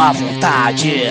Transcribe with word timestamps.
má 0.00 0.12
vontade. 0.12 1.10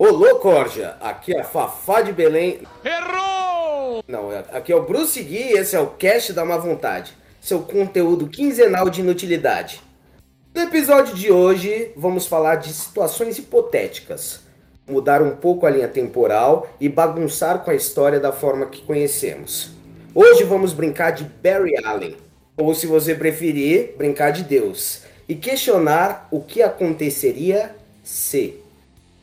Olô, 0.00 0.40
Corja! 0.40 0.96
Aqui 1.00 1.32
é 1.32 1.42
a 1.42 1.44
Fafá 1.44 2.02
de 2.02 2.10
Belém. 2.12 2.62
Errou! 2.84 4.02
Não, 4.08 4.32
é- 4.32 4.44
aqui 4.52 4.72
é 4.72 4.76
o 4.76 4.82
Bruce 4.82 5.22
Gui 5.22 5.36
e 5.36 5.58
esse 5.58 5.76
é 5.76 5.80
o 5.80 5.90
Cast 5.90 6.32
da 6.32 6.44
Má 6.44 6.56
Vontade, 6.56 7.12
seu 7.40 7.60
conteúdo 7.60 8.26
quinzenal 8.26 8.90
de 8.90 9.00
inutilidade. 9.00 9.80
No 10.52 10.62
episódio 10.62 11.14
de 11.14 11.30
hoje, 11.30 11.92
vamos 11.96 12.26
falar 12.26 12.56
de 12.56 12.72
situações 12.72 13.38
hipotéticas, 13.38 14.40
mudar 14.88 15.22
um 15.22 15.36
pouco 15.36 15.66
a 15.66 15.70
linha 15.70 15.88
temporal 15.88 16.68
e 16.80 16.88
bagunçar 16.88 17.60
com 17.64 17.70
a 17.70 17.74
história 17.74 18.18
da 18.18 18.32
forma 18.32 18.66
que 18.66 18.82
conhecemos. 18.82 19.70
Hoje 20.14 20.44
vamos 20.44 20.72
brincar 20.72 21.12
de 21.12 21.24
Barry 21.24 21.76
Allen, 21.84 22.16
ou 22.56 22.74
se 22.74 22.86
você 22.86 23.14
preferir, 23.14 23.94
brincar 23.96 24.30
de 24.30 24.42
Deus, 24.42 25.02
e 25.28 25.34
questionar 25.34 26.26
o 26.30 26.40
que 26.40 26.62
aconteceria 26.62 27.76
se. 28.02 28.60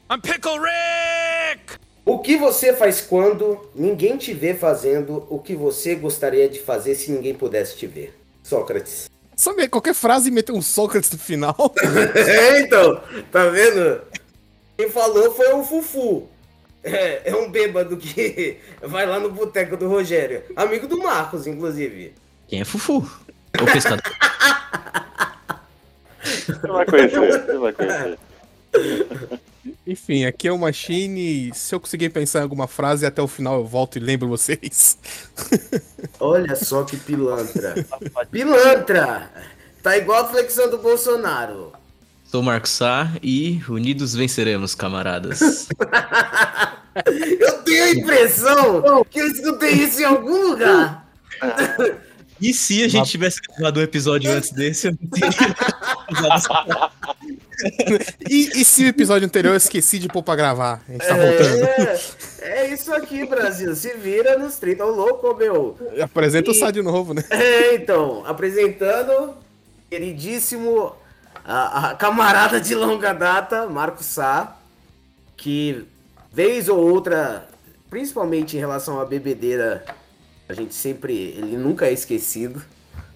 I'm 0.10 0.22
Pickle 0.22 0.60
Rick! 0.60 1.80
O 2.06 2.20
que 2.20 2.38
você 2.38 2.72
faz 2.72 3.02
quando 3.02 3.60
ninguém 3.74 4.16
te 4.16 4.32
vê 4.32 4.54
fazendo 4.54 5.26
o 5.28 5.40
que 5.40 5.56
você 5.56 5.96
gostaria 5.96 6.48
de 6.48 6.60
fazer 6.60 6.94
se 6.94 7.12
ninguém 7.12 7.34
pudesse 7.34 7.76
te 7.76 7.88
ver? 7.88 8.16
Sócrates. 8.44 9.10
Sabe, 9.36 9.68
qualquer 9.68 9.96
frase 9.96 10.30
meter 10.30 10.54
um 10.54 10.62
Sócrates 10.62 11.12
no 11.12 11.18
final. 11.18 11.56
É, 12.16 12.62
então, 12.62 13.02
tá 13.32 13.50
vendo? 13.50 14.02
Quem 14.78 14.90
falou 14.90 15.34
foi 15.34 15.54
o 15.54 15.64
Fufu. 15.64 16.28
É, 16.84 17.32
é 17.32 17.36
um 17.36 17.50
bêbado 17.50 17.98
que 17.98 18.60
vai 18.84 19.06
lá 19.06 19.20
no 19.20 19.32
boteco 19.32 19.76
do 19.76 19.88
Rogério. 19.88 20.44
Amigo 20.56 20.88
do 20.88 21.00
Marcos, 21.00 21.48
inclusive. 21.48 22.14
Quem 22.48 22.62
é 22.62 22.66
Fufu? 22.66 22.98
O 23.60 23.66
pescador. 23.72 24.04
Você 26.26 26.68
vai 26.68 26.86
conhecer, 26.86 27.20
você 27.20 27.58
vai 27.58 27.74
conhecer. 27.74 28.20
Enfim, 29.86 30.26
aqui 30.26 30.48
é 30.48 30.52
o 30.52 30.58
Machine. 30.58 31.52
Se 31.54 31.74
eu 31.74 31.80
conseguir 31.80 32.10
pensar 32.10 32.40
em 32.40 32.44
alguma 32.44 32.68
frase, 32.68 33.06
até 33.06 33.22
o 33.22 33.28
final 33.28 33.56
eu 33.60 33.66
volto 33.66 33.98
e 33.98 34.00
lembro 34.00 34.28
vocês. 34.28 34.98
Olha 36.20 36.56
só 36.56 36.84
que 36.84 36.98
pilantra. 36.98 37.76
Pilantra! 38.32 39.32
Tá 39.82 39.98
igual 39.98 40.26
a 40.26 40.28
flexão 40.28 40.70
do 40.70 40.80
Bolsonaro. 40.80 41.74
Sou 42.36 42.44
Marcos 42.44 42.72
Sá 42.72 43.14
e 43.24 43.62
unidos 43.70 44.14
venceremos, 44.14 44.76
camaradas. 44.76 45.70
Eu 47.40 47.54
tenho 47.64 47.84
a 47.86 47.92
impressão 47.92 49.06
que 49.10 49.20
eu 49.22 49.28
escutei 49.28 49.72
isso 49.72 50.02
em 50.02 50.04
algum 50.04 50.50
lugar. 50.50 51.10
E 52.42 52.54
se 52.54 52.84
a 52.84 52.90
gente 52.90 53.10
tivesse 53.10 53.40
gravado 53.42 53.80
um 53.80 53.84
episódio 53.84 54.30
antes 54.30 54.52
desse, 54.52 54.88
eu 54.88 54.98
não 55.02 55.10
teria 55.10 55.56
E, 58.30 58.62
e 58.62 58.66
se 58.66 58.84
o 58.84 58.88
episódio 58.88 59.26
anterior 59.26 59.54
eu 59.54 59.58
esqueci 59.58 59.98
de 59.98 60.10
pôr 60.10 60.22
pra 60.22 60.36
gravar? 60.36 60.82
A 60.90 60.92
gente 60.92 61.08
tá 61.08 61.16
voltando. 61.16 61.66
É, 61.66 62.00
é 62.42 62.74
isso 62.74 62.94
aqui, 62.94 63.26
Brasil. 63.26 63.74
Se 63.78 63.94
vira 63.94 64.38
nos 64.38 64.56
30. 64.58 64.86
Ô, 64.86 64.92
louco, 64.92 65.34
meu. 65.36 65.78
Apresenta 66.02 66.52
o 66.52 66.54
E- 66.54 66.58
Sá 66.60 66.70
de 66.70 66.82
novo, 66.82 67.14
né? 67.14 67.24
É, 67.30 67.76
então, 67.76 68.26
apresentando, 68.26 69.34
queridíssimo, 69.90 70.94
a, 71.46 71.92
a 71.92 71.96
camarada 71.96 72.60
de 72.60 72.74
longa 72.74 73.14
data, 73.14 73.68
Marco 73.68 74.04
Sá, 74.04 74.58
que 75.38 75.86
vez 76.34 76.68
ou 76.68 76.80
outra, 76.80 77.48
principalmente 77.90 78.58
em 78.58 78.60
relação 78.60 79.00
à 79.00 79.06
bebedeira, 79.06 79.86
a 80.50 80.54
gente 80.54 80.74
sempre, 80.74 81.14
ele 81.14 81.56
nunca 81.56 81.86
é 81.86 81.94
esquecido, 81.94 82.62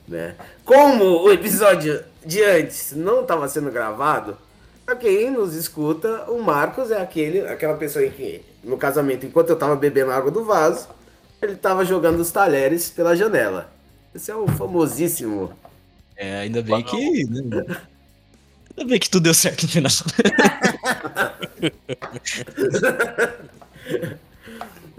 né? 0.07 0.35
Como 0.63 1.23
o 1.23 1.31
episódio 1.31 2.03
de 2.23 2.43
antes 2.43 2.93
não 2.93 3.21
estava 3.21 3.47
sendo 3.49 3.71
gravado, 3.71 4.37
pra 4.85 4.95
quem 4.95 5.31
nos 5.31 5.55
escuta, 5.55 6.25
o 6.29 6.41
Marcos 6.41 6.91
é 6.91 7.01
aquele, 7.01 7.41
aquela 7.41 7.77
pessoa 7.77 8.05
em 8.05 8.11
que, 8.11 8.41
no 8.63 8.77
casamento, 8.77 9.25
enquanto 9.25 9.49
eu 9.49 9.55
tava 9.55 9.75
bebendo 9.75 10.11
água 10.11 10.29
do 10.29 10.43
vaso, 10.43 10.87
ele 11.41 11.55
tava 11.55 11.83
jogando 11.83 12.19
os 12.19 12.31
talheres 12.31 12.89
pela 12.89 13.15
janela. 13.15 13.71
Esse 14.13 14.29
é 14.29 14.35
o 14.35 14.47
famosíssimo. 14.47 15.51
É, 16.15 16.41
ainda 16.41 16.61
bem 16.61 16.83
que. 16.83 17.23
né? 17.25 17.65
Ainda 18.79 18.89
bem 18.91 18.99
que 18.99 19.09
tudo 19.09 19.23
deu 19.23 19.33
certo 19.33 19.63
no 19.63 19.69
final. 19.69 19.91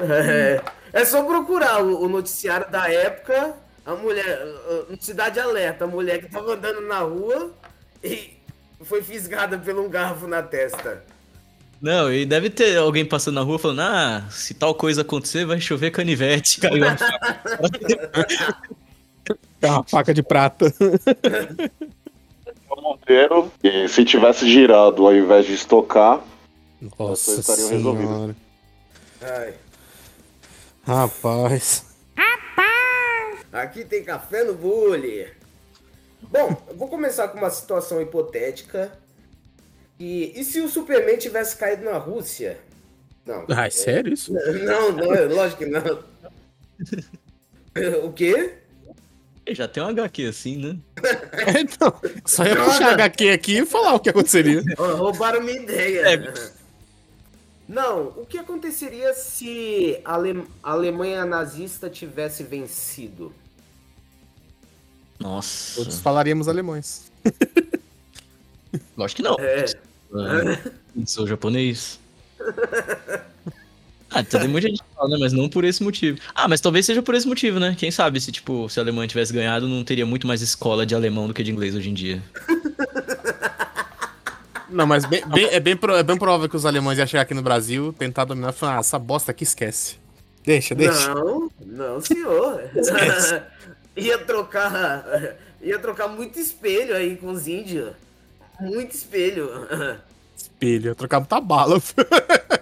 É, 0.02 0.62
é 0.94 1.04
só 1.04 1.22
procurar 1.22 1.84
o, 1.84 2.04
o 2.04 2.08
noticiário 2.08 2.70
da 2.70 2.90
época, 2.90 3.54
a 3.84 3.94
mulher, 3.94 4.46
uh, 4.46 4.94
uh, 4.94 4.98
Cidade 4.98 5.38
Alerta, 5.38 5.84
a 5.84 5.86
mulher 5.86 6.20
que 6.20 6.30
tava 6.30 6.54
andando 6.54 6.80
na 6.80 7.00
rua 7.00 7.52
e 8.02 8.30
foi 8.82 9.02
fisgada 9.02 9.58
pelo 9.58 9.84
um 9.84 9.90
garfo 9.90 10.26
na 10.26 10.42
testa. 10.42 11.04
Não, 11.82 12.10
e 12.10 12.24
deve 12.24 12.48
ter 12.48 12.78
alguém 12.78 13.04
passando 13.04 13.34
na 13.34 13.42
rua 13.42 13.58
falando: 13.58 13.80
ah, 13.80 14.26
se 14.30 14.54
tal 14.54 14.74
coisa 14.74 15.02
acontecer, 15.02 15.44
vai 15.44 15.60
chover 15.60 15.90
canivete. 15.90 16.60
Caiu 16.60 16.82
uma 16.82 16.96
faca. 16.96 17.42
É 19.60 19.66
uma 19.70 19.84
faca 19.84 20.14
de 20.14 20.22
prata. 20.22 20.72
Monteiro, 22.80 23.50
e 23.62 23.88
se 23.88 24.04
tivesse 24.04 24.48
girado 24.50 25.06
ao 25.06 25.14
invés 25.14 25.46
de 25.46 25.54
estocar, 25.54 26.22
Nossa 26.98 27.32
estariam 27.38 27.68
senhora. 27.68 27.96
resolvidas. 27.98 28.36
Ai, 29.22 29.54
Rapaz. 30.86 31.84
aqui 33.52 33.84
tem 33.84 34.02
café 34.04 34.44
no 34.44 34.54
bule. 34.54 35.28
Bom, 36.22 36.56
eu 36.68 36.76
vou 36.76 36.88
começar 36.88 37.28
com 37.28 37.38
uma 37.38 37.50
situação 37.50 38.00
hipotética. 38.00 38.92
E, 39.98 40.32
e 40.38 40.44
se 40.44 40.60
o 40.60 40.68
Superman 40.68 41.18
tivesse 41.18 41.56
caído 41.56 41.84
na 41.84 41.98
Rússia? 41.98 42.58
Não. 43.26 43.44
Ai, 43.50 43.70
sério 43.70 44.12
isso? 44.12 44.32
Não, 44.32 44.92
não, 44.92 45.14
é 45.14 45.22
lógico 45.26 45.64
que 45.64 45.70
não. 45.70 46.02
O 48.04 48.12
quê? 48.12 48.54
Já 49.54 49.66
tem 49.68 49.82
um 49.82 49.88
HQ 49.88 50.26
assim, 50.26 50.56
né? 50.56 50.76
É, 51.32 51.60
então, 51.60 51.92
só 52.24 52.44
ia 52.44 52.56
puxar 52.56 52.92
HQ 52.94 53.30
aqui 53.30 53.58
e 53.58 53.66
falar 53.66 53.94
o 53.94 54.00
que 54.00 54.08
aconteceria. 54.10 54.62
Roubaram 54.78 55.40
minha 55.42 55.60
ideia. 55.60 56.00
É. 56.14 56.50
Não, 57.68 58.08
o 58.16 58.26
que 58.26 58.36
aconteceria 58.38 59.14
se 59.14 60.00
a, 60.04 60.14
Ale- 60.14 60.44
a 60.62 60.72
Alemanha 60.72 61.24
nazista 61.24 61.88
tivesse 61.88 62.42
vencido? 62.42 63.32
Nossa. 65.18 65.76
Todos 65.76 66.00
falaríamos 66.00 66.48
alemães. 66.48 67.12
Lógico 68.96 69.16
que 69.16 69.28
não. 69.28 69.36
É. 69.38 69.64
Ah, 70.12 70.70
sou 71.06 71.26
japonês. 71.26 72.00
Ah, 74.12 74.22
tem 74.24 74.48
muita 74.48 74.68
gente 74.68 74.82
que 74.82 74.94
fala, 74.94 75.10
né? 75.10 75.16
Mas 75.20 75.32
não 75.32 75.48
por 75.48 75.64
esse 75.64 75.82
motivo. 75.82 76.18
Ah, 76.34 76.48
mas 76.48 76.60
talvez 76.60 76.84
seja 76.84 77.00
por 77.02 77.14
esse 77.14 77.28
motivo, 77.28 77.60
né? 77.60 77.76
Quem 77.78 77.90
sabe 77.90 78.20
se, 78.20 78.32
tipo, 78.32 78.68
se 78.68 78.80
a 78.80 78.82
Alemanha 78.82 79.06
tivesse 79.06 79.32
ganhado, 79.32 79.68
não 79.68 79.84
teria 79.84 80.04
muito 80.04 80.26
mais 80.26 80.42
escola 80.42 80.84
de 80.84 80.94
alemão 80.94 81.28
do 81.28 81.34
que 81.34 81.42
de 81.44 81.50
inglês 81.52 81.74
hoje 81.76 81.90
em 81.90 81.94
dia. 81.94 82.22
Não, 84.68 84.86
mas 84.86 85.04
bem- 85.04 85.26
bem- 85.28 85.46
é, 85.50 85.58
bem, 85.58 85.76
pro- 85.76 85.96
é 85.96 86.02
bem 86.02 86.16
provável 86.16 86.48
que 86.48 86.56
os 86.56 86.64
alemães 86.64 86.98
iam 86.98 87.06
chegar 87.06 87.22
aqui 87.22 87.34
no 87.34 87.42
Brasil, 87.42 87.92
tentar 87.98 88.24
dominar 88.24 88.50
e 88.50 88.52
falar, 88.52 88.76
ah, 88.76 88.80
essa 88.80 88.98
bosta 88.98 89.32
aqui 89.32 89.42
esquece. 89.42 89.96
Deixa, 90.44 90.74
deixa. 90.74 91.12
Não, 91.14 91.50
não, 91.66 92.00
senhor. 92.00 92.62
Esquece. 92.74 93.42
ia 93.96 94.18
trocar. 94.18 95.04
Ia 95.62 95.78
trocar 95.78 96.08
muito 96.08 96.38
espelho 96.38 96.94
aí 96.96 97.16
com 97.16 97.28
os 97.32 97.46
índios. 97.48 97.92
Muito 98.60 98.94
espelho. 98.94 99.50
Espelho, 100.36 100.94
trocar 100.94 101.18
muita 101.20 101.40
bala. 101.40 101.80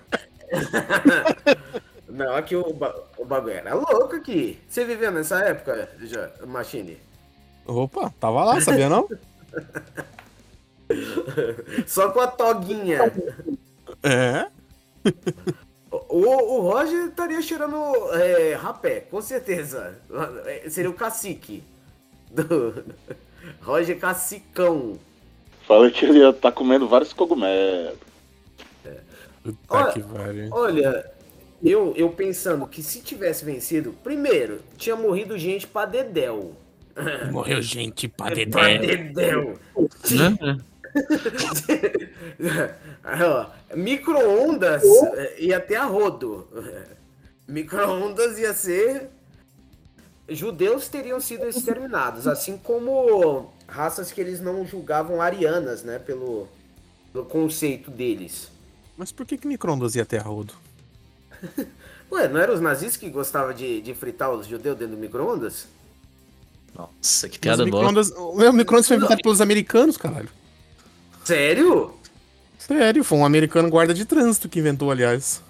Não, 2.09 2.35
aqui 2.35 2.57
o, 2.57 2.73
ba- 2.73 2.95
o 3.19 3.25
bagulho 3.25 3.55
era 3.55 3.75
louco 3.75 4.17
aqui. 4.17 4.59
Você 4.69 4.85
viveu 4.85 5.13
nessa 5.13 5.39
época, 5.41 5.89
já, 6.01 6.31
Machine? 6.47 6.99
Opa, 7.67 8.11
tava 8.19 8.45
lá, 8.45 8.61
sabia 8.61 8.89
não? 8.89 9.07
Só 11.87 12.11
com 12.11 12.21
a 12.21 12.27
toguinha. 12.27 13.13
É. 14.03 14.47
O, 15.91 16.57
o 16.57 16.61
Roger 16.63 17.09
estaria 17.09 17.43
cheirando 17.43 17.77
é, 18.15 18.55
rapé, 18.55 19.01
com 19.01 19.21
certeza. 19.21 19.99
Seria 20.71 20.91
o 20.91 20.95
cacique. 20.95 21.63
Do... 22.31 22.85
Roger 23.63 23.99
Cacicão. 23.99 24.99
fala 25.67 25.91
que 25.91 26.05
ele 26.05 26.19
ia 26.21 26.31
estar 26.31 26.53
comendo 26.53 26.89
vários 26.89 27.13
cogumelos. 27.13 27.99
Puta 29.53 29.75
Olha, 29.75 29.93
que 29.93 30.03
pariu. 30.03 30.49
Olha, 30.53 31.11
eu, 31.63 31.93
eu 31.97 32.11
pensando 32.11 32.67
que 32.67 32.83
se 32.83 33.01
tivesse 33.01 33.45
vencido, 33.45 33.93
primeiro, 34.03 34.61
tinha 34.77 34.97
morrido 34.97 35.39
gente 35.39 35.67
pra 35.67 35.85
Dedéu. 35.85 36.57
Morreu 37.31 37.63
gente 37.63 38.09
pra 38.09 38.27
Pra 38.27 38.35
dedé. 38.35 38.79
Dedéu. 38.79 39.59
Né? 40.11 40.59
Micro-ondas 43.75 44.83
eh, 44.85 45.37
ia 45.39 45.61
ter 45.61 45.77
a 45.77 45.85
rodo. 45.85 46.49
micro-ondas 47.47 48.39
ia 48.39 48.53
ser. 48.53 49.11
Judeus 50.29 50.89
teriam 50.89 51.21
sido 51.21 51.47
exterminados, 51.47 52.27
assim 52.27 52.59
como 52.59 53.51
raças 53.67 54.13
que 54.13 54.21
eles 54.21 54.41
não 54.41 54.67
julgavam 54.67 55.23
arianas, 55.23 55.83
né? 55.83 55.99
Pelo, 55.99 56.49
pelo 57.13 57.25
conceito 57.25 57.91
deles. 57.91 58.51
Mas 58.99 59.13
por 59.13 59.25
que 59.25 59.39
que 59.39 59.47
micro-ondas 59.47 59.95
ia 59.95 60.05
ter 60.05 60.19
rodo? 60.19 60.53
Ué, 62.11 62.27
não 62.27 62.41
eram 62.41 62.55
os 62.55 62.61
nazistas 62.61 62.97
que 62.97 63.09
gostavam 63.09 63.55
de, 63.55 63.81
de 63.81 63.95
fritar 63.95 64.31
os 64.31 64.47
judeus 64.47 64.77
dentro 64.77 64.97
do 64.97 65.01
micro-ondas? 65.01 65.69
Nossa, 66.75 67.29
que 67.29 67.37
Os 67.37 67.39
piada 67.39 67.65
boa. 67.65 67.89
o 67.89 68.53
micro-ondas 68.53 68.89
foi 68.89 68.97
inventado 68.97 69.23
pelos 69.23 69.41
americanos, 69.41 69.97
caralho. 69.97 70.29
Sério? 71.25 71.95
Sério, 72.59 73.05
foi 73.05 73.19
um 73.19 73.25
americano 73.25 73.71
guarda 73.71 73.95
de 73.95 74.05
trânsito 74.05 74.49
que 74.49 74.59
inventou, 74.59 74.91
aliás. 74.91 75.41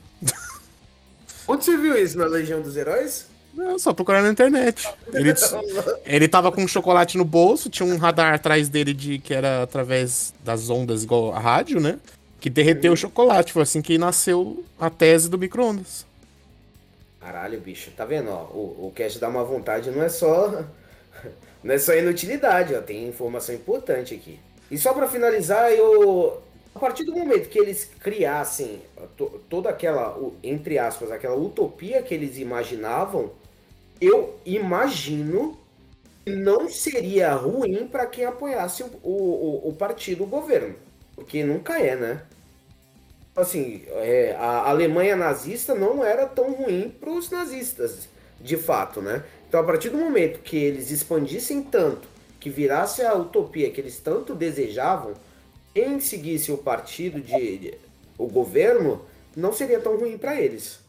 Onde 1.47 1.65
você 1.65 1.77
viu 1.79 1.97
isso? 1.97 2.19
Na 2.19 2.27
Legião 2.27 2.61
dos 2.61 2.77
Heróis? 2.77 3.27
Não, 3.55 3.79
só 3.79 3.95
procurar 3.95 4.23
na 4.23 4.29
internet. 4.29 4.87
Ele, 5.13 5.33
ele 6.05 6.29
tava 6.29 6.53
com 6.53 6.63
um 6.63 6.69
chocolate 6.69 7.17
no 7.17 7.25
bolso, 7.25 7.71
tinha 7.71 7.87
um 7.87 7.97
radar 7.97 8.35
atrás 8.35 8.69
dele 8.69 8.93
de 8.93 9.19
que 9.19 9.33
era 9.33 9.63
através 9.63 10.35
das 10.45 10.69
ondas 10.69 11.03
igual 11.03 11.33
a 11.33 11.41
rádio, 11.41 11.81
né? 11.81 11.99
Que 12.41 12.49
derreteu 12.51 12.93
o 12.93 12.97
chocolate. 12.97 13.53
Foi 13.53 13.63
assim 13.63 13.83
que 13.83 13.99
nasceu 13.99 14.65
a 14.79 14.89
tese 14.91 15.29
do 15.29 15.39
micro-ondas. 15.39 16.07
Caralho, 17.21 17.61
bicho, 17.61 17.91
tá 17.97 18.05
vendo? 18.05 18.31
Ó, 18.31 18.45
o, 18.45 18.87
o 18.89 18.93
cast 18.95 19.19
dá 19.19 19.29
uma 19.29 19.45
vontade, 19.45 19.91
não 19.91 20.03
é 20.03 20.09
só. 20.09 20.65
Não 21.61 21.75
é 21.75 21.79
só 21.79 21.93
inutilidade, 21.93 22.73
ó. 22.73 22.81
Tem 22.81 23.09
informação 23.09 23.53
importante 23.53 24.15
aqui. 24.15 24.39
E 24.71 24.79
só 24.79 24.95
pra 24.95 25.09
finalizar, 25.09 25.73
eu. 25.73 26.41
A 26.73 26.79
partir 26.79 27.03
do 27.03 27.11
momento 27.13 27.49
que 27.49 27.59
eles 27.59 27.91
criassem 27.99 28.81
to- 29.17 29.41
toda 29.51 29.69
aquela, 29.69 30.17
entre 30.45 30.79
aspas, 30.79 31.11
aquela 31.11 31.35
utopia 31.35 32.01
que 32.01 32.15
eles 32.15 32.39
imaginavam, 32.39 33.33
eu 34.01 34.39
imagino 34.47 35.59
que 36.25 36.31
não 36.33 36.69
seria 36.69 37.33
ruim 37.35 37.89
pra 37.89 38.07
quem 38.07 38.25
apoiasse 38.25 38.85
o, 38.85 38.87
o- 39.03 39.69
o 39.71 39.73
partido, 39.73 40.23
o 40.23 40.27
governo. 40.29 40.77
Porque 41.19 41.43
nunca 41.45 41.79
é, 41.81 41.97
né? 41.97 42.23
assim, 43.37 43.83
é, 43.91 44.35
a 44.37 44.69
Alemanha 44.69 45.15
nazista 45.15 45.73
não 45.73 46.05
era 46.05 46.27
tão 46.27 46.53
ruim 46.55 46.93
para 47.01 47.11
os 47.11 47.31
nazistas, 47.31 48.09
de 48.41 48.57
fato, 48.57 49.01
né? 49.01 49.23
Então, 49.49 49.61
a 49.61 49.63
partir 49.65 49.91
do 49.91 49.97
momento 49.97 50.41
que 50.41 50.57
eles 50.57 50.91
expandissem 50.91 51.63
tanto, 51.63 52.09
que 52.41 52.51
virasse 52.51 53.03
a 53.03 53.15
utopia 53.15 53.71
que 53.71 53.81
eles 53.81 53.97
tanto 53.99 54.35
desejavam, 54.35 55.15
quem 55.73 56.01
seguisse 56.01 56.51
o 56.51 56.59
partido 56.59 57.21
de, 57.21 57.59
de- 57.59 57.75
o 58.19 58.27
governo 58.27 59.03
não 59.37 59.53
seria 59.53 59.79
tão 59.79 59.97
ruim 59.97 60.19
para 60.19 60.41
eles. 60.41 60.81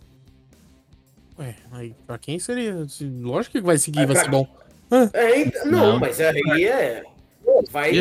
Ué, 1.38 1.56
aí 1.72 1.96
pra 2.08 2.18
quem 2.18 2.40
seria? 2.40 2.84
Se- 2.90 3.06
Lógico 3.06 3.60
que 3.60 3.62
vai 3.64 3.78
seguir, 3.78 4.00
É 4.02 4.06
vai 4.08 4.16
pra- 4.16 4.24
ser 4.24 4.32
bom. 4.32 4.48
É, 5.14 5.40
então- 5.42 5.66
não, 5.68 5.92
Não. 5.94 6.00
mas 6.00 6.20
aí 6.20 6.66
é 6.66 7.04
vai 7.70 7.92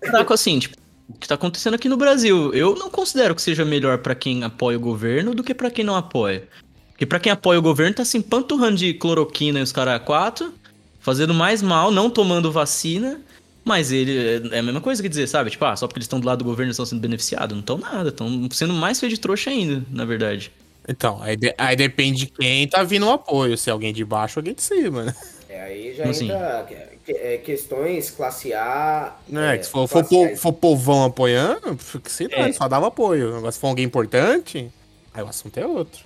Caraca, 0.00 0.34
assim, 0.34 0.60
tipo, 0.60 0.76
o 1.14 1.18
que 1.18 1.28
tá 1.28 1.34
acontecendo 1.34 1.74
aqui 1.74 1.88
no 1.88 1.96
Brasil, 1.96 2.52
eu 2.54 2.74
não 2.76 2.90
considero 2.90 3.34
que 3.34 3.42
seja 3.42 3.64
melhor 3.64 3.98
pra 3.98 4.14
quem 4.14 4.42
apoia 4.44 4.76
o 4.76 4.80
governo 4.80 5.34
do 5.34 5.42
que 5.44 5.54
pra 5.54 5.70
quem 5.70 5.84
não 5.84 5.96
apoia. 5.96 6.46
Porque 6.90 7.06
pra 7.06 7.18
quem 7.18 7.32
apoia 7.32 7.58
o 7.58 7.62
governo 7.62 7.94
tá 7.94 8.04
se 8.04 8.16
empanturrando 8.18 8.76
de 8.76 8.94
cloroquina 8.94 9.58
e 9.58 9.62
os 9.62 9.72
caras 9.72 10.00
quatro, 10.04 10.52
fazendo 11.00 11.34
mais 11.34 11.60
mal, 11.62 11.90
não 11.90 12.08
tomando 12.08 12.52
vacina, 12.52 13.20
mas 13.64 13.90
ele 13.90 14.48
é 14.52 14.58
a 14.58 14.62
mesma 14.62 14.80
coisa 14.80 15.02
que 15.02 15.08
dizer, 15.08 15.26
sabe? 15.26 15.50
Tipo, 15.50 15.64
ah, 15.64 15.74
só 15.76 15.86
porque 15.86 15.98
eles 15.98 16.04
estão 16.04 16.20
do 16.20 16.26
lado 16.26 16.38
do 16.38 16.44
governo 16.44 16.66
eles 16.68 16.74
estão 16.76 16.86
sendo 16.86 17.00
beneficiados. 17.00 17.52
Não 17.54 17.60
estão 17.60 17.78
nada, 17.78 18.10
estão 18.10 18.48
sendo 18.52 18.74
mais 18.74 19.00
feio 19.00 19.10
de 19.10 19.18
trouxa 19.18 19.50
ainda, 19.50 19.82
na 19.90 20.04
verdade. 20.04 20.52
Então, 20.86 21.20
aí, 21.22 21.34
de- 21.36 21.54
aí 21.56 21.74
depende 21.74 22.26
de 22.26 22.26
quem 22.26 22.68
tá 22.68 22.82
vindo 22.82 23.06
o 23.06 23.10
apoio. 23.10 23.56
Se 23.56 23.70
é 23.70 23.72
alguém 23.72 23.92
de 23.92 24.04
baixo 24.04 24.38
ou 24.38 24.42
alguém 24.42 24.54
de 24.54 24.62
cima, 24.62 25.04
né? 25.04 25.14
É, 25.48 25.62
aí 25.62 25.94
já 25.96 26.04
assim? 26.04 26.26
entra 26.26 26.66
é, 27.08 27.38
questões 27.38 28.10
classe 28.10 28.52
A. 28.54 29.16
Não 29.28 29.42
é, 29.42 29.54
é, 29.54 29.58
que 29.58 29.64
se 29.66 29.70
for, 29.70 29.86
for, 29.88 30.04
po- 30.04 30.36
for 30.36 30.52
povão 30.52 31.04
apoiando, 31.04 31.76
que 32.02 32.10
se 32.10 32.28
dane, 32.28 32.50
É. 32.50 32.52
só 32.52 32.66
dava 32.68 32.88
apoio. 32.88 33.36
Agora, 33.36 33.52
se 33.52 33.58
for 33.58 33.68
alguém 33.68 33.84
importante, 33.84 34.70
aí 35.12 35.22
o 35.22 35.28
assunto 35.28 35.58
é 35.58 35.66
outro. 35.66 36.02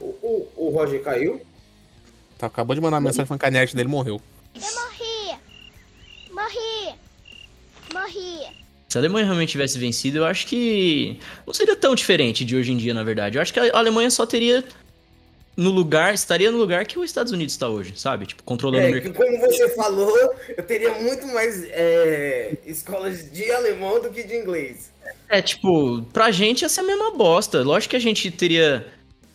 O, 0.00 0.04
o, 0.06 0.48
o 0.56 0.70
Roger 0.70 1.02
caiu. 1.02 1.40
Tá, 2.38 2.46
acabou 2.46 2.74
de 2.74 2.80
mandar 2.80 2.96
uma 2.96 3.02
mensagem 3.08 3.26
falando 3.26 3.40
que 3.40 3.46
a 3.46 3.50
net 3.50 3.74
dele 3.74 3.88
morreu. 3.88 4.20
Eu 4.54 4.60
morri! 4.60 5.38
Morri! 6.32 6.94
Morri! 7.92 8.56
Se 8.88 8.98
a 8.98 9.00
Alemanha 9.00 9.24
realmente 9.26 9.50
tivesse 9.50 9.78
vencido, 9.78 10.18
eu 10.18 10.24
acho 10.24 10.46
que 10.46 11.18
não 11.46 11.52
seria 11.52 11.74
tão 11.76 11.94
diferente 11.94 12.44
de 12.44 12.54
hoje 12.56 12.72
em 12.72 12.76
dia, 12.76 12.94
na 12.94 13.02
verdade. 13.02 13.36
Eu 13.36 13.42
acho 13.42 13.52
que 13.52 13.58
a 13.60 13.76
Alemanha 13.76 14.10
só 14.10 14.24
teria 14.26 14.64
no 15.56 15.70
lugar, 15.70 16.14
estaria 16.14 16.50
no 16.50 16.58
lugar 16.58 16.86
que 16.86 16.98
os 16.98 17.04
Estados 17.06 17.32
Unidos 17.32 17.54
está 17.54 17.68
hoje, 17.68 17.94
sabe? 17.96 18.26
Tipo, 18.26 18.42
controlando 18.44 18.86
o 18.86 18.88
É, 18.88 18.90
mercado. 18.90 19.12
que 19.12 19.16
como 19.16 19.38
você 19.40 19.68
falou, 19.74 20.16
eu 20.56 20.64
teria 20.66 20.94
muito 21.00 21.26
mais 21.28 21.64
é, 21.70 22.58
escolas 22.66 23.30
de 23.30 23.50
alemão 23.50 24.00
do 24.00 24.10
que 24.10 24.22
de 24.22 24.34
inglês. 24.36 24.92
É, 25.28 25.42
tipo, 25.42 26.02
pra 26.12 26.30
gente 26.30 26.62
ia 26.62 26.68
ser 26.68 26.80
a 26.80 26.84
mesma 26.84 27.12
bosta. 27.16 27.62
Lógico 27.62 27.90
que 27.90 27.96
a 27.96 28.00
gente 28.00 28.30
teria, 28.30 28.86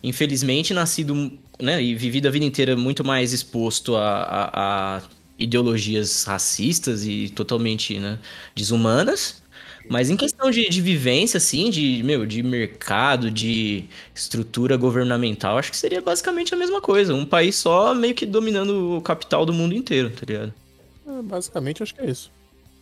infelizmente, 0.02 0.72
nascido, 0.72 1.32
né, 1.60 1.82
e 1.82 1.94
vivido 1.94 2.28
a 2.28 2.30
vida 2.30 2.44
inteira 2.44 2.76
muito 2.76 3.04
mais 3.04 3.32
exposto 3.32 3.94
a, 3.96 4.22
a- 4.22 4.96
a 4.98 5.02
ideologias 5.38 6.24
racistas 6.24 7.04
e 7.04 7.28
totalmente, 7.30 7.98
né, 7.98 8.18
desumanas. 8.54 9.41
Mas 9.88 10.10
em 10.10 10.16
questão 10.16 10.50
de, 10.50 10.68
de 10.68 10.80
vivência, 10.80 11.38
assim, 11.38 11.70
de, 11.70 12.02
meu, 12.02 12.24
de 12.26 12.42
mercado, 12.42 13.30
de 13.30 13.84
estrutura 14.14 14.76
governamental, 14.76 15.58
acho 15.58 15.70
que 15.70 15.76
seria 15.76 16.00
basicamente 16.00 16.54
a 16.54 16.56
mesma 16.56 16.80
coisa. 16.80 17.14
Um 17.14 17.26
país 17.26 17.56
só 17.56 17.94
meio 17.94 18.14
que 18.14 18.26
dominando 18.26 18.96
o 18.96 19.02
capital 19.02 19.44
do 19.44 19.52
mundo 19.52 19.74
inteiro, 19.74 20.10
tá 20.10 20.24
ligado? 20.26 20.54
É, 21.06 21.22
basicamente, 21.22 21.82
acho 21.82 21.94
que 21.94 22.00
é 22.00 22.10
isso. 22.10 22.30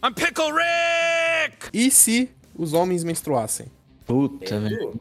I'm 0.04 0.14
Pickle 0.14 0.52
Rick! 0.52 1.68
E 1.72 1.90
se 1.90 2.30
os 2.54 2.72
homens 2.72 3.04
menstruassem? 3.04 3.66
Puta, 4.06 4.58
velho. 4.60 5.00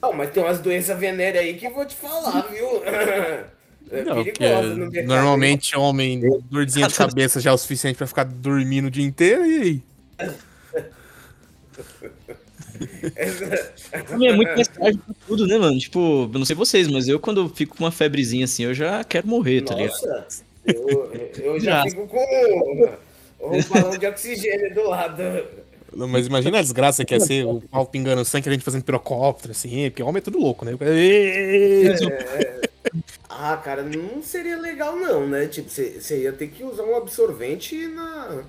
Não, 0.00 0.12
mas 0.12 0.30
tem 0.30 0.42
umas 0.42 0.60
doenças 0.60 0.98
venéreas 0.98 1.44
aí 1.44 1.54
que 1.54 1.66
eu 1.66 1.74
vou 1.74 1.84
te 1.84 1.94
falar, 1.94 2.42
viu? 2.48 2.82
É 3.90 4.04
Não, 4.04 4.16
porque 4.16 4.32
perigosa 4.32 4.74
normalmente 5.06 5.74
homem, 5.74 6.20
dorzinha 6.50 6.88
de 6.88 6.92
cabeça 6.94 7.40
já 7.40 7.50
é 7.50 7.52
o 7.54 7.56
suficiente 7.56 7.96
pra 7.96 8.06
ficar 8.06 8.24
dormindo 8.24 8.88
o 8.88 8.90
dia 8.90 9.02
inteiro, 9.04 9.46
e 9.46 9.62
aí? 9.62 9.82
É 14.20 14.32
muito 14.32 14.54
mais 14.54 14.68
tarde 14.68 14.98
pra 14.98 15.14
tudo, 15.26 15.46
né, 15.46 15.58
mano? 15.58 15.78
Tipo, 15.78 16.30
eu 16.32 16.38
não 16.38 16.44
sei 16.44 16.54
vocês, 16.54 16.86
mas 16.88 17.08
eu 17.08 17.18
quando 17.18 17.40
eu 17.42 17.48
fico 17.48 17.76
com 17.76 17.84
uma 17.84 17.90
febrezinha 17.90 18.44
assim, 18.44 18.64
eu 18.64 18.74
já 18.74 19.02
quero 19.04 19.26
morrer, 19.26 19.62
tá 19.62 19.74
ligado? 19.74 19.90
Nossa, 19.90 20.44
eu, 20.64 21.12
eu 21.38 21.60
já 21.60 21.82
Já. 21.82 21.82
fico 21.84 22.06
com 22.06 22.98
um 23.40 23.62
balão 23.62 23.96
de 23.96 24.06
oxigênio 24.06 24.74
do 24.74 24.88
lado. 24.88 25.22
Não, 25.94 26.06
Mas 26.06 26.26
imagina 26.26 26.58
a 26.58 26.62
desgraça 26.62 27.04
que 27.04 27.14
ia 27.14 27.20
ser 27.20 27.46
o 27.46 27.60
pau 27.62 27.86
pingando 27.86 28.24
sangue, 28.24 28.48
a 28.48 28.52
gente 28.52 28.64
fazendo 28.64 28.84
pirocóptero, 28.84 29.52
assim, 29.52 29.88
porque 29.90 30.02
homem 30.02 30.18
é 30.18 30.22
tudo 30.22 30.38
louco, 30.38 30.64
né? 30.64 30.72
Ah, 33.28 33.56
cara, 33.56 33.82
não 33.82 34.22
seria 34.22 34.58
legal 34.58 34.96
não, 34.96 35.26
né? 35.26 35.46
Tipo, 35.46 35.70
você 35.70 36.22
ia 36.22 36.32
ter 36.32 36.48
que 36.48 36.64
usar 36.64 36.82
um 36.82 36.96
absorvente 36.96 37.86
na, 37.88 38.42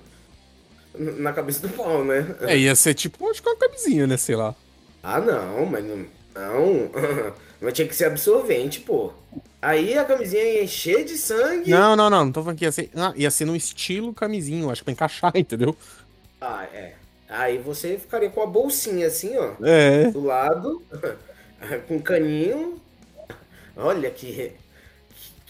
na 0.98 1.34
cabeça 1.34 1.68
do 1.68 1.70
pau, 1.74 2.04
né? 2.04 2.36
É, 2.42 2.58
ia 2.58 2.76
ser 2.76 2.94
tipo, 2.94 3.30
acho 3.30 3.42
que 3.42 3.50
uma 3.50 3.58
camisinha, 3.58 4.08
né? 4.08 4.18
Sei 4.18 4.36
lá. 4.36 4.56
Ah, 5.04 5.20
não, 5.20 5.66
mas 5.66 5.86
não. 5.86 6.06
Não, 6.36 6.92
mas 7.60 7.74
tinha 7.74 7.88
que 7.88 7.96
ser 7.96 8.06
absorvente, 8.06 8.80
pô. 8.82 9.12
Aí 9.62 9.98
a 9.98 10.06
camisinha 10.06 10.44
ia 10.44 10.64
encher 10.64 11.04
de 11.04 11.18
sangue. 11.18 11.70
Não, 11.70 11.96
não, 11.96 12.10
não, 12.10 12.26
não 12.26 12.32
tô 12.32 12.42
falando 12.42 12.58
que 12.58 12.66
ia 12.66 12.72
ser. 12.72 12.90
Ah, 12.96 13.14
ia 13.16 13.30
ser 13.30 13.46
no 13.46 13.56
estilo 13.56 14.14
camisinho, 14.14 14.70
acho 14.70 14.82
que 14.82 14.86
pra 14.86 14.94
encaixar, 14.94 15.32
entendeu? 15.36 15.76
Ah, 16.40 16.64
é. 16.74 16.94
Aí 17.28 17.58
você 17.58 17.98
ficaria 17.98 18.30
com 18.30 18.42
a 18.42 18.48
bolsinha 18.48 19.08
assim, 19.08 19.38
ó. 19.38 19.54
É. 19.64 20.10
Do 20.12 20.24
lado, 20.24 20.82
com 21.88 21.96
um 21.96 22.02
caninho. 22.02 22.80
Olha 23.76 24.10
que. 24.10 24.54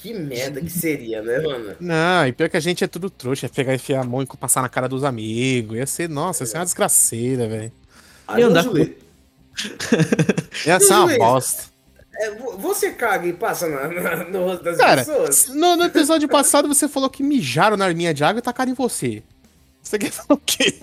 Que 0.02 0.14
merda 0.14 0.62
que 0.62 0.70
seria, 0.70 1.22
né, 1.22 1.40
mano? 1.40 1.76
Não, 1.80 2.26
e 2.28 2.32
pior 2.32 2.50
que 2.50 2.56
a 2.58 2.62
gente 2.62 2.84
é 2.84 2.88
tudo 2.88 3.10
trouxa, 3.10 3.46
ia 3.46 3.50
pegar 3.50 3.74
e 3.74 3.76
enfiar 3.76 4.02
a 4.02 4.04
mão 4.06 4.22
e 4.22 4.26
passar 4.26 4.62
na 4.62 4.70
cara 4.70 4.88
dos 4.88 5.04
amigos. 5.04 5.78
Ia 5.78 5.86
ser, 5.86 6.08
nossa, 6.10 6.44
ia 6.44 6.48
ser 6.48 6.58
uma 6.58 6.64
desgraceira, 6.66 7.48
velho. 7.50 7.72
Aí, 8.28 8.42
E 8.42 8.44
andar 8.46 8.64
com- 8.66 8.78
Ia 10.66 10.80
ser 10.80 10.94
uma 10.94 11.18
bosta. 11.18 11.64
é, 12.16 12.32
vo- 12.32 12.58
você 12.58 12.92
caga 12.92 13.28
e 13.28 13.34
passa 13.34 13.68
na- 13.68 13.88
na- 13.90 14.24
no 14.24 14.46
rosto 14.46 14.64
das 14.64 14.78
Cara, 14.78 15.04
pessoas? 15.04 15.48
no, 15.50 15.76
no 15.76 15.84
episódio 15.84 16.30
passado 16.30 16.68
você 16.68 16.88
falou 16.88 17.10
que 17.10 17.22
mijaram 17.22 17.76
na 17.76 17.84
arminha 17.86 18.14
de 18.14 18.24
água 18.24 18.40
e 18.40 18.42
tacaram 18.42 18.72
em 18.72 18.76
você. 18.76 19.22
Você 19.84 19.98
quer 20.00 20.12
falar 20.12 20.38
o 20.38 20.42
quê? 20.46 20.80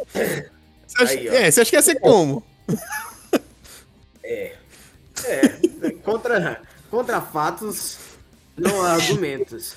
Você 0.87 1.03
acha, 1.03 1.13
Aí, 1.15 1.29
é, 1.29 1.51
você 1.51 1.61
acha 1.63 1.71
que 1.71 1.77
ia 1.77 1.83
ser 1.83 2.01
como? 2.01 2.43
É, 4.23 4.53
contra, 6.05 6.61
contra 6.91 7.21
fatos, 7.21 7.97
não 8.57 8.83
há 8.83 8.93
argumentos. 8.93 9.77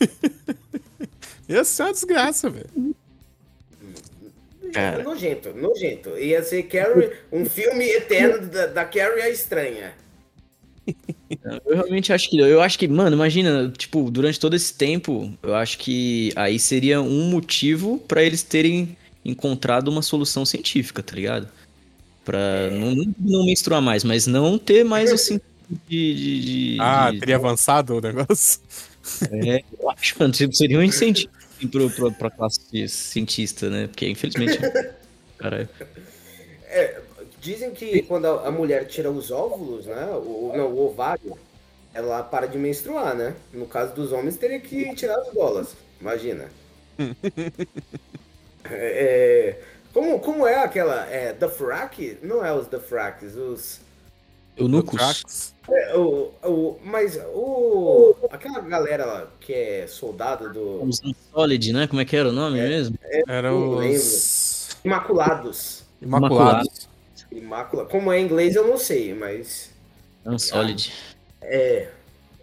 Ia 1.48 1.64
ser 1.64 1.82
uma 1.82 1.92
desgraça, 1.92 2.48
velho. 2.48 2.94
Cara. 4.72 5.02
Nojento, 5.02 5.52
nojento. 5.54 6.16
Ia 6.16 6.42
ser 6.42 6.62
Carrie, 6.64 7.10
um 7.32 7.44
filme 7.44 7.84
eterno 7.84 8.46
da, 8.46 8.66
da 8.66 8.84
Carrie 8.84 9.22
a 9.22 9.30
Estranha. 9.30 9.92
Eu 11.64 11.74
realmente 11.74 12.12
acho 12.12 12.30
que. 12.30 12.38
Eu 12.38 12.60
acho 12.60 12.78
que, 12.78 12.86
mano, 12.88 13.14
imagina, 13.14 13.72
tipo, 13.76 14.10
durante 14.10 14.38
todo 14.38 14.54
esse 14.54 14.74
tempo, 14.74 15.32
eu 15.42 15.54
acho 15.54 15.78
que 15.78 16.32
aí 16.36 16.58
seria 16.58 17.00
um 17.00 17.28
motivo 17.30 17.98
pra 18.06 18.22
eles 18.22 18.42
terem 18.42 18.96
encontrado 19.24 19.88
uma 19.88 20.02
solução 20.02 20.44
científica, 20.44 21.02
tá 21.02 21.14
ligado? 21.14 21.48
Pra 22.24 22.70
não, 22.70 22.94
não, 22.94 23.14
não 23.18 23.44
menstruar 23.44 23.82
mais, 23.82 24.04
mas 24.04 24.26
não 24.26 24.58
ter 24.58 24.84
mais 24.84 25.12
o 25.12 25.18
sentido 25.18 25.49
de. 25.88 26.14
de, 26.14 26.40
de- 26.74 26.76
Ah, 26.80 27.10
de- 27.10 27.20
teria 27.20 27.36
avançado 27.36 27.96
o 27.96 28.00
negócio? 28.00 28.60
É, 29.30 29.62
eu 29.78 29.90
acho, 29.90 30.14
mano, 30.18 30.34
seria 30.34 30.78
um 30.78 30.82
incentivo 30.82 31.32
assim, 31.56 31.66
pro, 31.68 31.90
pro, 31.90 32.12
pra 32.12 32.30
classe 32.30 32.88
cientista, 32.88 33.68
né? 33.70 33.86
Porque, 33.86 34.08
infelizmente. 34.08 34.58
Cara, 35.38 35.68
Dizem 37.40 37.70
que 37.70 38.02
quando 38.02 38.26
a, 38.26 38.48
a 38.48 38.50
mulher 38.50 38.86
tira 38.86 39.10
os 39.10 39.30
óvulos, 39.30 39.86
né? 39.86 40.06
O, 40.12 40.52
não, 40.54 40.66
o 40.66 40.86
ovário, 40.86 41.38
ela 41.94 42.22
para 42.22 42.46
de 42.46 42.58
menstruar, 42.58 43.14
né? 43.16 43.34
No 43.52 43.66
caso 43.66 43.94
dos 43.94 44.12
homens, 44.12 44.36
teria 44.36 44.60
que 44.60 44.94
tirar 44.94 45.16
as 45.18 45.32
bolas. 45.32 45.74
Imagina. 46.00 46.46
É, 48.72 49.56
é, 49.56 49.62
como, 49.92 50.20
como 50.20 50.46
é 50.46 50.62
aquela. 50.62 51.06
É, 51.06 51.32
Dafrak? 51.32 52.18
Não 52.22 52.44
é 52.44 52.52
os 52.52 52.66
Dafraks, 52.68 53.34
os. 53.34 53.80
Eunucos. 54.60 55.54
É, 55.68 55.96
o, 55.96 56.32
o, 56.42 56.78
mas 56.84 57.18
o. 57.32 58.14
Aquela 58.30 58.60
galera 58.60 59.04
lá 59.04 59.26
que 59.40 59.52
é 59.52 59.86
soldado 59.86 60.52
do. 60.52 60.84
Os 60.84 61.00
Solid, 61.32 61.72
né? 61.72 61.86
Como 61.86 62.00
é 62.00 62.04
que 62.04 62.16
era 62.16 62.28
o 62.28 62.32
nome 62.32 62.60
mesmo? 62.60 62.98
Era 63.28 63.50
Não 63.50 63.78
os. 63.78 64.70
Imaculados. 64.84 65.84
Imaculados. 66.00 66.88
Imacula. 67.30 67.84
Como 67.86 68.12
é 68.12 68.18
em 68.18 68.24
inglês 68.24 68.56
eu 68.56 68.66
não 68.66 68.76
sei, 68.76 69.14
mas. 69.14 69.70
Unsolid. 70.26 70.92
É. 71.42 71.88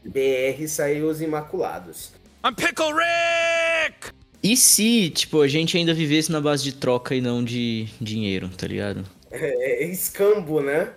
BR 0.05 0.67
saiu 0.67 1.09
os 1.09 1.21
Imaculados. 1.21 2.11
I'm 2.45 2.53
Pickle 2.55 2.93
Rick! 2.93 4.11
E 4.41 4.55
se, 4.55 5.09
tipo, 5.09 5.41
a 5.41 5.47
gente 5.47 5.77
ainda 5.77 5.93
vivesse 5.93 6.31
na 6.31 6.39
base 6.39 6.63
de 6.63 6.71
troca 6.71 7.13
e 7.13 7.19
não 7.19 7.43
de 7.43 7.87
dinheiro, 7.99 8.49
tá 8.49 8.67
ligado? 8.67 9.03
É, 9.31 9.83
é 9.83 9.91
escambo, 9.91 10.61
né? 10.61 10.91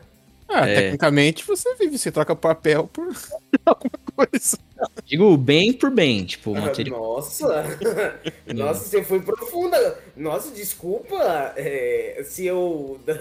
Ah, 0.53 0.69
É. 0.69 0.75
tecnicamente 0.75 1.47
você 1.47 1.75
vive, 1.77 1.97
você 1.97 2.11
troca 2.11 2.35
papel 2.35 2.89
por 2.93 3.07
alguma 3.65 3.93
coisa. 4.17 4.59
Digo 5.05 5.37
bem 5.37 5.73
por 5.73 5.91
bem, 5.91 6.25
tipo, 6.25 6.55
material. 6.55 6.99
Nossa! 7.01 7.65
Nossa, 8.53 8.85
você 8.85 9.03
foi 9.05 9.21
profunda. 9.21 9.99
Nossa, 10.17 10.51
desculpa 10.53 11.53
é, 11.57 12.23
se 12.27 12.47
eu. 12.47 12.99
da- 13.07 13.19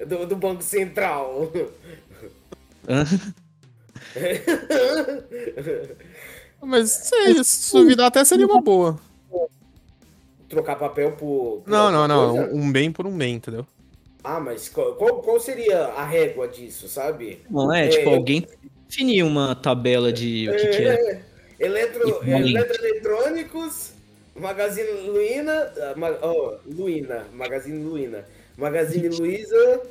do, 0.06 0.26
do 0.26 0.36
Banco 0.36 0.62
Central. 0.62 1.50
Mas 6.62 6.90
sei, 6.90 7.42
se 7.44 7.72
duvidar 7.72 8.06
até 8.06 8.24
seria 8.24 8.46
uma 8.46 8.60
boa. 8.60 8.98
Trocar 10.48 10.76
papel 10.76 11.12
por. 11.12 11.62
por 11.62 11.70
Não, 11.70 11.90
não, 11.90 12.06
não. 12.08 12.32
coisa? 12.36 12.54
Um 12.54 12.70
bem 12.72 12.90
por 12.92 13.06
um 13.06 13.16
bem, 13.16 13.34
entendeu? 13.34 13.66
Ah, 14.28 14.40
mas 14.40 14.68
qual, 14.68 14.96
qual, 14.96 15.38
seria 15.38 15.84
a 15.84 16.04
régua 16.04 16.48
disso, 16.48 16.88
sabe? 16.88 17.42
Não 17.48 17.72
é, 17.72 17.86
É, 17.86 17.88
tipo, 17.90 18.08
eu- 18.10 18.14
alguém 18.14 18.44
definir 18.88 19.22
uma 19.22 19.54
tabela 19.54 20.12
de 20.12 20.48
o 20.48 20.56
que, 20.56 20.66
que 20.66 20.82
é. 20.82 20.94
É, 20.94 21.22
Eletro, 21.60 22.08
Equipamento. 22.08 22.48
eletroeletrônicos, 22.48 23.92
Magazine 24.34 24.90
Luina, 25.08 25.72
oh, 26.22 26.54
Luina, 26.66 27.24
Magazine 27.32 27.78
Luina, 27.84 28.24
Magazine 28.58 29.08
Luiza, 29.10 29.82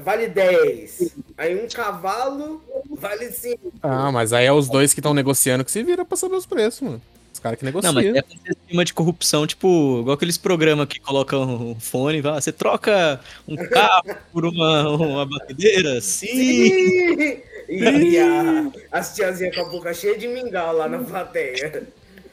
vale 0.00 0.26
10. 0.26 1.12
Aí 1.38 1.54
um 1.64 1.68
cavalo 1.68 2.60
vale 2.90 3.30
5. 3.30 3.72
Ah, 3.80 4.10
mas 4.10 4.32
aí 4.32 4.46
é 4.46 4.52
os 4.52 4.68
dois 4.68 4.92
que 4.92 4.98
estão 4.98 5.14
negociando 5.14 5.64
que 5.64 5.70
se 5.70 5.84
vira 5.84 6.04
pra 6.04 6.16
saber 6.16 6.34
os 6.34 6.46
preços, 6.46 6.80
mano. 6.80 7.02
Caras 7.42 7.58
que 7.58 7.64
negociam. 7.64 7.92
Não, 7.92 8.00
mas 8.00 8.14
é 8.14 8.20
um 8.20 8.52
esquema 8.52 8.84
de 8.84 8.94
corrupção, 8.94 9.46
tipo, 9.46 10.00
igual 10.00 10.14
aqueles 10.14 10.38
programas 10.38 10.86
que 10.86 11.00
colocam 11.00 11.70
um 11.70 11.80
fone 11.80 12.18
e 12.18 12.20
vai, 12.20 12.40
você 12.40 12.52
troca 12.52 13.20
um 13.48 13.56
carro 13.56 14.16
por 14.32 14.46
uma, 14.46 14.88
uma 14.90 15.26
batedeira? 15.26 16.00
Sim! 16.00 16.28
E, 16.30 17.42
e 17.68 18.18
a, 18.18 18.70
as 18.92 19.14
tiazinhas 19.14 19.56
com 19.56 19.62
a 19.62 19.68
boca 19.68 19.92
cheia 19.92 20.16
de 20.16 20.28
mingau 20.28 20.76
lá 20.76 20.88
na 20.88 20.98
plateia. 20.98 21.88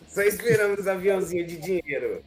Só 0.07 0.21
esperando 0.21 0.79
os 0.79 0.87
aviãozinhos 0.87 1.47
de 1.47 1.57
dinheiro. 1.57 2.21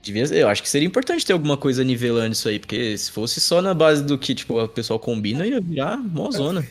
Devia, 0.00 0.24
eu 0.26 0.48
acho 0.48 0.62
que 0.62 0.68
seria 0.68 0.86
importante 0.86 1.26
ter 1.26 1.32
alguma 1.32 1.56
coisa 1.56 1.82
nivelando 1.82 2.32
isso 2.32 2.48
aí, 2.48 2.58
porque 2.58 2.96
se 2.96 3.10
fosse 3.10 3.40
só 3.40 3.60
na 3.60 3.74
base 3.74 4.04
do 4.04 4.16
que, 4.16 4.34
tipo, 4.34 4.62
o 4.62 4.68
pessoal 4.68 4.98
combina, 4.98 5.46
ia 5.46 5.60
virar 5.60 5.96
mozona. 5.96 6.64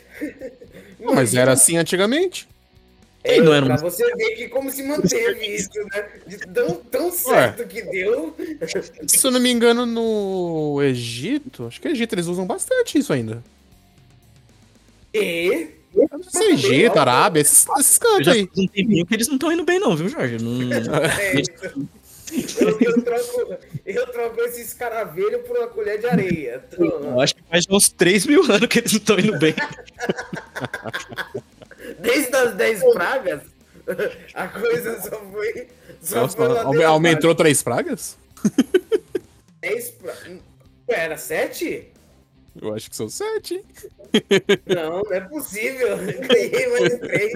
Não, 1.00 1.14
mas 1.14 1.34
era 1.36 1.52
assim 1.52 1.78
antigamente. 1.78 2.48
E 3.36 3.42
não 3.42 3.54
era 3.54 3.66
pra 3.66 3.76
um- 3.76 3.78
você 3.78 4.04
ver 4.16 4.36
que 4.36 4.48
como 4.50 4.70
se 4.72 4.84
manteve 4.84 5.46
isso, 5.56 5.70
né? 5.94 6.06
De 6.26 6.38
tão, 6.40 6.76
tão 6.76 7.12
certo 7.12 7.66
que 7.68 7.82
deu. 7.82 8.36
Se 9.08 9.26
eu 9.26 9.32
não 9.32 9.40
me 9.40 9.52
engano, 9.52 9.86
no 9.86 10.82
Egito, 10.84 11.68
acho 11.68 11.80
que 11.82 11.88
no 11.88 11.94
Egito 11.94 12.14
eles 12.16 12.28
usam 12.28 12.46
bastante 12.46 12.98
isso 12.98 13.12
ainda. 13.14 13.44
E 15.14 15.70
Não 16.12 16.22
sei, 16.24 16.52
Egito, 16.54 17.00
Arábia, 17.00 17.42
esses, 17.42 17.66
esses 17.80 17.98
cantos 17.98 18.28
aí. 18.28 18.44
um 18.44 18.48
tempinho 18.68 19.06
que 19.06 19.14
eles 19.16 19.28
não 19.28 19.36
estão 19.36 19.52
indo 19.52 19.64
bem 19.64 19.80
não, 19.80 19.96
viu, 19.96 20.10
Jorge? 20.10 20.38
Não... 20.40 20.62
é, 20.74 21.42
eu, 22.60 22.78
eu 22.82 23.02
troco, 23.02 23.58
eu 23.86 24.08
troco 24.08 24.42
esse 24.42 24.62
escaravelho 24.62 25.40
por 25.44 25.58
uma 25.58 25.68
colher 25.68 25.98
de 26.00 26.08
areia. 26.08 26.62
Então, 26.72 26.86
Eu 26.86 27.22
acho 27.22 27.34
que 27.36 27.42
faz 27.50 27.66
uns 27.70 27.90
3 27.90 28.26
mil 28.28 28.44
anos 28.44 28.68
que 28.68 28.80
eles 28.80 28.92
não 28.92 29.00
estão 29.00 29.18
indo 29.18 29.40
bem. 29.40 29.56
desde 32.00 32.36
as 32.36 32.54
10 32.56 32.84
pragas, 32.94 33.42
a 34.34 34.48
coisa 34.48 35.02
só 35.02 35.20
foi. 35.32 35.68
Só 36.02 36.22
Nossa, 36.22 36.36
foi 36.38 36.58
aume- 36.60 36.84
aumentou 36.84 37.34
três 37.36 37.62
pragas? 37.64 38.18
10 39.62 39.90
pragas. 39.92 40.40
Era 40.88 41.18
7? 41.18 41.92
Eu 42.62 42.74
acho 42.74 42.90
que 42.90 42.96
são 42.96 43.08
sete. 43.10 43.56
hein? 43.56 43.64
Não, 44.66 45.04
não 45.04 45.14
é 45.14 45.20
possível. 45.22 45.90
Eu 45.90 46.28
Ganhei 46.28 46.68
mais 46.70 47.00
3. 47.00 47.34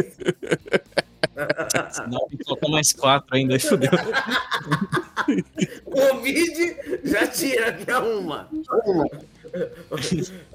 Não, 2.09 2.27
tem 2.27 2.37
que 2.37 2.43
colocar 2.43 2.67
mais 2.69 2.91
4 2.93 3.35
ainda, 3.35 3.53
aí 3.53 3.59
fudeu. 3.59 3.89
Covid 5.85 6.77
já 7.03 7.27
tira, 7.27 7.73
que 7.73 7.89
é 7.91 7.97
uma. 7.97 8.49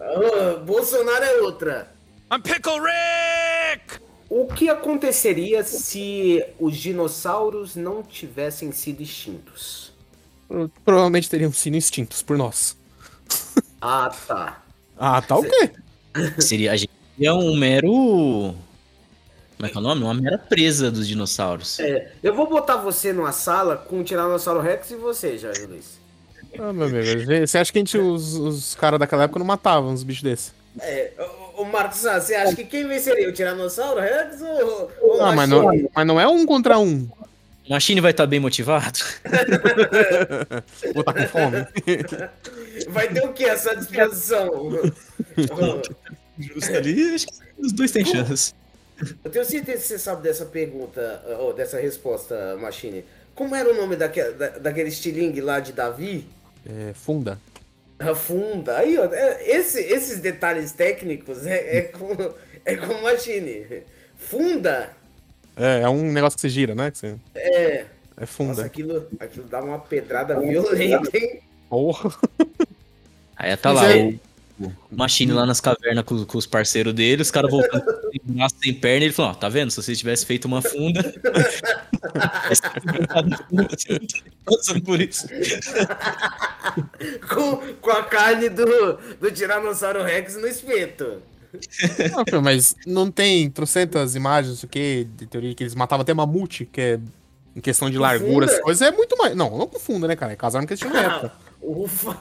Ah, 0.01 0.57
Bolsonaro 0.65 1.25
é 1.25 1.41
outra. 1.43 1.89
I'm 2.33 2.41
Pickle 2.43 2.81
Rick! 2.81 3.25
O 4.28 4.47
que 4.47 4.68
aconteceria 4.68 5.62
se 5.62 6.45
os 6.59 6.76
dinossauros 6.76 7.76
não 7.76 8.02
tivessem 8.02 8.73
sido 8.73 9.02
extintos? 9.02 9.92
Provavelmente 10.85 11.30
teriam 11.30 11.52
sido 11.52 11.76
extintos 11.76 12.23
por 12.23 12.37
nós. 12.37 12.76
Ah, 13.80 14.11
tá. 14.26 14.62
Ah, 14.99 15.23
tá 15.23 15.37
o 15.37 15.42
quê? 15.42 15.71
Seria, 16.38 16.73
a 16.73 16.76
gente 16.76 16.90
seria 17.14 17.35
um 17.35 17.56
mero... 17.56 18.54
Como 19.56 19.66
é 19.66 19.68
que 19.71 19.76
é 19.76 19.80
o 19.80 19.83
nome? 19.83 20.02
Uma 20.02 20.14
mera 20.14 20.38
presa 20.38 20.90
dos 20.90 21.09
dinossauros. 21.09 21.78
É, 21.80 22.12
eu 22.23 22.35
vou 22.35 22.49
botar 22.49 22.76
você 22.76 23.12
numa 23.12 23.33
sala 23.33 23.76
com 23.76 24.00
o 24.00 24.04
Tiranossauro 24.04 24.61
Rex 24.61 24.90
e 24.90 24.97
você, 24.97 25.38
Jorge 25.38 25.64
Luiz. 25.66 25.99
Ah, 26.59 26.73
meu 26.73 26.87
amigo, 26.87 27.47
você 27.47 27.59
acha 27.59 27.73
que 27.73 27.78
a 27.78 27.80
gente, 27.80 27.97
os, 27.97 28.35
os 28.35 28.75
caras 28.75 28.99
daquela 28.99 29.25
época 29.25 29.38
não 29.38 29.47
matavam 29.47 29.92
uns 29.92 30.02
bichos 30.02 30.23
desses? 30.23 30.52
É, 30.80 31.12
o, 31.57 31.65
Marcos, 31.65 32.01
você 32.01 32.35
acha 32.35 32.55
que 32.55 32.65
quem 32.65 32.87
venceria? 32.87 33.29
O 33.29 33.33
Tiranossauro 33.33 34.01
Rex 34.01 34.41
ou, 34.41 34.91
ou 35.01 35.21
Ah, 35.23 35.31
a 35.31 35.33
mas 35.35 35.49
não, 35.49 35.89
mas 35.95 36.07
não 36.07 36.21
é 36.21 36.27
um 36.27 36.45
contra 36.45 36.79
um. 36.79 37.09
O 37.67 37.71
Machine 37.71 38.01
vai 38.01 38.13
estar 38.13 38.27
bem 38.27 38.39
motivado? 38.39 38.99
Vou 40.95 41.03
tá 41.03 41.13
com 41.13 41.27
fome. 41.27 41.67
Vai 42.89 43.09
ter 43.09 43.25
o 43.25 43.33
que 43.33 43.45
essa 43.45 43.75
disposição? 43.75 44.71
Justo 46.39 46.77
ali, 46.77 47.15
acho 47.15 47.27
que 47.27 47.33
os 47.59 47.73
dois 47.73 47.91
têm 47.91 48.05
chance. 48.05 48.55
Eu 49.25 49.31
tenho 49.31 49.45
certeza 49.45 49.79
que 49.79 49.89
você 49.89 49.99
sabe 49.99 50.23
dessa 50.23 50.47
pergunta, 50.47 51.23
ou 51.41 51.53
dessa 51.53 51.79
resposta, 51.79 52.57
Machine. 52.61 53.05
Como 53.35 53.55
era 53.55 53.71
o 53.71 53.77
nome 53.77 53.97
daquele, 53.97 54.33
da, 54.33 54.49
daquele 54.49 54.89
estilingue 54.89 55.41
lá 55.41 55.61
de 55.61 55.73
Davi? 55.73 56.27
É, 56.65 56.93
funda. 56.95 57.39
A 57.99 58.15
funda. 58.15 58.79
Aí, 58.79 58.99
ó, 58.99 59.05
é, 59.07 59.43
esse- 59.49 59.81
esses 59.83 60.21
detalhes 60.21 60.73
técnicos 60.73 61.47
é, 61.47 61.79
é 61.79 61.83
com, 61.83 62.15
é 62.65 62.76
com 62.76 63.00
Machine. 63.03 63.83
Funda? 64.17 64.91
É, 65.57 65.81
é 65.83 65.88
um 65.88 66.12
negócio 66.12 66.37
que 66.37 66.43
você 66.43 66.49
gira, 66.49 66.75
né? 66.75 66.91
Que 66.91 66.99
você- 66.99 67.17
É. 67.35 67.50
é 67.79 67.87
Nossa, 68.21 68.26
funda. 68.26 68.65
aquilo, 68.65 69.09
aquilo 69.19 69.47
dá 69.47 69.62
uma 69.62 69.79
pedrada 69.79 70.38
violenta, 70.38 71.17
hein? 71.17 71.41
Porra. 71.71 72.15
Aí 73.37 73.57
tá 73.57 73.73
lá, 73.73 73.83
o 73.85 74.19
Machine 74.91 75.33
lá 75.33 75.45
nas 75.45 75.61
cavernas 75.61 76.05
com, 76.05 76.25
com 76.25 76.39
os 76.39 76.47
parceiros 76.47 76.95
dele, 76.95 77.21
os 77.21 77.31
caras 77.31 77.51
voltando 77.51 77.85
sem 78.11 78.21
braço, 78.25 78.55
sem 78.63 78.73
perna, 78.73 79.05
e 79.05 79.09
ele 79.09 79.13
falou, 79.13 79.33
ó, 79.33 79.35
tá 79.35 79.49
vendo? 79.49 79.71
Se 79.71 79.83
vocês 79.83 79.99
tivessem 79.99 80.27
feito 80.27 80.47
uma 80.47 80.63
funda... 80.63 81.03
Passando 84.45 84.81
por 84.85 85.01
isso. 85.01 85.29
Com, 87.29 87.57
com 87.81 87.91
a 87.91 88.05
carne 88.05 88.49
do, 88.49 88.99
do 89.21 89.31
Tiranossauro 89.31 90.03
Rex 90.03 90.37
no 90.37 90.47
espeto. 90.47 91.23
Não, 92.33 92.43
mas 92.43 92.75
não 92.87 93.11
tem 93.11 93.51
trocentas 93.51 94.15
imagens, 94.15 94.51
não 94.51 94.57
sei 94.57 94.67
o 94.67 94.71
que, 94.71 95.09
de 95.17 95.27
teoria 95.27 95.55
que 95.55 95.63
eles 95.63 95.75
matavam 95.75 96.03
até 96.03 96.15
mamute, 96.15 96.65
que 96.67 96.81
é 96.81 97.01
em 97.55 97.61
questão 97.61 97.91
de 97.91 97.99
largura, 97.99 98.47
essas 98.47 98.61
coisas, 98.61 98.87
é 98.87 98.91
muito 98.91 99.17
mais. 99.17 99.35
Não, 99.35 99.57
não 99.57 99.67
confunda, 99.67 100.07
né, 100.07 100.15
cara? 100.15 100.33
É 100.33 100.37
casar 100.37 100.61
no 100.61 100.69
questão 100.69 100.91
de 100.91 100.99
época. 100.99 101.33
Ufa, 101.63 102.17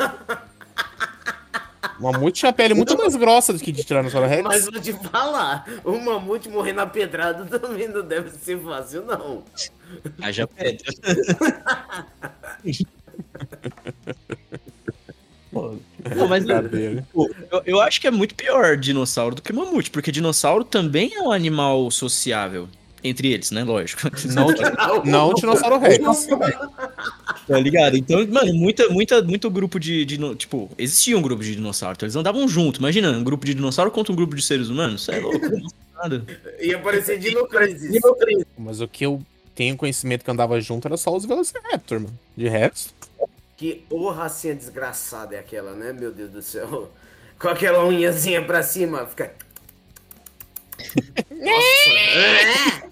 mamute 1.99 2.39
tinha 2.39 2.49
a 2.49 2.53
pele 2.53 2.73
muito 2.73 2.97
mais 2.97 3.15
grossa 3.15 3.53
do 3.53 3.59
que 3.59 3.71
de 3.71 3.83
Tiranossauro 3.83 4.27
Rex. 4.27 4.43
mas 4.43 4.65
vou 4.65 4.79
te 4.79 4.93
falar, 4.93 5.65
o 5.83 5.97
mamute 5.99 6.49
morrer 6.49 6.73
na 6.73 6.85
pedrada 6.85 7.45
também 7.59 7.87
não 7.87 8.01
deve 8.01 8.29
ser 8.31 8.59
fácil, 8.59 9.05
não. 9.05 9.43
Haja 10.21 10.47
pedra. 10.47 10.93
Pô, 15.51 15.77
pô, 16.17 16.27
mas 16.27 16.43
pô, 17.13 17.29
eu, 17.49 17.61
eu 17.65 17.81
acho 17.81 18.01
que 18.01 18.07
é 18.07 18.11
muito 18.11 18.35
pior 18.35 18.75
dinossauro 18.75 19.35
do 19.35 19.41
que 19.41 19.53
mamute, 19.53 19.89
porque 19.89 20.11
dinossauro 20.11 20.65
também 20.65 21.15
é 21.15 21.21
um 21.21 21.31
animal 21.31 21.89
sociável. 21.89 22.67
Entre 23.07 23.31
eles, 23.31 23.51
né? 23.51 23.63
Lógico. 23.63 24.01
Não, 24.33 24.47
não 25.05 25.29
o 25.29 25.33
Tiranossauro 25.35 25.77
Rex. 25.77 26.27
Tá 27.47 27.59
ligado? 27.59 27.95
Então, 27.95 28.25
mano, 28.27 28.51
muita, 28.55 28.89
muita, 28.89 29.21
muito 29.21 29.51
grupo 29.51 29.79
de, 29.79 30.03
de. 30.03 30.17
Tipo, 30.35 30.67
existia 30.79 31.15
um 31.15 31.21
grupo 31.21 31.43
de 31.43 31.55
dinossauro, 31.55 31.93
então 31.95 32.07
eles 32.07 32.15
andavam 32.15 32.47
junto. 32.47 32.79
Imagina, 32.79 33.11
um 33.11 33.23
grupo 33.23 33.45
de 33.45 33.53
dinossauro 33.53 33.91
contra 33.91 34.11
um 34.11 34.15
grupo 34.15 34.35
de 34.35 34.41
seres 34.41 34.67
humanos. 34.67 35.01
Isso 35.01 35.11
é 35.11 35.19
louco. 35.19 35.37
não 35.47 35.69
nada. 35.95 36.25
Ia 36.59 36.79
parecer 36.79 37.19
Dinocrasis. 37.19 38.01
Mas 38.57 38.81
o 38.81 38.87
que 38.87 39.05
eu 39.05 39.21
tenho 39.53 39.77
conhecimento 39.77 40.23
que 40.23 40.31
andava 40.31 40.59
junto 40.59 40.87
era 40.87 40.97
só 40.97 41.15
os 41.15 41.25
Velociraptor, 41.25 41.99
mano. 41.99 42.19
De 42.35 42.47
resto. 42.47 42.93
Que 43.57 43.85
ô 43.89 44.09
racinha 44.09 44.53
desgraçada 44.53 45.35
é 45.35 45.39
aquela, 45.39 45.73
né? 45.73 45.93
Meu 45.93 46.11
Deus 46.11 46.29
do 46.29 46.41
céu. 46.41 46.91
Com 47.39 47.47
aquela 47.47 47.85
unhazinha 47.85 48.43
pra 48.43 48.61
cima, 48.63 49.05
fica. 49.05 49.33
Nossa! 51.31 51.89
É. 51.89 52.89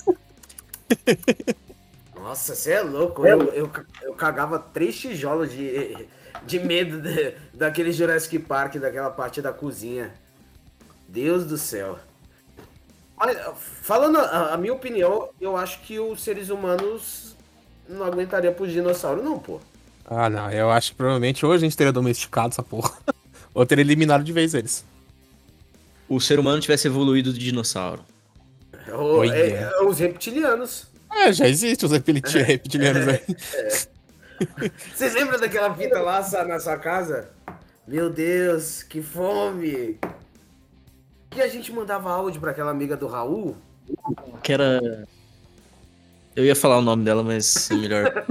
Nossa, 2.15 2.55
você 2.55 2.71
é 2.73 2.81
louco. 2.81 3.25
Eu, 3.25 3.43
eu, 3.53 3.71
eu 4.01 4.13
cagava 4.13 4.57
três 4.59 4.97
tijolos 4.97 5.51
de, 5.51 6.07
de 6.45 6.59
medo 6.59 7.01
de- 7.01 7.35
daquele 7.53 7.91
Jurassic 7.91 8.39
Park, 8.39 8.75
daquela 8.75 9.09
parte 9.09 9.41
da 9.41 9.51
cozinha. 9.51 10.13
Deus 11.07 11.45
do 11.45 11.57
céu. 11.57 11.99
Olha, 13.17 13.53
falando 13.55 14.17
a, 14.17 14.53
a 14.53 14.57
minha 14.57 14.73
opinião, 14.73 15.29
eu 15.39 15.55
acho 15.55 15.81
que 15.81 15.99
os 15.99 16.23
seres 16.23 16.49
humanos 16.49 17.35
não 17.87 18.05
aguentariam 18.05 18.53
pro 18.53 18.67
dinossauro, 18.67 19.21
não, 19.21 19.37
pô. 19.37 19.59
Ah, 20.05 20.29
não. 20.29 20.49
Eu 20.51 20.71
acho 20.71 20.91
que 20.91 20.97
provavelmente 20.97 21.45
hoje 21.45 21.63
a 21.63 21.67
gente 21.67 21.77
teria 21.77 21.93
domesticado 21.93 22.49
essa 22.49 22.63
porra. 22.63 22.91
Ou 23.53 23.65
teria 23.65 23.83
eliminado 23.83 24.23
de 24.23 24.31
vez 24.31 24.53
eles. 24.53 24.83
O 26.07 26.19
ser 26.19 26.39
humano 26.39 26.61
tivesse 26.61 26.87
evoluído 26.87 27.33
de 27.33 27.39
dinossauro. 27.39 28.03
O- 28.89 29.17
Olha. 29.19 29.33
é- 29.33 29.49
é 29.63 29.81
os 29.83 29.99
reptilianos. 29.99 30.87
É, 31.11 31.31
já 31.31 31.47
existe 31.47 31.85
os 31.85 31.91
reptili- 31.91 32.21
reptilianos 32.43 33.07
aí. 33.07 33.21
Vocês 34.93 35.13
lembram 35.13 35.39
daquela 35.39 35.73
fita 35.75 35.99
lá 36.01 36.21
na 36.45 36.59
sua 36.59 36.77
casa? 36.77 37.29
Meu 37.87 38.09
Deus, 38.09 38.83
que 38.83 39.01
fome! 39.01 39.99
Que 41.29 41.41
a 41.41 41.47
gente 41.47 41.71
mandava 41.71 42.11
áudio 42.11 42.41
pra 42.41 42.51
aquela 42.51 42.71
amiga 42.71 42.97
do 42.97 43.07
Raul? 43.07 43.55
Que 44.41 44.53
era. 44.53 45.05
Eu 46.35 46.43
ia 46.45 46.55
falar 46.55 46.79
o 46.79 46.81
nome 46.81 47.05
dela, 47.05 47.23
mas 47.23 47.69
é 47.69 47.75
melhor. 47.75 48.25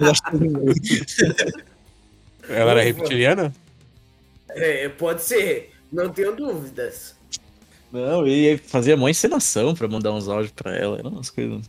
Ela 2.48 2.72
era 2.72 2.82
reptiliana? 2.82 3.52
É, 4.50 4.88
pode 4.88 5.22
ser, 5.22 5.72
não 5.92 6.08
tenho 6.10 6.34
dúvidas. 6.34 7.14
Não, 7.92 8.20
eu 8.20 8.28
ia 8.28 8.58
fazer 8.58 8.94
uma 8.94 9.10
encenação 9.10 9.74
pra 9.74 9.88
mandar 9.88 10.12
uns 10.12 10.28
áudios 10.28 10.52
pra 10.52 10.74
ela. 10.76 10.98
Eram 10.98 11.10
umas 11.10 11.30
coisas. 11.30 11.68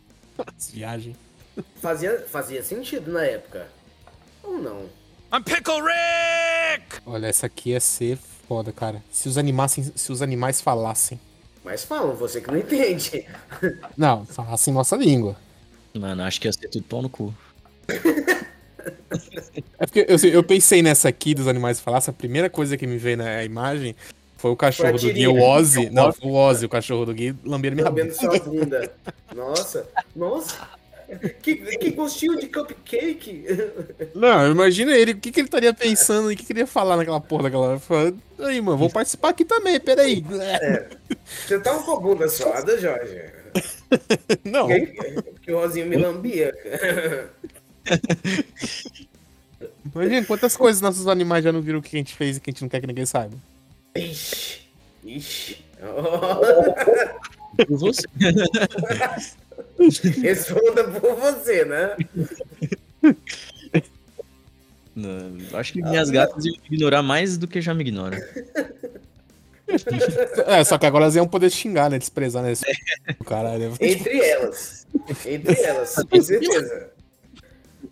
Viagem. 0.71 1.15
Fazia, 1.75 2.25
fazia 2.27 2.63
sentido 2.63 3.11
na 3.11 3.23
época. 3.23 3.67
Ou 4.43 4.57
não? 4.57 4.81
I'm 5.33 5.43
Pickle 5.43 5.81
Rick! 5.81 7.01
Olha, 7.05 7.27
essa 7.27 7.47
aqui 7.47 7.71
ia 7.71 7.79
ser 7.79 8.17
foda, 8.47 8.71
cara. 8.71 9.03
Se 9.11 9.27
os 9.27 9.37
animais, 9.37 9.91
se 9.95 10.11
os 10.11 10.21
animais 10.21 10.61
falassem. 10.61 11.19
Mas 11.63 11.83
falam, 11.83 12.15
você 12.15 12.41
que 12.41 12.49
não 12.49 12.57
entende. 12.57 13.27
Não, 13.95 14.25
falassem 14.25 14.73
nossa 14.73 14.95
língua. 14.95 15.35
Mano, 15.93 16.23
acho 16.23 16.41
que 16.41 16.47
ia 16.47 16.53
ser 16.53 16.67
tudo 16.69 16.83
pau 16.85 17.01
no 17.03 17.09
cu. 17.09 17.33
É 19.79 19.85
porque 19.85 20.05
eu, 20.07 20.17
eu 20.31 20.43
pensei 20.43 20.81
nessa 20.81 21.07
aqui 21.09 21.35
dos 21.35 21.47
animais 21.47 21.79
falassem, 21.79 22.11
a 22.11 22.15
primeira 22.15 22.49
coisa 22.49 22.75
que 22.75 22.87
me 22.87 22.97
veio 22.97 23.17
na 23.17 23.43
imagem 23.43 23.95
foi 24.41 24.51
o 24.51 24.55
cachorro 24.55 24.97
Foi 24.97 25.09
do 25.09 25.13
Gui, 25.13 25.27
o 25.27 25.39
Ozzy. 25.39 25.89
Não, 25.91 26.11
foi 26.11 26.27
o 26.27 26.33
Ozzy, 26.33 26.65
o 26.65 26.69
cachorro 26.69 27.05
do 27.05 27.13
Gui, 27.13 27.35
lambendo 27.45 27.75
minha 27.75 27.87
Lambendo 27.87 28.15
bunda. 28.15 28.19
sua 28.19 28.39
bunda. 28.39 28.91
Nossa, 29.35 29.87
nossa. 30.15 30.67
Que, 31.41 31.55
que 31.55 31.91
gostinho 31.91 32.37
de 32.39 32.47
cupcake. 32.47 33.45
Não, 34.15 34.49
imagina 34.51 34.95
ele, 34.95 35.11
o 35.11 35.17
que, 35.17 35.31
que 35.31 35.39
ele 35.41 35.47
estaria 35.47 35.73
pensando, 35.73 36.29
o 36.29 36.35
que, 36.35 36.43
que 36.45 36.53
ele 36.53 36.61
ia 36.61 36.67
falar 36.67 36.97
naquela 36.97 37.19
porra 37.21 37.43
daquela. 37.43 37.79
Fala, 37.79 38.13
Aí, 38.39 38.59
mano, 38.61 38.77
vou 38.77 38.89
participar 38.89 39.29
aqui 39.29 39.45
também, 39.45 39.79
peraí. 39.79 40.23
Você 41.45 41.59
tá 41.59 41.75
com 41.79 41.91
a 41.91 41.99
bunda 41.99 42.27
suada, 42.27 42.79
Jorge? 42.79 43.21
Não, 44.43 44.67
Que, 44.67 44.87
que 45.43 45.51
o 45.51 45.59
Rosinho 45.59 45.85
me 45.87 45.97
lambia. 45.97 46.53
imagina 49.93 50.25
quantas 50.25 50.55
coisas 50.57 50.81
nossos 50.81 51.07
animais 51.07 51.43
já 51.43 51.51
não 51.51 51.61
viram 51.61 51.79
o 51.79 51.81
que 51.81 51.95
a 51.95 51.99
gente 51.99 52.15
fez 52.15 52.37
e 52.37 52.39
que 52.39 52.49
a 52.49 52.53
gente 52.53 52.61
não 52.61 52.69
quer 52.69 52.79
que 52.81 52.87
ninguém 52.87 53.05
saiba. 53.05 53.35
Ixi, 53.95 54.61
ixi. 55.03 55.65
Por 57.67 57.77
você. 57.77 58.07
Responda 60.21 60.83
por 60.85 61.15
você, 61.15 61.65
né? 61.65 61.97
Não, 64.95 65.37
acho 65.53 65.73
que 65.73 65.81
minhas 65.81 66.09
gatas 66.09 66.45
iam 66.45 66.55
me 66.61 66.75
ignorar 66.75 67.01
mais 67.01 67.37
do 67.37 67.47
que 67.47 67.61
já 67.61 67.73
me 67.73 67.81
ignoram. 67.81 68.17
É, 70.47 70.63
só 70.63 70.77
que 70.77 70.85
agora 70.85 71.05
elas 71.05 71.15
iam 71.15 71.27
poder 71.27 71.49
xingar, 71.49 71.89
né? 71.89 71.97
Desprezar, 71.97 72.43
né? 72.43 72.53
Caralho. 73.25 73.73
Entre 73.79 74.19
elas. 74.19 74.85
Entre 75.25 75.61
elas, 75.61 75.95
com 75.95 76.21
certeza. 76.21 76.89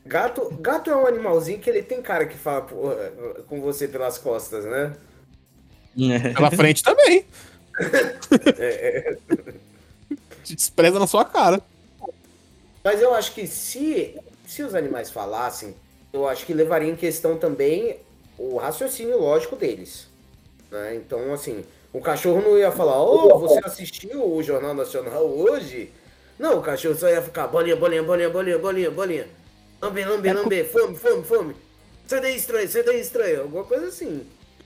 Gato, 0.05 0.49
gato 0.59 0.89
é 0.89 0.95
um 0.95 1.07
animalzinho 1.07 1.59
que 1.59 1.69
ele 1.69 1.81
tem 1.81 2.01
cara 2.01 2.25
que 2.25 2.37
fala 2.37 2.67
com 3.47 3.61
você 3.61 3.87
pelas 3.87 4.17
costas, 4.17 4.65
né? 4.65 4.93
Pela 6.35 6.51
frente 6.51 6.83
também. 6.83 7.25
É, 8.57 9.15
Te 10.43 10.55
despreza 10.55 10.99
na 10.99 11.07
sua 11.07 11.25
cara. 11.25 11.61
Mas 12.83 13.01
eu 13.01 13.13
acho 13.13 13.33
que 13.33 13.45
se, 13.47 14.15
se 14.47 14.63
os 14.63 14.73
animais 14.73 15.09
falassem, 15.09 15.75
eu 16.13 16.27
acho 16.27 16.45
que 16.45 16.53
levaria 16.53 16.89
em 16.89 16.95
questão 16.95 17.37
também 17.37 17.97
o 18.37 18.57
raciocínio 18.57 19.19
lógico 19.19 19.55
deles. 19.55 20.07
né? 20.71 20.95
Então, 20.95 21.33
assim, 21.33 21.63
o 21.93 21.99
cachorro 22.01 22.41
não 22.41 22.57
ia 22.57 22.71
falar, 22.71 23.01
ô, 23.01 23.37
você 23.39 23.59
assistiu 23.63 24.25
o 24.33 24.41
Jornal 24.41 24.73
Nacional 24.73 25.25
hoje? 25.25 25.91
Não, 26.37 26.59
o 26.59 26.61
cachorro 26.61 26.95
só 26.95 27.09
ia 27.09 27.21
ficar 27.21 27.47
bolinha, 27.47 27.75
bolinha, 27.75 28.01
bolinha, 28.01 28.29
bolinha, 28.29 28.57
bolinha, 28.59 28.91
bolinha. 28.91 29.27
Lambe, 29.81 30.03
lambe, 30.05 30.33
lambe, 30.33 30.63
fome, 30.63 30.95
fome, 30.97 31.23
fome. 31.23 31.55
Sai 32.07 32.21
daí 32.21 32.35
estranho, 32.35 32.69
sai 32.69 32.83
daí 32.83 32.99
estranho. 33.01 33.41
Alguma 33.41 33.63
coisa 33.65 33.87
assim. 33.87 34.25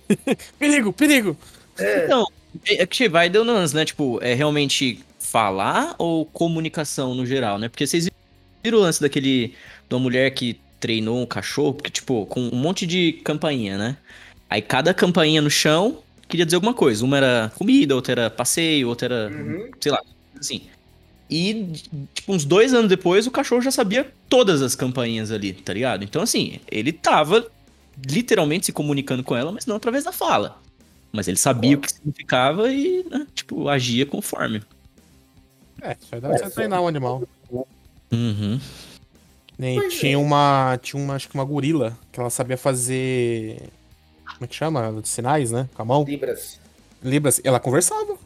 Perigo, 0.59 0.93
perigo. 0.93 1.37
É, 1.77 2.05
Então, 2.05 2.25
é 2.65 2.83
é 2.83 2.85
que 2.85 3.09
vai 3.09 3.29
deu 3.29 3.43
nuance, 3.43 3.75
né? 3.75 3.85
Tipo, 3.85 4.19
é 4.21 4.33
realmente 4.33 4.99
falar 5.19 5.95
ou 5.97 6.25
comunicação 6.25 7.15
no 7.15 7.25
geral, 7.25 7.57
né? 7.57 7.69
Porque 7.69 7.87
vocês 7.87 8.09
viram 8.63 8.77
o 8.79 8.81
lance 8.81 9.01
daquele. 9.01 9.49
de 9.89 9.95
uma 9.95 9.99
mulher 9.99 10.31
que 10.31 10.59
treinou 10.79 11.21
um 11.21 11.25
cachorro, 11.25 11.73
porque, 11.73 11.89
tipo, 11.89 12.25
com 12.25 12.41
um 12.41 12.55
monte 12.55 12.85
de 12.85 13.13
campainha, 13.23 13.77
né? 13.77 13.97
Aí 14.49 14.61
cada 14.61 14.93
campainha 14.93 15.41
no 15.41 15.49
chão 15.49 15.99
queria 16.27 16.45
dizer 16.45 16.57
alguma 16.57 16.73
coisa. 16.73 17.03
Uma 17.03 17.17
era 17.17 17.51
comida, 17.55 17.95
outra 17.95 18.11
era 18.11 18.29
passeio, 18.29 18.89
outra 18.89 19.05
era. 19.07 19.35
Uhum. 19.35 19.71
sei 19.79 19.91
lá, 19.91 20.01
assim. 20.39 20.61
E, 21.29 21.71
tipo, 22.13 22.33
uns 22.33 22.45
dois 22.45 22.73
anos 22.73 22.89
depois, 22.89 23.25
o 23.25 23.31
cachorro 23.31 23.61
já 23.61 23.71
sabia 23.71 24.11
todas 24.29 24.61
as 24.61 24.75
campainhas 24.75 25.31
ali, 25.31 25.53
tá 25.53 25.73
ligado? 25.73 26.03
Então, 26.03 26.21
assim, 26.21 26.59
ele 26.69 26.91
tava 26.91 27.47
literalmente 28.09 28.65
se 28.65 28.71
comunicando 28.71 29.23
com 29.23 29.35
ela, 29.35 29.51
mas 29.51 29.65
não 29.65 29.75
através 29.75 30.03
da 30.03 30.11
fala. 30.11 30.59
Mas 31.11 31.27
ele 31.27 31.37
sabia 31.37 31.77
o 31.77 31.79
que 31.79 31.91
significava 31.91 32.71
e, 32.71 33.03
né, 33.03 33.27
tipo, 33.35 33.69
agia 33.69 34.05
conforme. 34.05 34.63
É, 35.81 35.95
já 36.11 36.19
dá 36.19 36.29
pra 36.29 36.37
você 36.37 36.49
treinar 36.49 36.81
um 36.81 36.87
animal. 36.87 37.23
Uhum. 38.11 38.59
Tinha 39.89 40.13
é. 40.13 40.17
uma. 40.17 40.77
Tinha 40.81 41.01
uma, 41.01 41.15
acho 41.15 41.29
que 41.29 41.35
uma 41.35 41.45
gorila, 41.45 41.97
que 42.11 42.19
ela 42.19 42.29
sabia 42.29 42.57
fazer 42.57 43.69
Como 44.25 44.45
é 44.45 44.47
que 44.47 44.55
chama? 44.55 45.01
De 45.01 45.07
sinais, 45.07 45.51
né? 45.51 45.69
Com 45.73 45.81
a 45.81 45.85
mão. 45.85 46.03
Libras. 46.03 46.59
Libras. 47.03 47.41
Ela 47.43 47.59
conversava. 47.59 48.17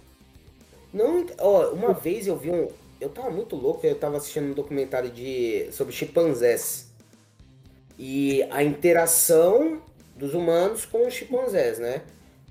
Não, 0.93 1.25
ó, 1.39 1.69
uma 1.71 1.93
vez 1.93 2.27
eu 2.27 2.37
vi 2.37 2.49
um. 2.51 2.69
Eu 2.99 3.09
tava 3.09 3.29
muito 3.29 3.55
louco, 3.55 3.85
eu 3.85 3.95
tava 3.95 4.17
assistindo 4.17 4.47
um 4.47 4.53
documentário 4.53 5.09
de 5.11 5.69
sobre 5.71 5.93
chimpanzés. 5.93 6.86
E 7.97 8.43
a 8.51 8.63
interação 8.63 9.81
dos 10.15 10.33
humanos 10.33 10.85
com 10.85 11.07
os 11.07 11.13
chimpanzés, 11.13 11.79
né? 11.79 12.01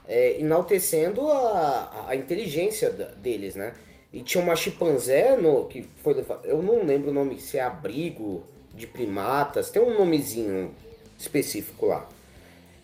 É, 0.08 0.40
enaltecendo 0.40 1.28
a, 1.28 2.06
a 2.08 2.16
inteligência 2.16 2.90
deles, 2.90 3.54
né? 3.54 3.74
E 4.12 4.22
tinha 4.22 4.42
uma 4.42 4.56
chimpanzé 4.56 5.36
no, 5.36 5.66
que 5.66 5.86
foi. 6.02 6.24
Eu 6.44 6.62
não 6.62 6.84
lembro 6.84 7.10
o 7.10 7.14
nome, 7.14 7.40
se 7.40 7.58
é 7.58 7.62
abrigo 7.62 8.44
de 8.74 8.86
primatas, 8.86 9.70
tem 9.70 9.82
um 9.82 9.98
nomezinho 9.98 10.74
específico 11.18 11.86
lá. 11.86 12.08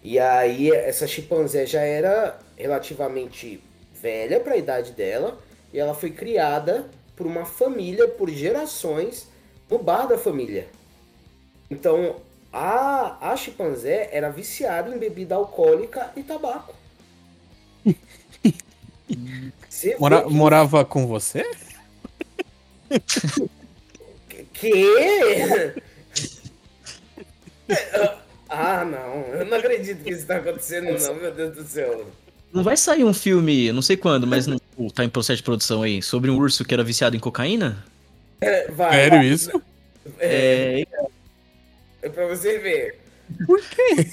E 0.02 0.18
aí 0.18 0.70
essa 0.72 1.06
chimpanzé 1.06 1.64
já 1.64 1.82
era 1.82 2.38
relativamente 2.56 3.62
velha 3.94 4.40
para 4.40 4.54
a 4.54 4.56
idade 4.56 4.92
dela 4.92 5.38
e 5.72 5.78
ela 5.78 5.94
foi 5.94 6.10
criada 6.10 6.90
por 7.14 7.26
uma 7.26 7.44
família 7.44 8.08
por 8.08 8.28
gerações 8.28 9.28
no 9.70 9.78
bar 9.78 10.06
da 10.06 10.18
família. 10.18 10.66
Então 11.70 12.16
a, 12.52 13.32
a 13.32 13.36
chimpanzé 13.36 14.08
era 14.12 14.30
viciada 14.30 14.94
em 14.94 14.98
bebida 14.98 15.34
alcoólica 15.34 16.10
e 16.16 16.22
tabaco. 16.22 16.74
Você 19.68 19.96
Mora- 19.98 20.22
que- 20.22 20.30
morava 20.32 20.84
com 20.84 21.06
você? 21.06 21.44
Que? 24.52 25.74
Ah, 28.54 28.84
não. 28.84 29.24
Eu 29.34 29.46
não 29.46 29.56
acredito 29.56 30.04
que 30.04 30.10
isso 30.10 30.26
tá 30.26 30.36
acontecendo, 30.36 30.92
não, 31.00 31.14
meu 31.14 31.32
Deus 31.32 31.54
do 31.56 31.64
céu. 31.64 32.06
Não 32.52 32.62
vai 32.62 32.76
sair 32.76 33.02
um 33.02 33.14
filme, 33.14 33.72
não 33.72 33.80
sei 33.80 33.96
quando, 33.96 34.26
mas 34.26 34.46
não, 34.46 34.58
tá 34.94 35.02
em 35.04 35.08
processo 35.08 35.38
de 35.38 35.42
produção 35.42 35.82
aí, 35.82 36.02
sobre 36.02 36.30
um 36.30 36.36
urso 36.36 36.62
que 36.62 36.74
era 36.74 36.84
viciado 36.84 37.16
em 37.16 37.18
cocaína? 37.18 37.82
É, 38.42 38.70
Vai, 38.70 38.90
Sério 38.92 39.18
vai. 39.18 39.26
isso? 39.26 39.62
É, 40.18 40.82
É 40.82 40.86
pra 42.10 42.26
você 42.26 42.58
ver. 42.58 42.98
Por 43.46 43.60
quê? 43.60 44.08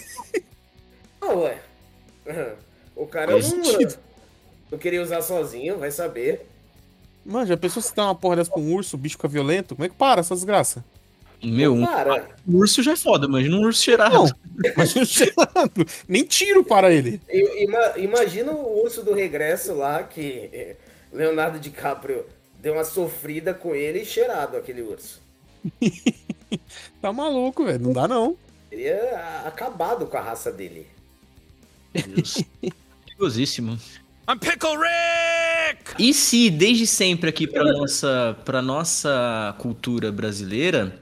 Ah, 1.22 1.34
ué. 1.34 1.58
O 2.96 3.06
cara 3.08 3.32
Faz 3.34 3.52
não, 3.54 3.64
sentido. 3.64 3.98
não 4.72 4.78
queria 4.78 5.02
usar 5.02 5.22
sozinho, 5.22 5.78
vai 5.78 5.92
saber. 5.92 6.46
Mano, 7.26 7.46
já 7.48 7.58
pensou 7.58 7.82
se 7.82 7.94
dá 7.96 8.06
uma 8.06 8.16
porra 8.16 8.38
dessa 8.38 8.52
pra 8.52 8.60
um 8.62 8.74
urso, 8.74 8.96
o 8.96 9.00
bicho 9.00 9.16
fica 9.18 9.28
violento? 9.28 9.76
Como 9.76 9.86
é 9.86 9.90
que 9.90 9.96
para 9.96 10.22
essa 10.22 10.34
desgraça? 10.36 10.84
meu, 11.42 11.74
um 11.74 11.86
Cara, 11.86 12.28
urso 12.46 12.84
já 12.84 12.92
é 12.92 12.96
foda, 12.98 13.26
imagina 13.26 13.56
um 13.56 13.62
urso 13.62 13.82
cheirado. 13.82 14.14
Não, 14.14 14.72
imagina 14.74 15.06
cheirado. 15.06 15.86
Nem 16.08 16.24
tiro 16.26 16.66
para 16.66 16.92
ele. 16.92 17.22
i- 17.30 17.64
ima- 17.64 17.94
imagina 17.98 18.52
o 18.52 18.84
urso 18.84 19.04
do 19.04 19.14
regresso 19.14 19.74
lá 19.74 20.04
que 20.04 20.76
Leonardo 21.14 21.58
DiCaprio 21.60 22.26
deu 22.62 22.74
uma 22.74 22.84
sofrida 22.84 23.54
com 23.54 23.74
ele 23.74 24.00
e 24.02 24.06
cheirado 24.06 24.58
aquele 24.58 24.82
urso. 24.82 25.22
Tá 27.02 27.14
maluco, 27.14 27.66
velho. 27.66 27.80
Não 27.80 27.94
dá 27.94 28.08
não. 28.08 28.36
Teria 28.70 29.44
acabado 29.46 30.06
com 30.06 30.18
a 30.18 30.22
raça 30.22 30.52
dele. 30.52 30.88
Perigosíssimo. 31.94 33.80
I'm 34.30 34.38
Pickle 34.38 34.78
Rick! 34.78 35.96
E 35.98 36.14
se 36.14 36.50
desde 36.50 36.86
sempre 36.86 37.30
aqui 37.30 37.48
pra 37.48 37.64
nossa, 37.64 38.38
pra 38.46 38.62
nossa 38.62 39.56
cultura 39.58 40.12
brasileira, 40.12 41.00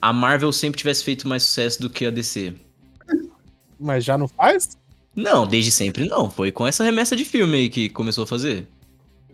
a 0.00 0.12
Marvel 0.12 0.52
sempre 0.52 0.78
tivesse 0.78 1.04
feito 1.04 1.28
mais 1.28 1.44
sucesso 1.44 1.80
do 1.80 1.88
que 1.88 2.06
a 2.06 2.10
DC? 2.10 2.54
Mas 3.78 4.04
já 4.04 4.18
não 4.18 4.26
faz? 4.26 4.76
Não, 5.14 5.46
desde 5.46 5.70
sempre 5.70 6.08
não. 6.08 6.28
Foi 6.28 6.50
com 6.50 6.66
essa 6.66 6.82
remessa 6.82 7.14
de 7.14 7.24
filme 7.24 7.56
aí 7.56 7.68
que 7.68 7.88
começou 7.88 8.24
a 8.24 8.26
fazer. 8.26 8.66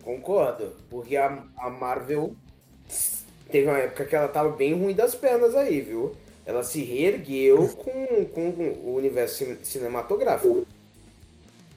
Concordo, 0.03 0.75
porque 0.90 1.17
a, 1.17 1.43
a 1.57 1.71
Marvel 1.71 2.37
teve 3.55 3.69
uma 3.69 3.79
época 3.79 4.05
que 4.05 4.17
ela 4.17 4.27
tava 4.27 4.49
bem 4.51 4.75
ruim 4.75 4.95
das 4.95 5.14
pernas 5.14 5.55
aí, 5.55 5.81
viu? 5.81 6.17
Ela 6.45 6.64
se 6.64 6.83
reergueu 6.83 7.69
com, 7.69 8.25
com 8.27 8.49
o 8.85 8.97
universo 8.97 9.37
cin- 9.37 9.59
cinematográfico. 9.62 10.67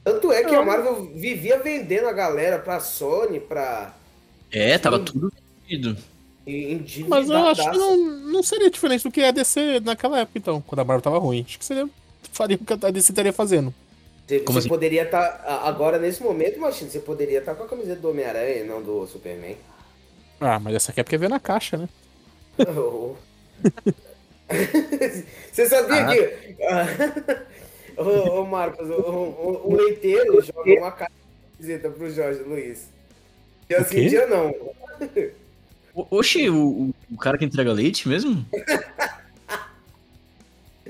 Tanto 0.04 0.32
é 0.32 0.44
que 0.44 0.56
a 0.56 0.64
Marvel 0.66 1.06
vivia 1.14 1.60
vendendo 1.60 2.08
a 2.08 2.14
galera 2.14 2.58
pra 2.58 2.80
Sony, 2.80 3.40
pra 3.40 3.94
É, 4.52 4.78
tava 4.80 5.00
tudo 5.00 5.32
vendido. 5.70 5.96
Mas 7.08 7.30
eu 7.30 7.38
acho 7.46 7.70
que 7.70 7.78
não, 7.78 7.98
não 7.98 8.42
seria 8.42 8.72
diferente 8.72 9.04
do 9.04 9.12
que 9.12 9.22
a 9.22 9.32
DC 9.32 9.82
naquela 9.82 10.20
época, 10.22 10.40
então, 10.40 10.62
quando 10.66 10.80
a 10.80 10.86
Marvel 10.86 11.02
tava 11.04 11.20
ruim. 11.20 11.44
Acho 11.48 11.60
que 11.60 11.66
seria. 11.66 11.88
Faria 12.32 12.58
o 12.58 12.66
que 12.66 12.74
a 12.74 12.92
DC 12.92 13.12
estaria 13.12 13.34
fazendo. 13.34 13.74
Você, 14.26 14.40
Como 14.40 14.60
você 14.60 14.60
assim? 14.60 14.70
poderia 14.70 15.04
estar. 15.04 15.44
agora, 15.66 15.98
nesse 15.98 16.22
momento, 16.24 16.60
Machine, 16.60 16.90
você 16.90 17.00
poderia 17.00 17.40
estar 17.40 17.56
com 17.56 17.64
a 17.64 17.68
camiseta 17.68 18.00
do 18.02 18.10
Homem-Aranha 18.10 18.64
e 18.64 18.64
não 18.64 18.82
do 18.82 19.06
Superman. 19.08 19.58
Ah, 20.40 20.60
mas 20.60 20.76
essa 20.76 20.92
aqui 20.92 21.00
é 21.00 21.04
porque 21.04 21.18
veio 21.18 21.30
na 21.30 21.40
caixa, 21.40 21.78
né? 21.78 21.90
Você 25.52 25.66
sabia 25.68 26.06
que. 26.08 26.56
ô, 28.02 28.42
ô, 28.42 28.46
Marcos, 28.46 28.90
o, 28.90 28.94
o- 28.94 29.62
o 29.72 29.76
leiteiro 29.76 30.42
joga 30.42 30.72
uma 30.80 30.92
camiseta 30.92 31.90
pro 31.90 32.10
Jorge 32.10 32.42
Luiz. 32.44 32.88
Dia 33.68 33.82
O 33.82 33.86
sim, 33.86 33.96
quê? 33.96 34.10
dia 34.10 34.28
não. 34.28 34.50
O- 35.94 36.08
Oxi, 36.18 36.50
o, 36.50 36.94
o- 37.12 37.18
cara 37.18 37.38
que 37.38 37.46
entrega 37.46 37.72
leite 37.74 38.08
mesmo? 38.08 38.46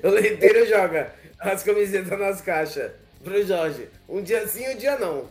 O 0.03 0.10
leiteiro 0.10 0.67
joga 0.69 1.12
as 1.39 1.63
camisetas 1.63 2.19
nas 2.19 2.39
caixas 2.39 2.91
pro 3.23 3.43
Jorge. 3.43 3.88
Um 4.07 4.21
dia 4.21 4.47
sim, 4.47 4.67
um 4.69 4.77
dia 4.77 4.95
não. 4.99 5.25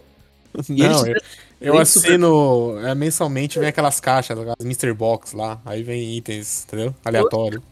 E 0.68 0.82
eles 0.82 0.96
Não, 0.96 1.06
eu, 1.06 1.20
eu 1.60 1.78
assino 1.78 2.78
é, 2.86 2.94
mensalmente, 2.94 3.58
vem 3.58 3.68
aquelas 3.68 4.00
caixas, 4.00 4.38
as 4.38 4.64
Mr. 4.64 4.92
Box 4.92 5.32
lá, 5.32 5.60
aí 5.64 5.82
vem 5.82 6.16
itens, 6.16 6.64
entendeu? 6.64 6.94
Aleatório. 7.04 7.62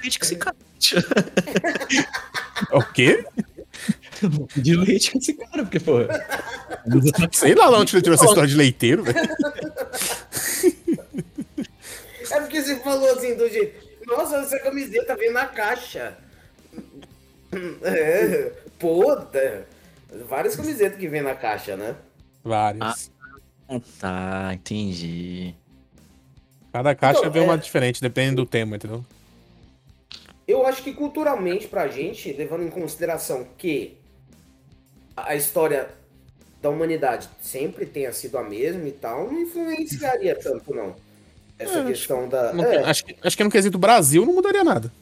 leite 0.00 0.18
com 0.18 0.24
esse 0.24 0.36
cara. 0.36 0.56
O 2.72 2.82
quê? 2.92 3.22
De 4.56 4.74
leite 4.74 5.12
com 5.12 5.18
esse 5.18 5.34
cara, 5.34 5.62
porque, 5.62 5.78
pô. 5.78 5.98
Sei 7.32 7.54
lá 7.54 7.68
onde 7.78 7.94
ele 7.94 8.02
tirou 8.02 8.14
essa 8.14 8.24
história 8.24 8.48
de 8.48 8.56
leiteiro, 8.56 9.04
velho. 9.04 9.18
É 12.28 12.40
porque 12.40 12.60
você 12.60 12.76
falou 12.80 13.10
assim 13.12 13.34
do 13.34 13.48
jeito. 13.48 13.86
Nossa, 14.06 14.36
essa 14.36 14.58
camiseta 14.58 15.16
vem 15.16 15.32
na 15.32 15.46
caixa. 15.46 16.16
É, 17.82 18.52
puta. 18.78 19.66
Várias 20.28 20.56
camisetas 20.56 20.98
que 20.98 21.08
vem 21.08 21.22
na 21.22 21.34
caixa, 21.34 21.74
né? 21.74 21.94
Vários. 22.44 23.10
Ah, 23.68 23.80
tá, 24.00 24.50
entendi. 24.54 25.54
Cada 26.72 26.94
caixa 26.94 27.20
Então, 27.20 27.32
vem 27.32 27.42
uma 27.42 27.54
é- 27.54 27.58
diferente, 27.58 28.00
depende 28.00 28.36
do 28.36 28.46
tema, 28.46 28.76
entendeu? 28.76 29.04
Eu 30.46 30.64
acho 30.66 30.82
que 30.82 30.92
culturalmente 30.92 31.66
pra 31.66 31.88
gente, 31.88 32.32
levando 32.32 32.62
em 32.62 32.70
consideração 32.70 33.46
que 33.58 33.96
a 35.16 35.34
história 35.34 35.88
da 36.62 36.70
humanidade 36.70 37.28
sempre 37.40 37.84
tenha 37.86 38.12
sido 38.12 38.38
a 38.38 38.44
mesma 38.44 38.86
e 38.86 38.92
tal, 38.92 39.26
não 39.30 39.40
influenciaria 39.40 40.36
tanto, 40.38 40.72
não. 40.74 40.94
Essa 41.58 41.78
É, 41.80 41.84
questão 41.86 42.28
da. 42.28 42.52
Não 42.52 42.64
é, 42.64 42.84
acho, 42.84 43.04
que, 43.04 43.16
acho 43.22 43.36
que 43.36 43.42
no 43.44 43.50
quesito 43.50 43.78
Brasil 43.78 44.24
não 44.26 44.34
mudaria 44.34 44.62
nada. 44.62 44.92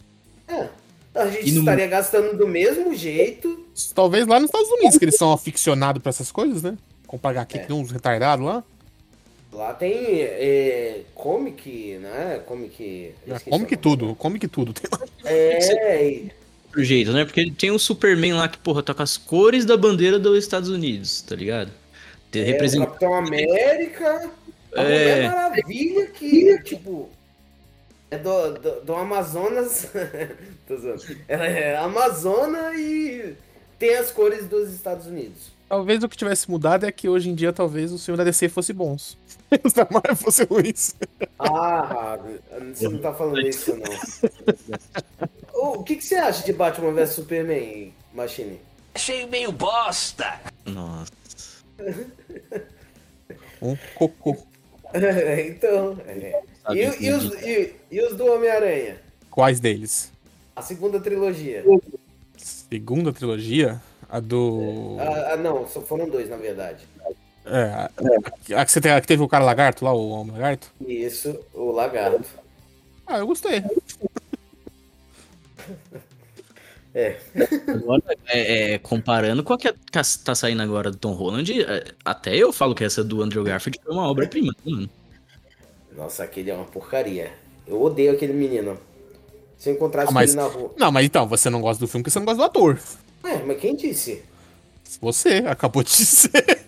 é. 0.48 0.68
A 1.14 1.29
gente 1.29 1.53
no- 1.53 1.61
estaria 1.61 1.87
gastando 1.87 2.37
do 2.37 2.44
mesmo 2.48 2.92
jeito. 2.92 3.66
Talvez 3.94 4.27
lá 4.27 4.40
nos 4.40 4.48
Estados 4.48 4.68
Unidos, 4.68 4.98
que 4.98 5.05
eles 5.05 5.14
são 5.16 5.33
aficionados 5.33 6.03
pra 6.03 6.11
essas 6.11 6.33
coisas, 6.33 6.61
né? 6.61 6.77
Comprar 7.07 7.38
aqui, 7.40 7.59
É. 7.59 7.62
tem 7.64 7.77
uns 7.77 7.90
retardados 7.90 8.45
lá. 8.45 8.64
Lá 9.53 9.73
tem 9.73 10.23
é, 10.23 11.03
comic, 11.14 11.99
né? 11.99 12.43
Comic. 12.45 13.14
que 13.45 13.51
nome. 13.51 13.77
tudo, 13.77 14.14
come 14.17 14.38
que 14.38 14.49
tudo. 14.49 14.73
Tem 14.73 14.90
lá. 14.90 15.07
É, 15.25 16.09
e- 16.11 16.33
Outro 16.67 16.83
jeito, 16.83 17.12
né? 17.12 17.25
Porque 17.25 17.49
tem 17.53 17.71
um 17.71 17.79
Superman 17.79 18.33
lá 18.35 18.49
que, 18.49 18.59
porra, 18.59 18.83
tá 18.83 18.93
com 18.93 19.03
as 19.03 19.17
cores 19.17 19.64
da 19.64 19.77
bandeira 19.77 20.19
dos 20.19 20.37
Estados 20.38 20.69
Unidos, 20.69 21.23
tá 21.23 21.37
ligado? 21.37 21.71
É, 22.35 22.40
o 22.40 22.45
representa- 22.45 22.87
Capitão 22.87 23.14
América. 23.14 24.29
A 24.75 24.83
É. 24.83 24.83
Mulher 24.83 25.31
Maravilha 25.31 26.07
que, 26.09 26.59
tipo. 26.64 27.09
É 28.11 28.19
do, 28.19 28.55
do, 28.55 28.81
do 28.81 28.95
Amazonas. 28.97 29.87
Tô 30.67 30.77
zoando. 30.77 31.05
Ela 31.29 31.47
é 31.47 31.77
Amazona 31.77 32.75
e 32.75 33.35
tem 33.79 33.95
as 33.95 34.11
cores 34.11 34.47
dos 34.49 34.73
Estados 34.75 35.07
Unidos. 35.07 35.53
Talvez 35.68 36.03
o 36.05 36.09
que 36.09 36.16
tivesse 36.16 36.50
mudado 36.50 36.87
é 36.87 36.92
que 36.92 37.09
hoje 37.09 37.31
em 37.31 37.35
dia 37.35 37.53
talvez 37.53 37.92
os 37.92 38.05
filmes 38.05 38.18
da 38.18 38.24
DC 38.24 38.48
fossem 38.48 38.74
bons. 38.74 39.16
Os 39.62 39.72
da 39.72 39.87
Marvel 39.90 40.16
fossem 40.16 40.46
ruins. 40.46 40.94
Ah, 41.38 42.18
você 42.74 42.88
não 42.88 42.98
tá 42.98 43.12
falando 43.12 43.40
isso, 43.40 43.77
não. 43.77 45.29
O, 45.53 45.79
o 45.79 45.85
que, 45.85 45.96
que 45.96 46.05
você 46.05 46.16
acha 46.16 46.44
de 46.44 46.53
Batman 46.53 46.92
vs 46.92 47.11
Superman, 47.11 47.92
Machine? 48.12 48.59
Achei 48.94 49.27
meio 49.27 49.53
bosta! 49.53 50.40
Nossa. 50.64 51.12
Um 53.62 53.77
cocô. 53.94 54.37
então. 55.46 55.98
é. 56.07 56.42
E, 56.72 57.05
e 57.07 57.12
os, 57.12 57.24
e, 57.42 57.77
e 57.90 58.00
os 58.00 58.16
do 58.16 58.27
Homem-Aranha? 58.27 59.00
Quais 59.31 59.61
deles? 59.61 60.12
A 60.57 60.62
segunda 60.62 61.00
trilogia. 61.00 61.64
Segunda 62.37 63.12
trilogia, 63.12 63.81
a 64.14 64.20
do. 64.20 64.96
Ah, 65.00 65.37
não, 65.37 65.66
só 65.66 65.81
foram 65.81 66.09
dois, 66.09 66.29
na 66.31 66.37
verdade. 66.37 66.87
É, 67.44 67.64
a, 67.64 67.90
a 68.61 68.64
que, 68.64 68.70
você 68.72 68.81
tem, 68.81 68.92
a 68.92 69.00
que 69.00 69.07
teve 69.07 69.22
o 69.22 69.29
cara 69.29 69.44
lagarto 69.44 69.85
lá, 69.85 69.92
o 69.92 70.09
homem 70.11 70.33
lagarto? 70.33 70.70
Isso, 70.87 71.38
o 71.53 71.72
lagarto. 71.72 72.24
Ah, 73.07 73.18
eu 73.18 73.27
gostei. 73.27 73.62
É. 76.96 77.16
Agora, 77.66 78.03
é, 78.29 78.74
é, 78.74 78.79
comparando 78.79 79.42
com 79.42 79.53
a 79.53 79.59
que 79.59 79.72
tá 80.24 80.33
saindo 80.33 80.62
agora 80.62 80.92
do 80.92 80.96
Tom 80.96 81.12
Holland, 81.12 81.61
é, 81.62 81.87
até 82.05 82.37
eu 82.37 82.53
falo 82.53 82.72
que 82.72 82.85
essa 82.85 83.03
do 83.03 83.20
Andrew 83.20 83.42
Garfield 83.42 83.81
foi 83.83 83.92
uma 83.92 84.09
obra-prima. 84.09 84.55
né, 84.64 84.72
mano? 84.72 84.90
Nossa, 85.96 86.22
aquele 86.22 86.53
é 86.53 86.55
uma 86.55 86.66
porcaria. 86.66 87.33
Eu 87.66 87.83
odeio 87.83 88.12
aquele 88.12 88.33
menino. 88.33 88.79
Se 89.59 89.70
eu 89.70 89.74
encontrasse 89.74 90.09
Ah, 90.09 90.12
mas- 90.12 90.31
ele 90.35 90.40
na 90.40 90.46
rua. 90.46 90.72
Não, 90.79 90.92
mas 90.92 91.05
então, 91.05 91.27
você 91.27 91.50
não 91.50 91.61
gosta 91.61 91.81
do 91.81 91.88
filme 91.88 92.05
porque 92.05 92.12
você 92.12 92.18
não 92.20 92.27
gosta 92.27 92.38
do 92.42 92.44
ator. 92.44 92.79
Ué, 93.24 93.42
mas 93.46 93.58
quem 93.60 93.74
disse? 93.74 94.22
Você 95.00 95.42
acabou 95.46 95.82
de 95.82 95.90
dizer. 95.90 96.64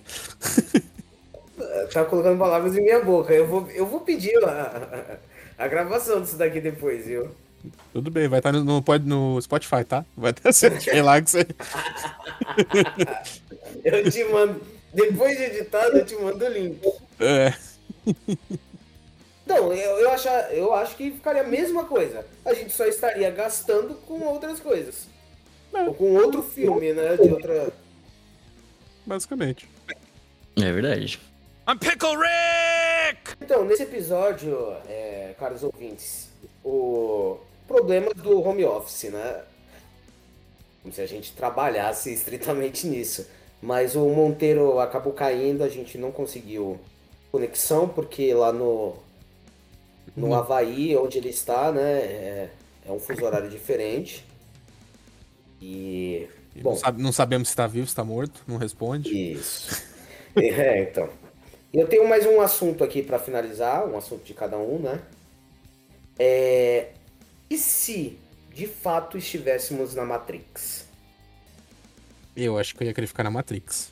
Tá 1.93 2.05
colocando 2.05 2.39
palavras 2.39 2.77
em 2.77 2.83
minha 2.83 3.03
boca. 3.05 3.33
Eu 3.33 3.47
vou, 3.47 3.71
eu 3.71 3.87
vou 3.87 4.01
pedir 4.01 4.37
a, 4.45 5.19
a, 5.59 5.65
a 5.65 5.69
gravação 5.69 6.21
disso 6.21 6.37
daqui 6.37 6.61
depois, 6.61 7.07
viu? 7.07 7.29
Tudo 7.93 8.11
bem, 8.11 8.29
vai 8.29 8.39
estar 8.41 8.53
no, 8.53 8.63
no, 8.63 8.83
pod- 8.83 9.07
no 9.07 9.41
Spotify, 9.41 9.85
tá? 9.85 10.05
Vai 10.17 10.33
ter 10.35 10.53
certinho 10.53 11.05
lá 11.05 11.21
que 11.21 11.31
você. 11.31 11.47
Eu 13.85 14.11
te 14.11 14.25
mando. 14.25 14.61
Depois 14.93 15.37
de 15.37 15.45
editado, 15.45 15.99
eu 15.99 16.07
te 16.07 16.15
mando 16.17 16.43
o 16.43 16.49
link. 16.49 16.81
É. 17.21 17.53
Não, 19.47 19.73
eu, 19.73 19.99
eu, 19.99 20.11
acho, 20.11 20.29
eu 20.29 20.75
acho 20.75 20.97
que 20.97 21.11
ficaria 21.11 21.43
a 21.43 21.47
mesma 21.47 21.85
coisa. 21.85 22.25
A 22.45 22.55
gente 22.55 22.73
só 22.73 22.87
estaria 22.87 23.31
gastando 23.31 23.95
com 24.07 24.21
outras 24.23 24.59
coisas. 24.59 25.07
Ou 25.73 25.95
com 25.95 26.15
outro 26.15 26.43
filme, 26.43 26.93
né? 26.93 27.17
De 27.17 27.29
outra. 27.29 27.73
Basicamente. 29.05 29.69
É 30.57 30.73
verdade. 30.73 31.21
I'm 31.69 31.79
Pickle 31.79 32.17
Rick! 32.17 33.37
Então, 33.41 33.65
nesse 33.65 33.83
episódio, 33.83 34.73
é, 34.89 35.35
caros 35.39 35.63
ouvintes, 35.63 36.31
o 36.65 37.39
problemas 37.67 38.15
do 38.15 38.41
home 38.41 38.65
office, 38.65 39.11
né? 39.11 39.43
Como 40.83 40.95
se 40.95 41.01
a 41.01 41.07
gente 41.07 41.33
trabalhasse 41.33 42.13
estritamente 42.13 42.87
nisso. 42.87 43.27
Mas 43.61 43.97
o 43.97 44.09
Monteiro 44.09 44.79
acabou 44.79 45.13
caindo, 45.13 45.65
a 45.65 45.69
gente 45.69 45.99
não 45.99 46.13
conseguiu 46.13 46.79
conexão, 47.33 47.89
porque 47.89 48.33
lá 48.33 48.53
no, 48.53 48.95
no 50.17 50.35
Havaí, 50.35 50.97
onde 50.97 51.19
ele 51.19 51.31
está, 51.31 51.73
né, 51.73 52.01
é, 52.01 52.51
é 52.87 52.93
um 52.93 53.01
fuso 53.01 53.25
horário 53.25 53.49
diferente. 53.49 54.25
E. 55.61 56.29
E 56.55 56.63
Bom, 56.63 56.71
não, 56.71 56.77
sabe- 56.77 57.03
não 57.03 57.13
sabemos 57.13 57.49
se 57.51 57.57
tá 57.57 57.67
vivo, 57.67 57.87
se 57.87 57.95
tá 57.95 58.03
morto, 58.05 58.43
não 58.47 58.57
responde. 58.57 59.11
isso. 59.33 59.85
É, 60.39 60.83
então. 60.83 61.09
Eu 61.73 61.89
tenho 61.89 62.07
mais 62.07 62.27
um 62.27 62.43
assunto 62.43 62.85
aqui 62.85 63.03
para 63.03 63.19
finalizar, 63.19 63.87
um 63.87 63.97
assunto 63.97 64.23
de 64.23 64.35
cada 64.35 64.59
um, 64.59 64.79
né? 64.79 65.01
É, 66.19 66.89
e 67.49 67.57
se 67.57 68.19
de 68.55 68.67
fato 68.67 69.17
estivéssemos 69.17 69.95
na 69.95 70.05
Matrix? 70.05 70.85
Eu 72.37 72.59
acho 72.59 72.75
que 72.75 72.83
eu 72.83 72.87
ia 72.87 72.93
querer 72.93 73.07
ficar 73.07 73.25
na 73.25 73.31
Matrix. 73.31 73.91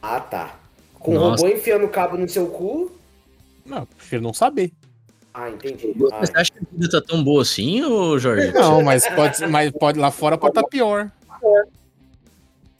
Ah, 0.00 0.20
tá. 0.20 0.60
Com 0.94 1.10
o 1.10 1.14
Nossa. 1.14 1.42
robô 1.44 1.52
enfiando 1.56 1.84
o 1.86 1.90
cabo 1.90 2.16
no 2.16 2.28
seu 2.28 2.46
cu? 2.48 2.92
Não, 3.64 3.78
eu 3.78 3.86
prefiro 3.86 4.22
não 4.22 4.32
saber. 4.32 4.72
Ah, 5.38 5.50
entendi. 5.50 5.92
Ah, 6.12 6.24
Você 6.24 6.32
acha 6.34 6.50
que 6.50 6.58
a 6.60 6.62
vida 6.72 6.88
tá 6.90 7.06
tão 7.06 7.22
boa 7.22 7.42
assim, 7.42 7.84
ô 7.84 8.18
Jorge? 8.18 8.52
Não, 8.52 8.82
mas 8.82 9.06
pode, 9.06 9.46
mas 9.48 9.70
pode 9.70 9.98
lá 9.98 10.10
fora 10.10 10.38
pode 10.38 10.52
estar 10.52 10.64
pior. 10.66 11.10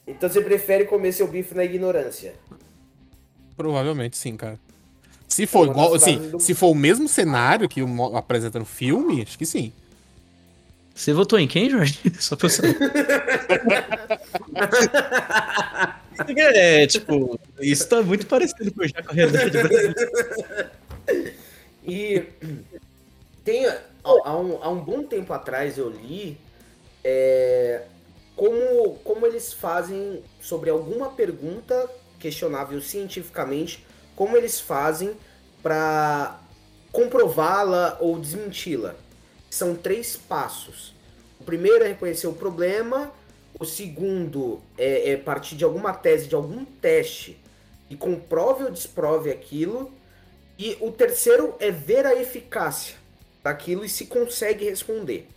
então 0.07 0.27
você 0.27 0.41
prefere 0.41 0.85
comer 0.85 1.11
seu 1.11 1.27
bife 1.27 1.53
na 1.53 1.63
ignorância? 1.63 2.33
Provavelmente 3.55 4.17
sim, 4.17 4.35
cara. 4.35 4.57
Se 5.27 5.45
for 5.45 5.67
Uma 5.67 5.71
igual, 5.71 5.93
assim, 5.93 6.17
do- 6.31 6.39
se 6.39 6.55
for 6.55 6.69
o 6.69 6.75
mesmo 6.75 7.07
cenário 7.07 7.69
que 7.69 7.79
apresenta 8.15 8.57
no 8.57 8.65
filme, 8.65 9.21
acho 9.21 9.37
que 9.37 9.45
sim. 9.45 9.71
Você 10.95 11.13
votou 11.13 11.37
em 11.37 11.47
quem, 11.47 11.69
Jorge? 11.69 11.99
Só 12.19 12.35
pra 12.35 12.47
eu 12.47 12.49
saber. 12.49 12.75
É, 16.35 16.87
tipo, 16.87 17.39
isso 17.61 17.87
tá 17.87 18.01
muito 18.01 18.25
parecido 18.25 18.73
com 18.73 18.81
a 18.81 19.13
realidade 19.13 19.51
brasileira. 19.51 20.71
E 21.87 22.25
tem 23.43 23.65
há, 24.03 24.37
um, 24.37 24.61
há 24.61 24.69
um 24.69 24.79
bom 24.79 25.03
tempo 25.03 25.31
atrás 25.31 25.77
eu 25.77 25.89
li 25.89 26.37
é, 27.03 27.83
como, 28.35 28.95
como 29.03 29.25
eles 29.25 29.53
fazem 29.53 30.21
sobre 30.41 30.69
alguma 30.69 31.11
pergunta 31.11 31.89
questionável 32.19 32.81
cientificamente, 32.81 33.85
como 34.15 34.35
eles 34.35 34.59
fazem 34.59 35.15
para 35.63 36.39
comprová-la 36.91 37.97
ou 38.01 38.19
desmenti-la. 38.19 38.95
São 39.49 39.75
três 39.75 40.17
passos. 40.17 40.93
O 41.39 41.43
primeiro 41.43 41.83
é 41.83 41.89
reconhecer 41.89 42.27
o 42.27 42.33
problema, 42.33 43.11
o 43.59 43.65
segundo 43.65 44.61
é, 44.77 45.11
é 45.11 45.17
partir 45.17 45.55
de 45.55 45.63
alguma 45.63 45.93
tese, 45.93 46.27
de 46.27 46.35
algum 46.35 46.65
teste, 46.65 47.39
e 47.89 47.95
comprove 47.95 48.65
ou 48.65 48.71
desprove 48.71 49.31
aquilo. 49.31 49.91
E 50.57 50.77
o 50.81 50.91
terceiro 50.91 51.55
é 51.59 51.69
ver 51.69 52.05
a 52.05 52.19
eficácia 52.19 52.95
daquilo 53.43 53.85
e 53.85 53.89
se 53.89 54.05
consegue 54.05 54.65
responder. 54.65 55.27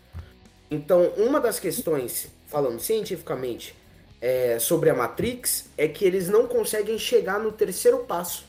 Então, 0.70 1.12
uma 1.16 1.40
das 1.40 1.58
questões, 1.58 2.28
falando 2.46 2.80
cientificamente, 2.80 3.74
é, 4.20 4.58
sobre 4.58 4.88
a 4.88 4.94
Matrix, 4.94 5.66
é 5.76 5.88
que 5.88 6.04
eles 6.04 6.28
não 6.28 6.46
conseguem 6.46 6.98
chegar 6.98 7.38
no 7.38 7.52
terceiro 7.52 7.98
passo. 7.98 8.44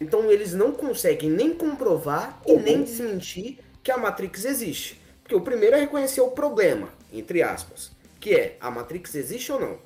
Então, 0.00 0.30
eles 0.30 0.54
não 0.54 0.72
conseguem 0.72 1.30
nem 1.30 1.54
comprovar 1.54 2.40
e 2.46 2.54
nem 2.54 2.82
desmentir 2.82 3.58
que 3.82 3.92
a 3.92 3.98
Matrix 3.98 4.44
existe. 4.44 5.00
Porque 5.22 5.34
o 5.34 5.40
primeiro 5.40 5.76
é 5.76 5.80
reconhecer 5.80 6.22
o 6.22 6.30
problema, 6.30 6.88
entre 7.12 7.42
aspas, 7.42 7.92
que 8.18 8.34
é 8.34 8.56
a 8.60 8.70
Matrix 8.70 9.14
existe 9.14 9.52
ou 9.52 9.60
não. 9.60 9.78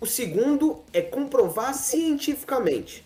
O 0.00 0.06
segundo 0.06 0.82
é 0.92 1.00
comprovar 1.00 1.72
cientificamente. 1.74 3.04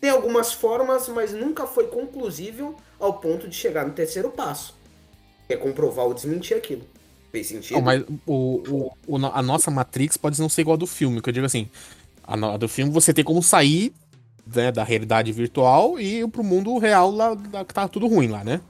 Tem 0.00 0.10
algumas 0.10 0.52
formas, 0.52 1.08
mas 1.08 1.32
nunca 1.32 1.66
foi 1.66 1.88
conclusível 1.88 2.76
ao 2.98 3.14
ponto 3.14 3.48
de 3.48 3.54
chegar 3.56 3.86
no 3.86 3.92
terceiro 3.92 4.30
passo. 4.30 4.74
Que 5.46 5.54
é 5.54 5.56
comprovar 5.56 6.06
ou 6.06 6.14
desmentir 6.14 6.56
aquilo. 6.56 6.82
Fez 7.32 7.46
sentido? 7.48 7.74
Não, 7.74 7.82
mas 7.82 8.02
o, 8.26 8.90
o- 9.06 9.16
o 9.18 9.26
a 9.26 9.42
nossa 9.42 9.70
Matrix 9.70 10.16
pode 10.16 10.40
não 10.40 10.48
ser 10.48 10.62
igual 10.62 10.74
a 10.74 10.78
do 10.78 10.86
filme, 10.86 11.20
que 11.20 11.28
eu 11.28 11.32
digo 11.32 11.46
assim, 11.46 11.68
a, 12.24 12.34
a 12.34 12.56
do 12.56 12.68
filme 12.68 12.92
você 12.92 13.12
tem 13.14 13.24
como 13.24 13.42
sair 13.42 13.92
né, 14.46 14.72
da 14.72 14.84
realidade 14.84 15.32
virtual 15.32 15.98
e 15.98 16.20
ir 16.20 16.28
pro 16.28 16.44
mundo 16.44 16.76
real 16.78 17.10
lá, 17.10 17.36
lá 17.52 17.64
que 17.64 17.74
tá 17.74 17.88
tudo 17.88 18.06
ruim 18.06 18.28
lá, 18.28 18.44
né? 18.44 18.60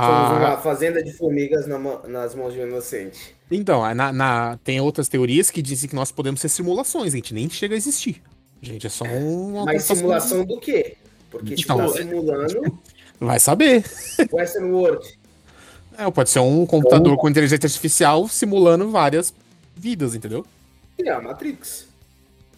Somos 0.00 0.30
uma 0.30 0.54
A, 0.54 0.58
fazenda 0.58 1.02
de 1.02 1.12
formigas 1.12 1.66
na 1.66 1.78
nas 2.08 2.34
mãos 2.34 2.52
de 2.54 2.60
um 2.60 2.66
inocente. 2.66 3.36
então, 3.50 3.84
a- 3.84 3.94
na, 3.94 4.12
na- 4.12 4.58
tem 4.64 4.80
outras 4.80 5.08
teorias 5.08 5.50
que 5.50 5.62
dizem 5.62 5.88
que 5.88 5.94
nós 5.96 6.10
podemos 6.12 6.40
ser 6.40 6.48
simulações, 6.48 7.12
a 7.12 7.16
gente 7.16 7.32
nem 7.34 7.48
chega 7.48 7.74
a 7.74 7.78
existir. 7.78 8.22
Gente, 8.66 8.84
é 8.84 8.90
só 8.90 9.04
uma 9.04 9.64
Mas 9.64 9.84
simulação 9.84 10.44
do 10.44 10.58
quê? 10.58 10.96
Porque 11.30 11.56
se 11.56 11.62
Então, 11.62 11.76
tá 11.76 11.84
é- 11.84 11.88
simulando 11.88 12.78
Vai 13.20 13.38
saber. 13.38 13.84
Westworld. 14.32 15.18
É, 15.96 16.10
pode 16.10 16.28
ser 16.28 16.40
um 16.40 16.66
computador 16.66 17.16
com 17.16 17.28
inteligência 17.28 17.66
artificial 17.66 18.28
simulando 18.28 18.90
várias 18.90 19.32
vidas, 19.74 20.14
entendeu? 20.16 20.44
É 20.98 21.10
a 21.10 21.20
Matrix. 21.20 21.86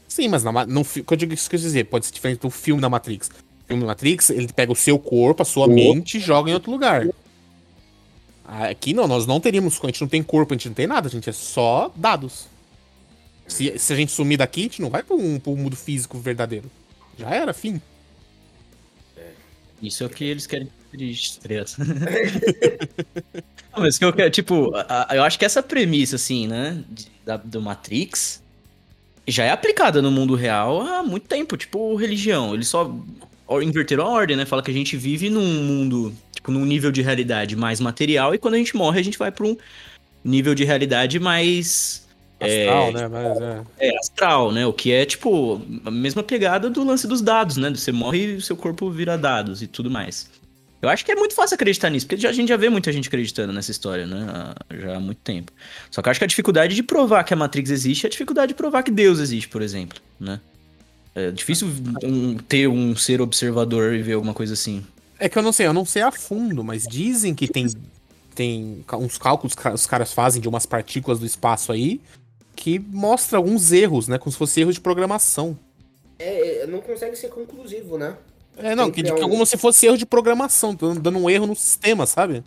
Sim, 0.09 0.29
mas 0.29 0.43
na, 0.43 0.67
não, 0.67 0.81
o 0.83 0.85
que 0.85 1.05
eu 1.13 1.17
digo 1.17 1.35
isso 1.35 1.49
que 1.49 1.57
eu 1.57 1.61
dizer, 1.61 1.85
pode 1.85 2.07
ser 2.07 2.13
diferente 2.13 2.41
do 2.41 2.51
filme 2.51 2.81
da 2.81 2.89
Matrix. 2.89 3.29
O 3.29 3.67
filme 3.69 3.83
da 3.83 3.89
Matrix, 3.89 4.31
ele 4.31 4.49
pega 4.49 4.73
o 4.73 4.77
seu 4.77 4.99
corpo, 4.99 5.43
a 5.43 5.45
sua 5.45 5.69
mente 5.69 6.17
e 6.17 6.21
joga 6.21 6.51
em 6.51 6.55
outro 6.55 6.71
lugar. 6.73 7.07
Aqui 8.45 8.95
não, 8.95 9.07
nós 9.07 9.27
não 9.27 9.39
teríamos, 9.39 9.79
a 9.81 9.87
gente 9.87 10.01
não 10.01 10.09
tem 10.09 10.23
corpo, 10.23 10.55
a 10.55 10.57
gente 10.57 10.69
não 10.69 10.75
tem 10.75 10.87
nada, 10.87 11.07
a 11.07 11.11
gente 11.11 11.29
é 11.29 11.33
só 11.33 11.93
dados. 11.95 12.47
Se, 13.49 13.79
se 13.79 13.93
a 13.93 13.97
gente 13.97 14.13
sumir 14.13 14.37
daqui, 14.37 14.61
a 14.61 14.65
gente 14.65 14.83
não 14.83 14.91
vai 14.91 15.03
pro, 15.03 15.17
um, 15.17 15.41
pro 15.41 15.57
mundo 15.57 15.75
físico 15.77 16.19
verdadeiro. 16.19 16.71
Já 17.19 17.31
era, 17.31 17.53
fim. 17.53 17.81
Isso 19.83 20.03
é 20.03 20.07
o 20.07 20.11
que 20.11 20.25
eles 20.25 20.47
querem? 20.47 20.69
Não, 23.73 23.83
mas 23.83 23.99
que 23.99 24.05
eu 24.05 24.13
quero, 24.13 24.31
tipo, 24.31 24.75
a- 24.75 25.07
a- 25.13 25.17
eu 25.17 25.23
acho 25.23 25.39
que 25.39 25.45
essa 25.45 25.63
premissa, 25.63 26.17
assim, 26.17 26.47
né, 26.47 26.83
de- 26.89 27.07
da, 27.25 27.37
do 27.37 27.61
Matrix, 27.61 28.43
já 29.27 29.45
é 29.45 29.51
aplicada 29.51 30.01
no 30.01 30.11
mundo 30.11 30.35
real 30.35 30.81
há 30.81 31.03
muito 31.03 31.27
tempo, 31.29 31.57
tipo, 31.57 31.95
religião. 31.97 32.55
Eles 32.55 32.69
só 32.69 32.93
inverteram 33.63 34.07
a 34.07 34.09
ordem, 34.09 34.37
né? 34.37 34.47
Fala 34.47 34.63
que 34.63 34.71
a 34.71 34.75
gente 34.75 34.97
vive 34.97 35.29
num 35.31 35.63
mundo, 35.63 36.15
tipo, 36.35 36.51
num 36.51 36.65
nível 36.65 36.91
de 36.91 37.03
realidade 37.03 37.55
mais 37.55 37.79
material 37.81 38.35
e 38.35 38.39
quando 38.39 38.55
a 38.55 38.59
gente 38.59 38.75
morre, 38.77 39.01
a 39.01 39.05
gente 39.05 39.19
vai 39.19 39.31
pra 39.31 39.47
um 39.47 39.57
nível 40.25 40.55
de 40.55 40.65
realidade 40.65 41.19
mais 41.21 42.08
Astral, 42.41 42.93
né? 42.93 43.09
Mas, 43.09 43.41
é. 43.41 43.89
é, 43.89 43.99
astral, 43.99 44.53
né? 44.53 44.67
O 44.67 44.73
que 44.73 44.93
é, 44.93 45.05
tipo, 45.05 45.61
a 45.85 45.91
mesma 45.91 46.23
pegada 46.23 46.71
do 46.71 46.85
lance 46.85 47.07
dos 47.07 47.21
dados, 47.21 47.57
né? 47.57 47.71
Você 47.71 47.91
morre 47.93 48.35
e 48.35 48.37
o 48.37 48.43
seu 48.43 48.57
corpo 48.57 48.91
vira 48.91 49.17
dados 49.19 49.61
e 49.63 49.67
tudo 49.67 49.91
mais. 49.91 50.31
Eu 50.81 50.89
acho 50.89 51.05
que 51.05 51.11
é 51.11 51.17
muito 51.17 51.35
fácil 51.35 51.57
acreditar 51.57 51.91
nisso, 51.91 52.07
porque 52.07 52.21
já- 52.23 52.29
a 52.29 52.33
gente 52.33 52.49
já 52.51 52.57
vê 52.57 52.69
muita 52.69 52.93
gente 52.93 53.09
acreditando 53.09 53.53
nessa 53.53 53.73
história, 53.73 54.07
né? 54.07 54.27
há- 54.31 54.55
Já 54.77 54.97
há 54.97 55.01
muito 55.01 55.19
tempo. 55.19 55.51
Só 55.91 56.01
que 56.01 56.09
eu 56.09 56.11
acho 56.13 56.21
que 56.21 56.25
a 56.25 56.29
dificuldade 56.29 56.77
de 56.77 56.83
provar 56.85 57.25
que 57.25 57.35
a 57.35 57.37
Matrix 57.37 57.71
existe 57.71 58.05
é 58.05 58.07
a 58.07 58.11
dificuldade 58.11 58.49
de 58.51 58.55
provar 58.55 58.85
que 58.85 58.91
Deus 58.93 59.19
existe, 59.19 59.49
por 59.49 59.61
exemplo, 59.61 59.99
né? 60.21 60.39
É 61.17 61.33
difícil 61.33 61.69
um- 62.05 62.37
ter 62.37 62.69
um 62.69 62.95
ser 62.95 63.21
observador 63.21 63.93
e 63.95 64.03
ver 64.03 64.13
alguma 64.13 64.33
coisa 64.33 64.53
assim. 64.55 64.87
É 65.19 65.29
que 65.29 65.37
eu 65.37 65.43
não 65.43 65.53
sei, 65.53 65.67
eu 65.67 65.73
não 65.73 65.85
sei 65.85 66.03
a 66.03 66.13
fundo, 66.13 66.63
mas 66.63 66.85
dizem 66.85 67.35
que 67.35 67.49
tem, 67.49 67.67
tem 68.33 68.85
uns 68.93 69.19
cálculos 69.19 69.57
que 69.57 69.69
os 69.69 69.85
caras 69.85 70.13
fazem 70.13 70.41
de 70.41 70.49
umas 70.49 70.65
partículas 70.65 71.19
do 71.19 71.27
espaço 71.27 71.73
aí 71.73 72.01
que 72.59 72.79
mostra 72.81 73.39
alguns 73.39 73.71
erros, 73.71 74.09
né? 74.09 74.19
Como 74.19 74.33
se 74.33 74.39
fosse 74.39 74.61
erro 74.61 74.73
de 74.73 74.81
programação. 74.81 75.57
É, 76.19 76.63
é, 76.63 76.67
não 76.67 76.81
consegue 76.81 77.15
ser 77.17 77.29
conclusivo, 77.29 77.97
né? 77.97 78.17
É, 78.57 78.75
não, 78.75 78.91
que, 78.91 79.03
que 79.05 79.13
um- 79.13 79.29
como 79.29 79.47
se 79.47 79.57
fosse 79.57 79.87
erro 79.87 79.97
de 79.97 80.05
programação, 80.05 80.75
dando 80.75 81.01
dando 81.01 81.19
um 81.19 81.31
erro 81.31 81.47
no 81.47 81.55
sistema, 81.55 82.05
sabe? 82.07 82.43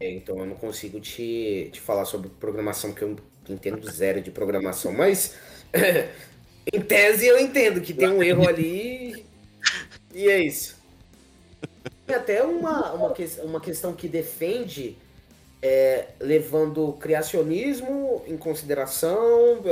É, 0.00 0.10
então 0.10 0.38
eu 0.38 0.46
não 0.46 0.56
consigo 0.56 1.00
te, 1.00 1.70
te 1.72 1.80
falar 1.80 2.04
sobre 2.04 2.28
programação, 2.28 2.90
porque 2.90 3.04
eu 3.04 3.16
entendo 3.48 3.88
zero 3.90 4.20
de 4.20 4.30
programação, 4.30 4.92
mas 4.92 5.34
em 6.72 6.80
tese 6.80 7.26
eu 7.26 7.38
entendo 7.38 7.80
que 7.80 7.94
tem 7.94 8.08
um 8.08 8.22
erro 8.22 8.48
ali 8.48 9.24
e 10.14 10.28
é 10.28 10.40
isso. 10.42 10.76
Tem 12.06 12.16
até 12.16 12.42
uma, 12.42 12.92
uma, 12.92 13.14
uma 13.44 13.60
questão 13.60 13.94
que 13.94 14.08
defende 14.08 14.96
é, 15.62 16.06
levando 16.20 16.92
criacionismo 17.00 18.22
em 18.26 18.36
consideração, 18.36 19.62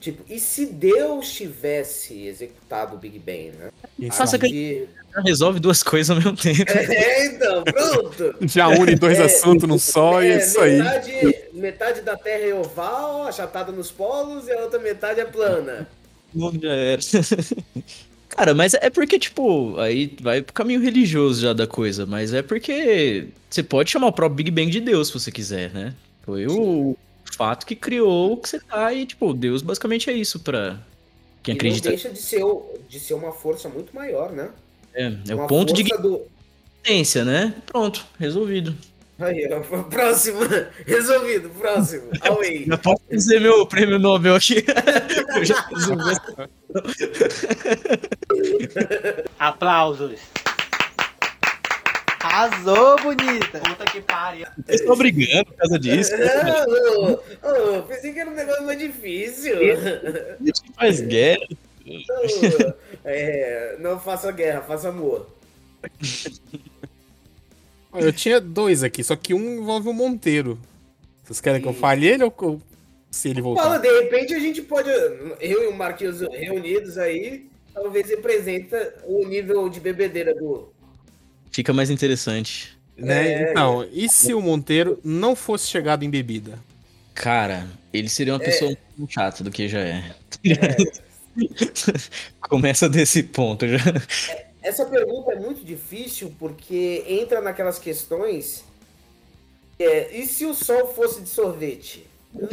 tipo, 0.00 0.22
e 0.32 0.38
se 0.38 0.66
Deus 0.66 1.32
tivesse 1.32 2.26
executado 2.26 2.94
o 2.94 2.98
Big 2.98 3.18
Bang, 3.18 3.52
né? 3.58 3.70
Isso 3.98 4.20
Nossa, 4.20 4.38
Já 4.38 5.20
resolve 5.22 5.58
duas 5.58 5.82
coisas 5.82 6.10
ao 6.10 6.16
mesmo 6.16 6.36
tempo. 6.36 6.64
É, 6.70 7.26
então, 7.26 7.64
pronto! 7.64 8.34
Já 8.46 8.68
une 8.68 8.94
dois 8.94 9.18
É, 9.18 9.24
assuntos 9.24 9.68
num 9.68 9.78
só 9.78 10.22
e 10.22 10.30
é 10.30 10.38
isso 10.38 10.60
aí. 10.60 10.78
metade, 10.78 11.44
metade 11.52 12.00
da 12.02 12.16
Terra 12.16 12.44
é 12.46 12.54
oval, 12.54 13.26
achatada 13.26 13.72
nos 13.72 13.90
polos, 13.90 14.46
e 14.46 14.52
a 14.52 14.62
outra 14.62 14.78
metade 14.78 15.20
é 15.20 15.24
plana. 15.24 15.88
Não, 16.32 16.52
já 16.52 16.72
era. 16.72 17.00
Cara, 18.30 18.54
mas 18.54 18.74
é 18.74 18.88
porque, 18.88 19.18
tipo, 19.18 19.76
aí 19.78 20.16
vai 20.20 20.40
pro 20.40 20.54
caminho 20.54 20.80
religioso 20.80 21.42
já 21.42 21.52
da 21.52 21.66
coisa, 21.66 22.06
mas 22.06 22.32
é 22.32 22.40
porque 22.42 23.28
você 23.48 23.62
pode 23.62 23.90
chamar 23.90 24.06
o 24.06 24.12
próprio 24.12 24.36
Big 24.36 24.50
Bang 24.50 24.70
de 24.70 24.80
Deus 24.80 25.08
se 25.08 25.14
você 25.14 25.32
quiser, 25.32 25.70
né? 25.72 25.94
Foi 26.22 26.46
o 26.46 26.96
fato 27.36 27.66
que 27.66 27.74
criou 27.74 28.32
o 28.32 28.36
que 28.36 28.48
você 28.48 28.60
tá 28.60 28.92
e, 28.92 29.04
tipo, 29.04 29.34
Deus 29.34 29.62
basicamente 29.62 30.08
é 30.08 30.12
isso 30.12 30.40
pra 30.40 30.78
quem 31.42 31.54
e 31.54 31.56
acredita. 31.56 31.88
não 31.88 31.96
deixa 31.96 32.10
de 32.10 32.18
ser, 32.18 32.44
de 32.88 33.00
ser 33.00 33.14
uma 33.14 33.32
força 33.32 33.68
muito 33.68 33.94
maior, 33.94 34.32
né? 34.32 34.50
É, 34.94 35.12
é 35.28 35.34
uma 35.34 35.44
o 35.44 35.48
ponto 35.48 35.72
de 35.72 35.82
do... 35.82 36.22
existência, 36.84 37.24
né? 37.24 37.54
Pronto, 37.66 38.06
resolvido. 38.18 38.74
Aí, 39.20 39.48
ó, 39.52 39.60
próximo, 39.84 40.40
resolvido, 40.86 41.50
próximo, 41.50 42.10
away. 42.22 42.64
Já 42.66 42.78
posso 42.78 43.02
dizer 43.10 43.40
meu 43.40 43.66
prêmio 43.66 43.98
Nobel 43.98 44.34
aqui. 44.34 44.64
Eu 45.36 45.44
já 45.44 45.60
resolvi. 45.68 46.16
Aplausos. 49.38 50.18
Arrasou, 52.22 52.96
bonita. 53.02 53.60
Puta 53.60 53.84
que 53.86 54.00
pariu. 54.02 54.46
Vocês 54.64 54.80
estão 54.80 54.96
brigando 54.96 55.46
por 55.46 55.56
causa 55.56 55.78
disso. 55.78 56.12
Não, 56.16 57.08
não, 57.08 57.78
oh, 57.78 57.82
pensei 57.82 58.12
que 58.12 58.20
era 58.20 58.30
um 58.30 58.34
negócio 58.34 58.64
mais 58.64 58.78
difícil. 58.78 59.54
A 59.56 60.44
gente 60.44 60.62
faz 60.74 61.00
guerra. 61.00 61.46
Não, 61.86 62.74
é, 63.04 63.76
não 63.80 63.98
faça 63.98 64.30
guerra, 64.32 64.62
faça 64.62 64.90
amor. 64.90 65.26
Eu 67.92 68.12
tinha 68.12 68.40
dois 68.40 68.82
aqui, 68.82 69.02
só 69.02 69.16
que 69.16 69.34
um 69.34 69.60
envolve 69.60 69.88
o 69.88 69.92
Monteiro. 69.92 70.58
Vocês 71.24 71.40
querem 71.40 71.60
que 71.60 71.68
eu 71.68 71.74
fale 71.74 72.06
ele 72.06 72.24
ou 72.24 72.60
se 73.10 73.28
ele 73.28 73.42
Fala, 73.42 73.54
voltar? 73.54 73.78
de 73.78 74.00
repente 74.02 74.34
a 74.34 74.38
gente 74.38 74.62
pode, 74.62 74.88
eu 74.88 75.64
e 75.64 75.66
o 75.66 75.74
Marquinhos 75.74 76.20
reunidos 76.20 76.96
aí, 76.98 77.48
talvez 77.74 78.08
representa 78.08 78.94
o 79.04 79.26
nível 79.26 79.68
de 79.68 79.80
bebedeira 79.80 80.34
do. 80.34 80.72
Fica 81.50 81.72
mais 81.72 81.90
interessante. 81.90 82.78
Né? 82.96 83.32
É. 83.32 83.50
Então, 83.50 83.86
e 83.92 84.08
se 84.08 84.34
o 84.34 84.40
Monteiro 84.40 85.00
não 85.02 85.34
fosse 85.34 85.68
chegado 85.68 86.04
em 86.04 86.10
bebida? 86.10 86.58
Cara, 87.14 87.66
ele 87.92 88.08
seria 88.08 88.34
uma 88.34 88.40
pessoa 88.40 88.76
muito 88.96 89.12
chata 89.12 89.42
do 89.42 89.50
que 89.50 89.68
já 89.68 89.80
é. 89.80 90.14
Começa 92.40 92.88
desse 92.88 93.22
ponto 93.22 93.66
já. 93.66 93.78
Essa 94.62 94.84
pergunta 94.84 95.32
é 95.32 95.36
muito 95.36 95.64
difícil 95.64 96.32
porque 96.38 97.04
entra 97.06 97.40
naquelas 97.40 97.78
questões. 97.78 98.64
é, 99.78 100.14
e 100.14 100.26
se 100.26 100.44
o 100.44 100.52
sol 100.54 100.88
fosse 100.94 101.22
de 101.22 101.28
sorvete? 101.30 102.06
Hum, 102.34 102.46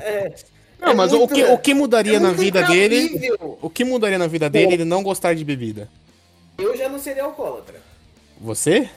é, 0.00 0.34
Não, 0.80 0.88
é 0.88 0.94
mas 0.94 1.12
muito- 1.12 1.24
o, 1.32 1.34
que, 1.34 1.44
o 1.44 1.58
que 1.58 1.74
mudaria 1.74 2.16
é 2.16 2.20
na 2.20 2.32
vida 2.32 2.62
dele? 2.62 3.00
incabível. 3.02 3.58
O 3.60 3.68
que 3.68 3.84
mudaria 3.84 4.18
na 4.18 4.26
vida 4.26 4.48
dele 4.48 4.72
ele 4.74 4.84
não 4.84 5.02
gostar 5.02 5.34
de 5.34 5.44
bebida? 5.44 5.88
Eu 6.56 6.74
já 6.76 6.88
não 6.88 6.98
seria 6.98 7.24
alcoólatra. 7.24 7.80
Você? 8.40 8.88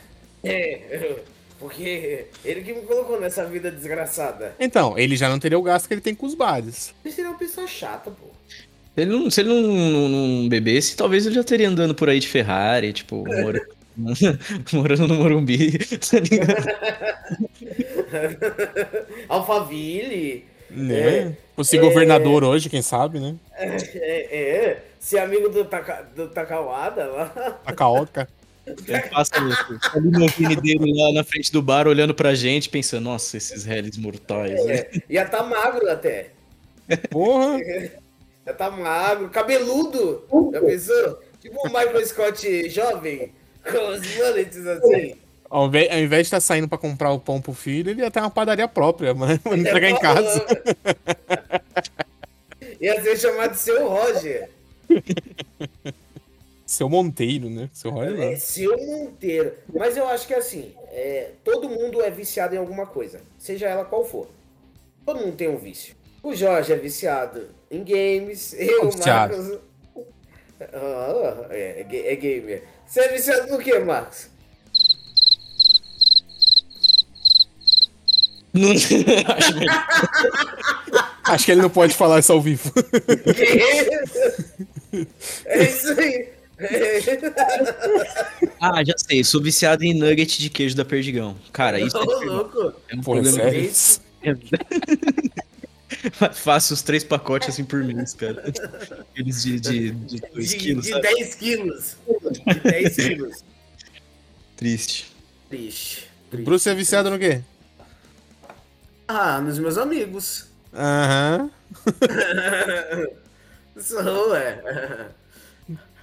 É, 0.44 1.18
porque 1.60 2.28
ele 2.46 2.62
que 2.62 2.74
me 2.74 2.82
colocou 2.84 3.20
nessa 3.20 3.44
vida 3.46 3.70
desgraçada. 3.70 4.56
Então, 4.60 4.98
ele 4.98 5.16
já 5.18 5.28
não 5.30 5.38
teria 5.40 5.60
o 5.60 5.64
gasto 5.64 5.88
que 5.88 5.94
ele 5.94 6.02
tem 6.02 6.16
com 6.16 6.26
os 6.26 6.34
bares. 6.36 6.94
Ele 7.04 7.14
seria 7.14 7.30
uma 7.32 7.38
pessoa 7.38 7.68
chata, 7.68 8.10
pô. 8.12 8.28
Se 8.98 9.02
ele 9.02 9.12
não, 9.12 9.30
se 9.30 9.42
ele 9.42 9.50
não, 9.50 9.62
não- 9.62 10.10
não 10.10 10.50
bebesse, 10.50 10.96
talvez 10.98 11.24
ele 11.28 11.36
já 11.36 11.44
teria 11.44 11.70
andando 11.70 11.94
por 11.94 12.10
aí 12.10 12.20
de 12.20 12.28
Ferrari, 12.28 12.92
tipo, 12.92 13.24
mora- 13.28 13.62
morando 14.74 15.08
no 15.08 15.14
Morumbi, 15.16 15.78
tá 16.00 16.20
ligado? 16.20 16.66
Alphaville. 19.30 20.46
Né? 20.72 21.38
Fosse 21.56 21.78
governador 21.78 22.44
hoje, 22.44 22.70
quem 22.70 22.82
sabe, 22.82 23.20
né? 23.20 23.36
É, 23.54 23.76
é, 23.96 24.84
ser 25.00 25.20
amigo 25.20 25.48
do, 25.48 25.64
Taka, 25.64 26.08
do 26.16 26.28
Takawada 26.30 27.06
lá. 27.06 27.60
A 27.68 27.74
caótica. 27.74 28.28
Ele 28.66 29.00
passa 29.10 29.32
o 29.96 30.00
limusine 30.00 30.56
dele 30.56 30.92
lá 30.94 31.14
na 31.14 31.24
frente 31.24 31.52
do 31.52 31.62
bar, 31.62 31.88
olhando 31.88 32.16
pra 32.16 32.34
gente, 32.34 32.68
pensando, 32.68 33.04
nossa, 33.04 33.38
esses 33.38 33.64
réis 33.64 33.96
mortais. 33.96 34.66
né? 34.66 34.74
É, 34.76 34.92
ia 35.08 35.24
tá 35.24 35.44
magro 35.44 35.88
até. 35.88 36.32
Porra! 37.12 37.60
Já 38.48 38.54
tá 38.54 38.72
magro, 38.72 39.28
cabeludo. 39.30 40.24
Já 40.54 40.62
pensou? 40.62 41.20
Tipo 41.42 41.60
o 41.60 41.66
Michael 41.68 42.06
Scott 42.06 42.70
jovem, 42.70 43.34
com 43.62 43.90
os 43.90 44.16
mullets 44.16 44.66
assim. 44.66 45.16
Ao 45.50 45.68
invés, 45.68 45.92
ao 45.92 45.98
invés 46.00 46.22
de 46.22 46.28
estar 46.28 46.40
saindo 46.40 46.68
pra 46.68 46.78
comprar 46.78 47.12
o 47.12 47.20
pão 47.20 47.42
pro 47.42 47.54
filho, 47.54 47.90
ele 47.90 48.02
ia 48.02 48.10
ter 48.10 48.22
uma 48.22 48.30
padaria 48.30 48.68
própria, 48.68 49.14
mas 49.14 49.38
entregar 49.52 49.90
em 49.90 50.00
casa. 50.00 50.46
Ia 52.80 53.02
ser 53.02 53.18
chamado 53.18 53.52
de 53.52 53.58
seu 53.58 53.88
Roger. 53.88 54.50
Seu 56.64 56.90
Monteiro, 56.90 57.50
né? 57.50 57.70
Seu 57.74 57.90
Roger 57.92 58.20
É 58.20 58.32
não. 58.32 58.40
seu 58.40 58.78
Monteiro. 58.78 59.54
Mas 59.74 59.96
eu 59.96 60.06
acho 60.06 60.28
que 60.28 60.34
assim, 60.34 60.74
é, 60.92 61.32
todo 61.44 61.70
mundo 61.70 62.02
é 62.02 62.12
viciado 62.12 62.54
em 62.54 62.58
alguma 62.58 62.86
coisa, 62.86 63.22
seja 63.40 63.68
ela 63.68 63.86
qual 63.86 64.04
for. 64.06 64.28
Todo 65.06 65.22
mundo 65.22 65.38
tem 65.38 65.48
um 65.48 65.58
vício. 65.58 65.96
O 66.24 66.36
Jorge 66.36 66.74
é 66.74 66.76
viciado 66.76 67.48
em 67.72 67.84
games, 67.84 68.54
eu, 68.58 68.90
Viciado. 68.90 69.36
Marcos. 69.38 69.60
Ah, 70.74 71.46
é, 71.52 71.82
é 71.82 71.84
ga- 71.84 72.08
é 72.12 72.16
gamer. 72.16 72.64
Você 72.86 73.00
é 73.02 73.08
viciado 73.10 73.52
no 73.52 73.60
que, 73.60 73.78
Marcos? 73.80 74.28
Não- 78.54 78.72
acho 81.26 81.46
que 81.46 81.52
ele 81.52 81.62
não 81.62 81.70
pode 81.70 81.94
falar 81.94 82.20
isso 82.20 82.32
ao 82.32 82.42
vivo. 82.42 82.72
é 85.46 85.64
isso 85.64 85.92
aí. 86.00 86.30
É. 86.60 87.00
ah, 88.60 88.84
já 88.84 88.96
sei, 88.98 89.24
sou 89.24 89.40
viciado 89.44 89.84
em 89.84 89.94
nugget 89.94 90.40
de 90.40 90.50
queijo 90.50 90.76
da 90.76 90.84
Perdigão. 90.84 91.36
Cara, 91.54 91.80
isso 91.80 91.96
Ô, 91.96 92.04
louco. 92.24 92.74
é 92.90 92.96
um 92.96 93.02
Pô, 93.02 93.12
problema 93.14 93.38
sério? 93.38 93.72
Faço 96.34 96.74
os 96.74 96.82
três 96.82 97.04
pacotes 97.04 97.50
assim 97.50 97.64
por 97.64 97.84
mês, 97.84 98.14
cara. 98.14 98.44
Aqueles 99.12 99.44
de 99.44 99.60
2 99.60 99.62
de, 99.62 99.92
dois 100.34 100.50
De, 100.50 100.58
quilos, 100.58 100.86
de 100.86 100.92
sabe? 100.92 101.02
10 101.02 101.36
quilos. 101.36 101.98
De 102.46 102.60
10 102.60 102.96
quilos. 102.96 103.44
Triste. 104.56 105.16
Triste. 105.50 106.10
Bruce 106.32 106.70
é 106.70 106.74
viciado 106.74 107.10
no 107.10 107.18
quê? 107.18 107.42
Ah, 109.08 109.40
nos 109.40 109.58
meus 109.60 109.78
amigos. 109.78 110.48
Aham. 110.74 111.50
Sou, 113.80 114.36
é. 114.36 115.10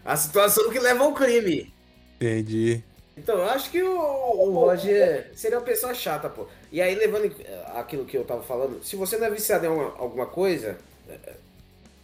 A 0.04 0.16
situação 0.16 0.70
que 0.70 0.78
leva 0.78 1.04
ao 1.04 1.12
crime. 1.12 1.72
Entendi. 2.16 2.82
Então, 3.16 3.38
eu 3.38 3.44
acho 3.44 3.70
que 3.70 3.80
o, 3.82 3.90
o 3.96 4.50
Roger 4.52 5.30
seria 5.34 5.58
uma 5.58 5.64
pessoa 5.64 5.94
chata, 5.94 6.28
pô. 6.28 6.46
E 6.72 6.82
aí, 6.82 6.94
levando 6.96 7.26
em- 7.26 7.34
aquilo 7.78 8.04
que 8.04 8.16
eu 8.16 8.24
tava 8.24 8.42
falando, 8.42 8.82
se 8.84 8.96
você 8.96 9.16
não 9.16 9.26
é 9.28 9.30
viciado 9.30 9.64
em 9.64 9.68
alguma, 9.68 9.94
alguma 9.98 10.26
coisa, 10.26 10.76
é, 11.08 11.34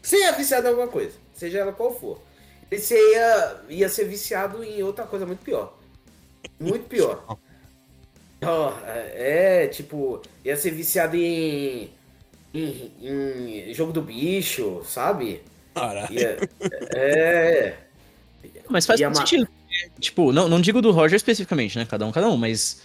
você 0.03 0.23
é 0.23 0.33
viciado 0.33 0.67
em 0.67 0.71
alguma 0.71 0.89
coisa, 0.89 1.13
seja 1.35 1.59
ela 1.59 1.73
qual 1.73 1.95
for. 1.99 2.21
Você 2.71 2.95
ia, 3.13 3.61
ia 3.71 3.89
ser 3.89 4.05
viciado 4.05 4.63
em 4.63 4.83
outra 4.83 5.05
coisa 5.05 5.27
muito 5.27 5.43
pior. 5.45 5.77
Muito 6.61 6.87
pior. 6.89 7.25
Ó, 8.43 8.73
é, 8.87 9.67
tipo, 9.69 10.23
ia 10.45 10.57
ser 10.57 10.71
viciado 10.71 11.17
em, 11.17 11.91
em, 12.55 13.71
em 13.71 13.75
jogo 13.75 13.93
do 13.93 14.01
bicho, 14.03 14.83
sabe? 14.85 15.43
Caralho. 15.75 16.13
Ia, 16.13 16.39
é. 16.95 17.77
Mas 18.69 18.87
faz 18.87 19.01
ma- 19.01 19.15
sentido. 19.15 19.49
Tipo, 20.01 20.32
não, 20.32 20.48
não 20.48 20.61
digo 20.61 20.82
do 20.82 20.90
Roger 20.90 21.16
especificamente, 21.16 21.78
né? 21.78 21.86
Cada 21.86 22.07
um, 22.07 22.12
cada 22.12 22.28
um, 22.28 22.36
mas 22.36 22.82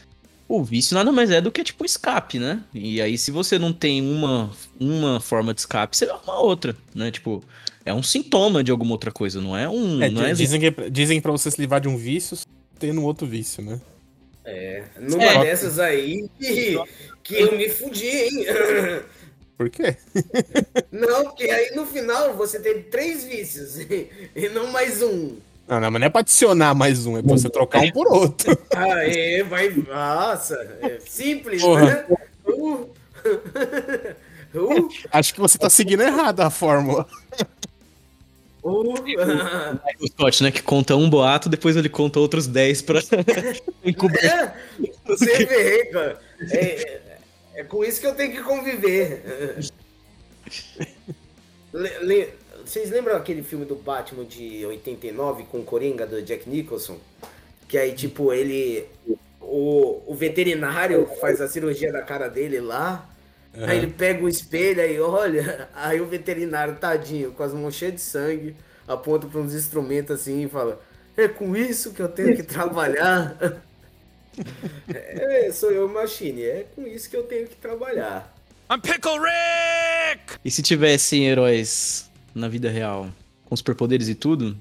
o 0.47 0.63
vício 0.63 0.95
nada 0.95 1.11
mais 1.11 1.31
é 1.31 1.41
do 1.41 1.51
que, 1.51 1.63
tipo, 1.63 1.85
escape, 1.85 2.37
né? 2.37 2.61
E 2.73 3.01
aí, 3.01 3.17
se 3.17 3.31
você 3.31 3.57
não 3.57 3.73
tem 3.73 4.01
uma, 4.01 4.51
uma 4.79 5.19
forma 5.19 5.53
de 5.53 5.61
escape, 5.61 5.97
você 5.97 6.05
vai 6.05 6.15
arrumar 6.15 6.39
outra, 6.39 6.75
né? 6.93 7.09
Tipo, 7.09 7.43
é 7.85 7.93
um 7.93 8.03
sintoma 8.03 8.63
de 8.63 8.71
alguma 8.71 8.91
outra 8.91 9.11
coisa, 9.11 9.41
não 9.41 9.57
é 9.57 9.67
um. 9.67 10.01
É, 10.03 10.09
não 10.09 10.23
é 10.25 10.33
dizem, 10.33 10.59
que, 10.59 10.89
dizem 10.89 11.21
pra 11.21 11.31
você 11.31 11.49
se 11.49 11.59
livrar 11.59 11.81
de 11.81 11.87
um 11.87 11.97
vício 11.97 12.37
tendo 12.77 13.01
um 13.01 13.03
outro 13.03 13.25
vício, 13.25 13.63
né? 13.63 13.79
É, 14.43 14.83
numa 14.99 15.23
É. 15.23 15.41
dessas 15.41 15.79
aí 15.79 16.29
que, 16.39 16.77
que 17.23 17.35
eu 17.35 17.57
me 17.57 17.69
fudi, 17.69 18.07
hein? 18.07 18.45
Por 19.57 19.69
quê? 19.69 19.95
Não, 20.91 21.23
porque 21.25 21.49
aí 21.49 21.73
no 21.73 21.85
final 21.85 22.35
você 22.35 22.59
tem 22.59 22.83
três 22.83 23.23
vícios 23.23 23.77
e 24.35 24.49
não 24.53 24.67
mais 24.67 25.01
um. 25.01 25.37
Não, 25.67 25.79
não, 25.79 25.89
mas 25.91 25.99
não 25.99 26.05
é 26.07 26.09
pra 26.09 26.21
adicionar 26.21 26.75
mais 26.75 27.05
um, 27.07 27.17
é 27.17 27.21
pra 27.23 27.31
você 27.31 27.49
trocar 27.49 27.81
um 27.83 27.91
por 27.91 28.07
outro. 28.07 28.55
Aí 28.75 29.41
vai. 29.43 29.69
Nossa, 29.69 30.55
é 30.81 30.99
simples, 30.99 31.61
Porra. 31.61 31.85
né? 31.85 32.05
Uh. 32.47 32.89
Uh. 34.57 34.87
Acho 35.11 35.33
que 35.33 35.39
você 35.41 35.57
tá 35.57 35.69
seguindo 35.69 36.01
errado 36.01 36.39
a 36.39 36.49
fórmula. 36.49 37.05
Uh. 38.63 38.93
o 39.99 40.07
Scott, 40.07 40.43
né? 40.43 40.49
Que 40.51 40.61
conta 40.61 40.95
um 40.95 41.09
boato, 41.09 41.49
depois 41.49 41.75
ele 41.75 41.89
conta 41.89 42.21
outros 42.21 42.47
10 42.47 42.81
pra 42.83 43.01
encobrir. 43.83 44.23
É, 44.31 44.53
você 45.05 45.45
vê, 45.45 45.85
cara. 45.87 46.19
É, 46.51 46.57
é- 46.57 47.01
é 47.55 47.63
com 47.65 47.83
isso 47.83 47.99
que 47.99 48.07
eu 48.07 48.15
tenho 48.15 48.31
que 48.31 48.43
conviver. 48.43 49.59
Le- 51.73 51.99
le- 52.01 52.33
vocês 52.65 52.89
lembram 52.89 53.15
aquele 53.15 53.43
filme 53.43 53.63
do 53.63 53.75
Batman 53.75 54.25
de 54.25 54.65
89 54.65 55.43
com 55.43 55.59
o 55.59 55.63
Coringa 55.63 56.05
do 56.07 56.21
Jack 56.21 56.49
Nicholson? 56.49 56.97
Que 57.67 57.77
aí, 57.77 57.93
tipo, 57.93 58.33
ele. 58.33 58.87
O, 59.39 60.01
o 60.07 60.15
veterinário 60.15 61.07
faz 61.21 61.39
a 61.39 61.47
cirurgia 61.47 61.91
da 61.91 62.01
cara 62.01 62.27
dele 62.27 62.59
lá. 62.59 63.07
Aí 63.53 63.77
ele 63.77 63.87
pega 63.87 64.23
o 64.23 64.27
espelho 64.27 64.81
e 64.81 64.99
olha. 64.99 65.69
Aí 65.75 66.01
o 66.01 66.07
veterinário, 66.07 66.75
tadinho, 66.75 67.31
com 67.31 67.43
as 67.43 67.53
mãos 67.53 67.75
cheias 67.75 67.95
de 67.95 68.01
sangue, 68.01 68.55
aponta 68.87 69.27
para 69.27 69.39
uns 69.39 69.53
instrumentos 69.53 70.19
assim 70.19 70.43
e 70.43 70.49
fala: 70.49 70.81
É 71.15 71.27
com 71.27 71.55
isso 71.55 71.93
que 71.93 72.01
eu 72.01 72.09
tenho 72.09 72.35
que 72.35 72.43
trabalhar. 72.43 73.37
É, 74.93 75.49
sou 75.53 75.71
eu, 75.71 75.87
Machine. 75.87 76.43
É 76.43 76.65
com 76.75 76.85
isso 76.85 77.09
que 77.09 77.15
eu 77.15 77.23
tenho 77.23 77.47
que 77.47 77.55
trabalhar. 77.55 78.35
I'm 78.69 78.81
Pickle 78.81 79.17
Rick! 79.17 80.37
E 80.43 80.51
se 80.51 80.61
tivessem 80.61 81.25
heróis 81.25 82.11
na 82.35 82.49
vida 82.49 82.69
real, 82.69 83.09
com 83.45 83.55
superpoderes 83.55 84.09
e 84.09 84.15
tudo, 84.15 84.57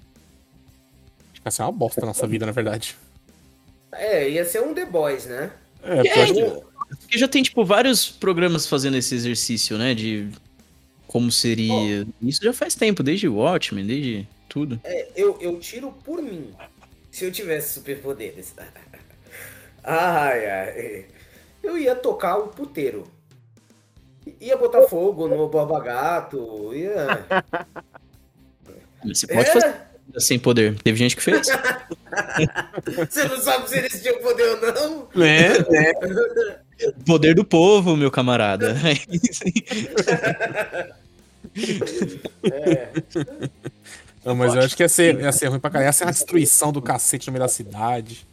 Acho 1.33 1.41
que 1.41 1.43
vai 1.43 1.53
ser 1.53 1.63
uma 1.63 1.73
bosta 1.73 2.01
na 2.01 2.07
nossa 2.07 2.27
vida, 2.27 2.47
na 2.47 2.53
verdade. 2.53 2.97
É, 3.93 4.31
ia 4.31 4.45
ser 4.45 4.63
um 4.63 4.73
The 4.73 4.87
Boys, 4.87 5.27
né? 5.27 5.53
É, 5.83 5.97
porque 5.97 6.21
acho 6.21 6.35
que. 6.35 6.75
Porque 7.01 7.19
já 7.19 7.29
tem, 7.29 7.43
tipo, 7.43 7.65
vários 7.65 8.09
programas 8.09 8.67
fazendo 8.67 8.97
esse 8.97 9.15
exercício, 9.15 9.77
né? 9.77 9.95
De 9.95 10.29
como 11.07 11.31
seria. 11.31 12.07
Isso 12.23 12.43
já 12.43 12.53
faz 12.53 12.75
tempo, 12.75 13.03
desde 13.03 13.29
Watchmen, 13.29 13.87
desde 13.87 14.29
tudo. 14.49 14.81
É, 14.85 15.09
eu, 15.17 15.39
eu 15.41 15.59
tiro 15.59 15.93
por 16.05 16.23
mim. 16.23 16.53
Se 17.11 17.25
eu 17.25 17.33
tivesse 17.33 17.75
superpoderes. 17.75 18.55
ai, 19.83 20.51
ai. 20.51 21.07
Eu 21.63 21.79
ia 21.79 21.95
tocar 21.95 22.37
o 22.37 22.49
puteiro. 22.49 23.05
Ia 24.41 24.57
botar 24.57 24.83
fogo 24.83 25.29
no 25.29 25.49
Borba 25.49 25.81
Gato. 25.81 26.73
Ia. 26.75 27.25
Você 29.05 29.27
pode 29.27 29.49
É? 29.49 29.53
fazer 29.53 29.75
sem 30.19 30.39
poder. 30.39 30.77
Teve 30.83 30.97
gente 30.99 31.17
que 31.17 31.23
fez. 31.23 31.47
Você 33.11 33.25
não 33.25 33.39
sabe 33.41 33.69
se 33.69 33.79
eles 33.79 34.01
tinham 34.03 34.19
poder 34.21 34.43
ou 34.51 34.61
não? 34.61 35.09
É, 35.23 35.93
Poder 37.07 37.35
do 37.35 37.45
povo, 37.45 37.97
meu 37.97 38.11
camarada. 38.11 38.75
É. 42.43 42.89
Não, 44.25 44.35
mas 44.35 44.55
eu 44.55 44.63
acho 44.63 44.77
que 44.77 44.83
ia 44.83 44.89
ser, 44.89 45.21
ia 45.21 45.31
ser 45.31 45.47
ruim 45.49 45.61
pra 45.61 45.71
caralho. 45.71 45.89
Ia 45.89 45.93
ser 45.93 46.05
uma 46.05 46.13
destruição 46.13 46.73
do 46.73 46.81
cacete 46.81 47.27
no 47.29 47.33
meio 47.35 47.43
da 47.45 47.49
cidade. 47.49 48.27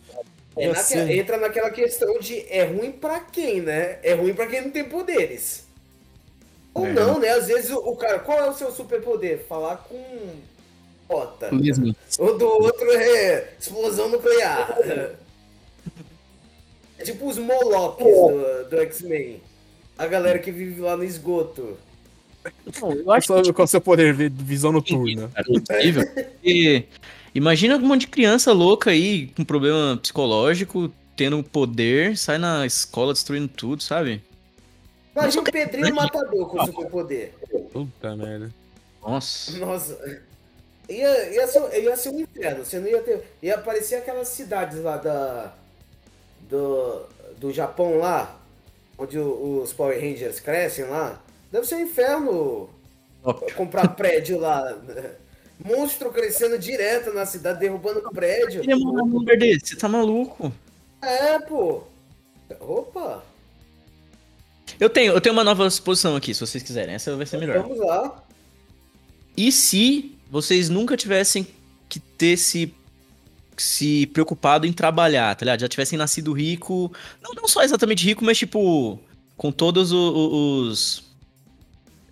É 0.58 1.14
entra 1.14 1.38
naquela 1.38 1.70
questão 1.70 2.20
de 2.20 2.46
é 2.50 2.66
ruim 2.66 2.92
pra 2.92 3.20
quem, 3.20 3.62
né? 3.62 4.00
É 4.04 4.14
ruim 4.14 4.34
pra 4.34 4.48
quem 4.48 4.62
não 4.62 4.72
tem 4.72 4.84
poderes. 4.86 5.66
Ou 6.74 6.86
É. 6.86 6.94
não, 6.94 7.20
né? 7.20 7.30
Às 7.30 7.48
vezes 7.48 7.72
o, 7.72 7.96
cara, 7.96 8.20
qual 8.20 8.38
é 8.40 8.50
o 8.50 8.54
seu 8.54 8.72
superpoder? 8.72 9.46
Falar 9.48 9.78
com 9.78 10.02
bota. 11.08 11.52
Mesmo. 11.52 11.96
O 12.20 12.32
do 12.32 12.46
outro 12.48 12.90
é 12.92 13.54
explosão 13.60 14.10
nuclear. 14.10 14.78
É 16.98 17.04
tipo 17.04 17.28
os 17.28 17.38
Molochs 17.38 17.98
do, 18.06 18.70
do 18.70 18.78
X-Men. 18.82 19.42
A 19.98 20.08
galera 20.08 20.40
que 20.40 20.52
vive 20.52 20.80
lá 20.82 20.96
no 20.96 21.04
esgoto. 21.04 21.78
Eu 22.82 23.12
acho 23.12 23.28
Qual 23.28 23.44
qual 23.54 23.60
é 23.60 23.64
o 23.64 23.68
seu 23.68 23.82
poder 23.82 24.16
de 24.16 24.30
visão 24.44 24.72
noturna? 24.72 25.30
é 25.36 25.44
possível. 25.44 26.04
Porque 26.14 26.86
imagina 27.36 27.76
um 27.78 27.82
monte 27.82 28.02
de 28.02 28.08
criança 28.08 28.52
louca 28.52 28.92
aí 28.92 29.28
com 29.36 29.44
problema 29.44 29.98
psicológico, 30.02 30.92
tendo 31.16 31.44
poder, 31.44 32.18
sai 32.18 32.38
na 32.38 32.66
escola 32.66 33.14
destruindo 33.14 33.48
tudo, 33.48 33.84
sabe? 33.84 34.22
Imagina 35.16 35.42
o 35.42 35.52
Pedrinho 35.52 35.96
Matador 35.96 36.50
com 36.50 36.66
superpoder. 36.66 37.34
Puta 37.72 38.16
merda. 38.16 38.52
Nossa. 39.02 39.58
Nossa. 39.58 40.22
Ia, 40.90 41.30
ia, 41.34 41.48
ser, 41.48 41.84
ia 41.84 41.98
ser 41.98 42.10
um 42.10 42.20
inferno. 42.20 42.66
Você 42.66 42.80
não 42.80 42.88
ia 42.88 43.02
ter. 43.02 43.24
Ia 43.42 43.56
aparecer 43.56 43.96
aquelas 43.96 44.28
cidades 44.30 44.82
lá 44.82 44.98
da. 44.98 45.54
Do, 46.50 47.06
do 47.38 47.52
Japão 47.52 47.98
lá. 47.98 48.38
Onde 48.98 49.18
os 49.18 49.74
Power 49.74 50.00
Rangers 50.00 50.40
crescem 50.40 50.86
lá. 50.86 51.22
Deve 51.52 51.66
ser 51.66 51.76
um 51.76 51.82
inferno 51.82 52.70
comprar 53.56 53.88
prédio 53.90 54.40
lá. 54.40 54.78
Monstro 55.64 56.12
crescendo 56.12 56.58
direto 56.58 57.14
na 57.14 57.26
cidade, 57.26 57.60
derrubando 57.60 58.02
prédio. 58.12 58.64
Você 58.64 59.76
tá 59.76 59.88
maluco? 59.88 60.52
É, 61.02 61.40
pô. 61.40 61.84
Opa, 62.60 63.24
Eu 64.82 64.90
tenho, 64.90 65.14
eu 65.14 65.22
tenho 65.22 65.32
uma 65.34 65.44
nova 65.44 65.70
suposição 65.70 66.16
aqui, 66.16 66.34
se 66.34 66.40
vocês 66.42 66.64
quiserem. 66.64 66.96
Essa 66.96 67.16
vai 67.16 67.26
ser 67.28 67.38
melhor. 67.38 67.62
vamos 67.62 67.78
lá. 67.78 68.24
E 69.38 69.52
se 69.52 70.18
vocês 70.30 70.70
nunca 70.70 70.98
tivessem 70.98 71.46
que 71.88 72.00
ter 72.00 72.36
se, 72.36 72.74
se 73.56 74.08
preocupado 74.08 74.66
em 74.66 74.74
trabalhar, 74.74 75.36
tá 75.36 75.46
ligado? 75.46 75.60
Já 75.62 75.68
tivessem 75.70 76.00
nascido 76.00 76.34
rico. 76.34 76.92
Não, 77.22 77.32
não 77.36 77.48
só 77.48 77.62
exatamente 77.64 78.04
rico, 78.04 78.26
mas 78.26 78.40
tipo. 78.40 79.00
Com 79.38 79.52
todos 79.52 79.92
os. 79.92 81.04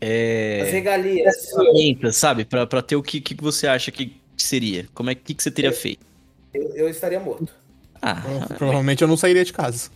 As 0.01 0.07
É. 0.07 0.69
regalias. 0.71 1.49
ferramentas, 1.49 2.15
sabe? 2.17 2.45
Pra, 2.45 2.67
pra 2.67 2.81
ter 2.83 2.95
o 2.95 3.01
que, 3.03 3.19
que 3.19 3.33
você 3.35 3.65
acha 3.65 3.89
que 3.91 4.15
seria. 4.37 4.87
Como 4.93 5.09
é 5.09 5.15
que, 5.15 5.33
que 5.33 5.41
você 5.41 5.49
teria 5.51 5.73
feito? 5.73 6.05
Eu, 6.53 6.75
eu 6.75 6.87
estaria 6.89 7.19
morto. 7.19 7.51
Ah, 8.01 8.21
Provavelmente 8.57 9.01
eu 9.01 9.07
não 9.07 9.17
sairia 9.17 9.43
de 9.43 9.51
casa. 9.53 9.89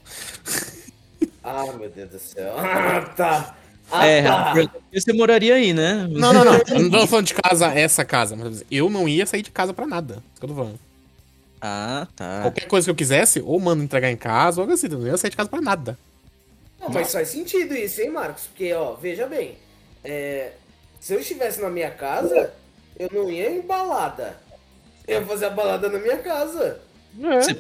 Ah, 1.44 1.66
meu 1.74 1.89
Deus 1.89 2.10
do 2.10 2.20
céu. 2.20 2.54
Ah, 2.58 3.02
tá. 3.16 3.56
Ah, 3.91 4.06
é, 4.08 4.24
tá. 4.24 4.54
você 4.94 5.12
moraria 5.12 5.56
aí, 5.56 5.74
né? 5.74 6.08
Não, 6.10 6.32
não, 6.34 6.46
não. 6.46 6.54
Eu 6.70 6.80
não 6.84 6.89
tô 6.89 7.06
falando 7.08 7.26
de 7.28 7.34
casa, 7.34 7.68
essa 7.68 8.06
casa. 8.06 8.36
Mas 8.36 8.64
eu 8.72 8.89
não 8.89 9.08
ia 9.10 9.26
sair 9.26 9.41
de 9.41 9.52
casa 9.52 9.74
pra 9.74 9.86
nada. 9.86 10.16
Isso 10.32 10.39
que 10.39 10.46
eu 10.46 10.50
tô 10.50 10.56
falando. 10.56 10.80
Ah, 11.62 12.08
tá. 12.16 12.41
Qualquer 12.44 12.68
coisa 12.68 12.86
que 12.86 12.91
eu 12.91 12.96
quisesse, 12.96 13.41
ou 13.41 13.60
mando 13.60 13.84
entregar 13.84 14.10
em 14.10 14.16
casa, 14.16 14.60
ou 14.60 14.64
algo 14.64 14.74
assim. 14.74 14.88
Eu 14.88 15.00
não 15.00 15.08
ia 15.08 15.18
sair 15.18 15.30
de 15.32 15.38
casa 15.38 15.50
pra 15.50 15.62
nada. 15.62 15.98
Não, 16.80 16.89
mas 16.89 17.12
faz 17.12 17.28
sentido 17.28 17.76
isso, 17.76 18.02
hein, 18.02 18.10
Marcos? 18.10 18.46
Porque, 18.48 18.74
ó, 18.74 18.94
veja 18.94 19.28
bem. 19.28 19.58
é, 20.04 20.54
se 21.00 21.14
eu 21.14 21.20
estivesse 21.20 21.62
na 21.62 21.70
minha 21.70 21.91
casa, 21.91 22.54
eu 22.98 23.10
não 23.12 23.30
ia 23.30 23.52
em 23.52 23.62
balada. 23.62 24.38
Eu 25.06 25.20
ia 25.20 25.26
fazer 25.28 25.46
a 25.48 25.50
balada 25.50 25.89
na 25.89 26.00
minha 26.00 26.18
casa. 26.20 26.80
Você 27.18 27.58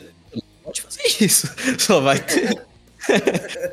pode 0.63 0.81
fazer 0.81 1.23
isso. 1.23 1.53
Só 1.77 1.99
vai 1.99 2.19
ter. 2.19 2.65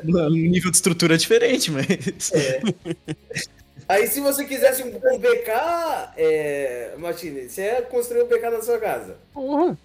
Um 0.05 0.29
nível 0.29 0.71
de 0.71 0.77
estrutura 0.77 1.17
diferente, 1.17 1.71
mas. 1.71 2.31
Aí, 3.87 4.07
se 4.07 4.21
você 4.21 4.45
quisesse 4.45 4.83
um, 4.83 4.87
um 4.87 5.17
BK, 5.19 5.49
é, 6.17 6.93
Martini, 6.97 7.49
você 7.49 7.61
ia 7.63 7.81
construir 7.81 8.23
um 8.23 8.27
BK 8.27 8.49
na 8.49 8.61
sua 8.61 8.77
casa. 8.79 9.17
Porra. 9.33 9.77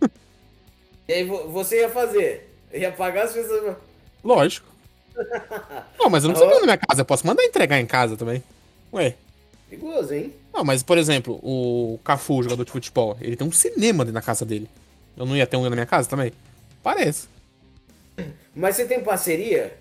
E 1.08 1.12
aí 1.14 1.24
vo- 1.24 1.48
você 1.48 1.80
ia 1.80 1.88
fazer. 1.88 2.48
Ia 2.72 2.92
pagar 2.92 3.24
as 3.24 3.32
pessoas. 3.32 3.76
Lógico. 4.22 4.68
Não, 5.98 6.08
mas 6.08 6.22
eu 6.22 6.28
não 6.28 6.36
preciso 6.36 6.60
na 6.60 6.64
minha 6.64 6.76
casa. 6.78 7.00
Eu 7.00 7.04
posso 7.04 7.26
mandar 7.26 7.42
entregar 7.42 7.80
em 7.80 7.84
casa 7.86 8.16
também. 8.16 8.42
Ué. 8.92 9.14
Perigoso, 9.68 10.14
hein? 10.14 10.32
Não, 10.54 10.62
mas, 10.64 10.82
por 10.82 10.96
exemplo, 10.96 11.40
o 11.42 11.98
Cafu, 12.04 12.42
jogador 12.44 12.64
de 12.64 12.70
futebol, 12.70 13.16
ele 13.20 13.34
tem 13.36 13.46
um 13.46 13.50
cinema 13.52 14.04
dentro 14.04 14.14
da 14.14 14.22
casa 14.22 14.44
dele. 14.44 14.68
Eu 15.16 15.26
não 15.26 15.36
ia 15.36 15.46
ter 15.46 15.56
um 15.56 15.64
na 15.64 15.70
minha 15.70 15.84
casa 15.86 16.08
também? 16.08 16.32
Parece. 16.84 17.26
Mas 18.54 18.76
você 18.76 18.84
tem 18.84 19.00
parceria 19.02 19.76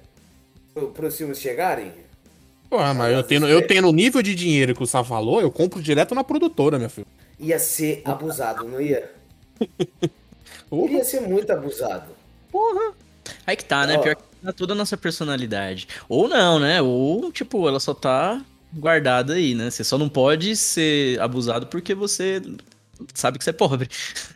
pro, 0.74 0.88
pros 0.90 1.18
filmes 1.18 1.40
chegarem? 1.40 1.92
Pô, 2.70 2.78
mas 2.94 3.14
eu 3.14 3.24
tendo, 3.24 3.48
eu 3.48 3.68
tendo 3.68 3.90
o 3.90 3.94
nível 3.94 4.22
de 4.22 4.34
dinheiro 4.34 4.74
que 4.74 4.82
o 4.82 4.88
Sá 4.88 5.04
falou, 5.04 5.42
eu 5.42 5.52
compro 5.52 5.82
direto 5.82 6.16
na 6.16 6.24
produtora, 6.24 6.80
meu 6.80 6.90
filho. 6.90 7.08
Ia 7.38 7.60
ser 7.60 8.02
abusado, 8.06 8.64
não 8.64 8.80
ia? 8.80 9.12
Porra, 10.70 10.92
Ia 10.94 11.04
ser 11.04 11.20
muito 11.22 11.52
abusado. 11.52 12.12
porra. 12.50 12.94
Aí 13.46 13.58
que 13.58 13.66
tá, 13.66 13.86
né? 13.86 13.98
Ó. 13.98 14.02
Pior 14.02 14.16
que 14.16 14.24
tá 14.42 14.54
toda 14.54 14.72
a 14.74 14.76
nossa 14.76 14.96
personalidade. 14.96 15.88
Ou 16.08 16.30
não, 16.30 16.60
né? 16.60 16.82
Ou, 16.82 17.30
tipo, 17.32 17.68
ela 17.68 17.80
só 17.80 17.94
tá 17.94 18.42
guardada 18.74 19.34
aí, 19.34 19.54
né? 19.54 19.70
Você 19.70 19.84
só 19.84 19.98
não 19.98 20.08
pode 20.08 20.56
ser 20.56 21.20
abusado 21.20 21.68
porque 21.68 21.94
você 21.94 22.42
sabe 23.14 23.38
que 23.38 23.44
você 23.44 23.50
é 23.50 23.54
pobre. 23.54 23.90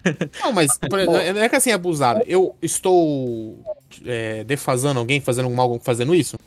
Não, 0.42 0.52
mas 0.52 0.78
não 0.92 1.42
é 1.42 1.48
que 1.48 1.56
assim 1.56 1.70
é 1.70 1.74
abusado. 1.74 2.22
Eu 2.26 2.56
estou 2.62 3.64
é, 4.06 4.44
defasando 4.44 5.00
alguém, 5.00 5.22
fazendo 5.22 5.48
um 5.48 5.54
mal 5.54 5.80
fazendo 5.80 6.16
isso? 6.16 6.38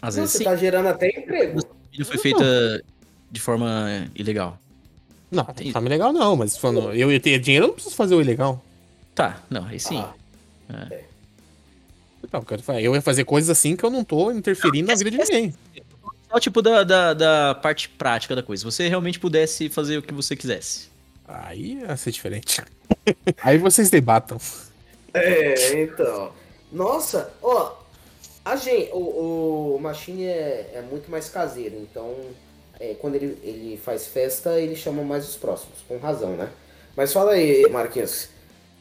Às 0.00 0.16
Não, 0.16 0.22
vezes 0.22 0.32
você 0.32 0.38
sim. 0.38 0.44
tá 0.44 0.56
gerando 0.56 0.88
até 0.88 1.08
emprego. 1.08 1.60
Ele 1.92 2.04
foi 2.04 2.18
feita 2.18 2.82
de 3.30 3.40
forma 3.40 4.08
ilegal. 4.14 4.58
Não, 5.30 5.46
não 5.46 5.72
tá 5.72 5.78
legal 5.80 6.12
não, 6.12 6.36
mas 6.36 6.56
falando, 6.56 6.92
eu 6.92 7.12
ia 7.12 7.20
ter 7.20 7.38
dinheiro, 7.38 7.66
eu 7.66 7.68
não 7.68 7.74
preciso 7.74 7.94
fazer 7.94 8.14
o 8.14 8.20
ilegal. 8.20 8.62
Tá, 9.14 9.40
não, 9.48 9.64
aí 9.66 9.78
sim. 9.78 9.98
Ah, 9.98 10.88
Não, 12.32 12.40
eu 12.40 12.42
quero 12.42 12.62
falar, 12.62 12.80
eu 12.80 12.94
ia 12.94 13.02
fazer 13.02 13.24
coisas 13.24 13.50
assim 13.50 13.76
que 13.76 13.84
eu 13.84 13.90
não 13.90 14.02
tô 14.02 14.32
interferindo 14.32 14.88
na 14.88 14.94
vida 14.94 15.10
de 15.10 15.18
ninguém. 15.18 15.54
Só 16.30 16.38
tipo 16.38 16.62
da, 16.62 16.84
da, 16.84 17.14
da 17.14 17.54
parte 17.56 17.88
prática 17.88 18.36
da 18.36 18.42
coisa. 18.42 18.60
Se 18.60 18.64
você 18.64 18.88
realmente 18.88 19.18
pudesse 19.18 19.68
fazer 19.68 19.98
o 19.98 20.02
que 20.02 20.14
você 20.14 20.36
quisesse. 20.36 20.88
Aí 21.26 21.74
ia 21.80 21.96
ser 21.96 22.12
diferente. 22.12 22.62
Aí 23.42 23.58
vocês 23.58 23.90
debatam. 23.90 24.38
É, 25.14 25.82
então. 25.82 26.32
Nossa, 26.72 27.32
ó. 27.42 27.78
A 28.42 28.56
gente, 28.56 28.90
o, 28.92 29.74
o 29.76 29.78
Machine 29.80 30.24
é, 30.24 30.70
é 30.74 30.82
muito 30.90 31.10
mais 31.10 31.28
caseiro, 31.28 31.76
então 31.76 32.14
é, 32.80 32.94
quando 32.94 33.16
ele, 33.16 33.38
ele 33.42 33.76
faz 33.76 34.06
festa, 34.06 34.58
ele 34.58 34.74
chama 34.74 35.02
mais 35.02 35.28
os 35.28 35.36
próximos, 35.36 35.78
com 35.86 35.98
razão, 35.98 36.30
né? 36.30 36.48
Mas 36.96 37.12
fala 37.12 37.32
aí, 37.32 37.68
Marquinhos. 37.68 38.30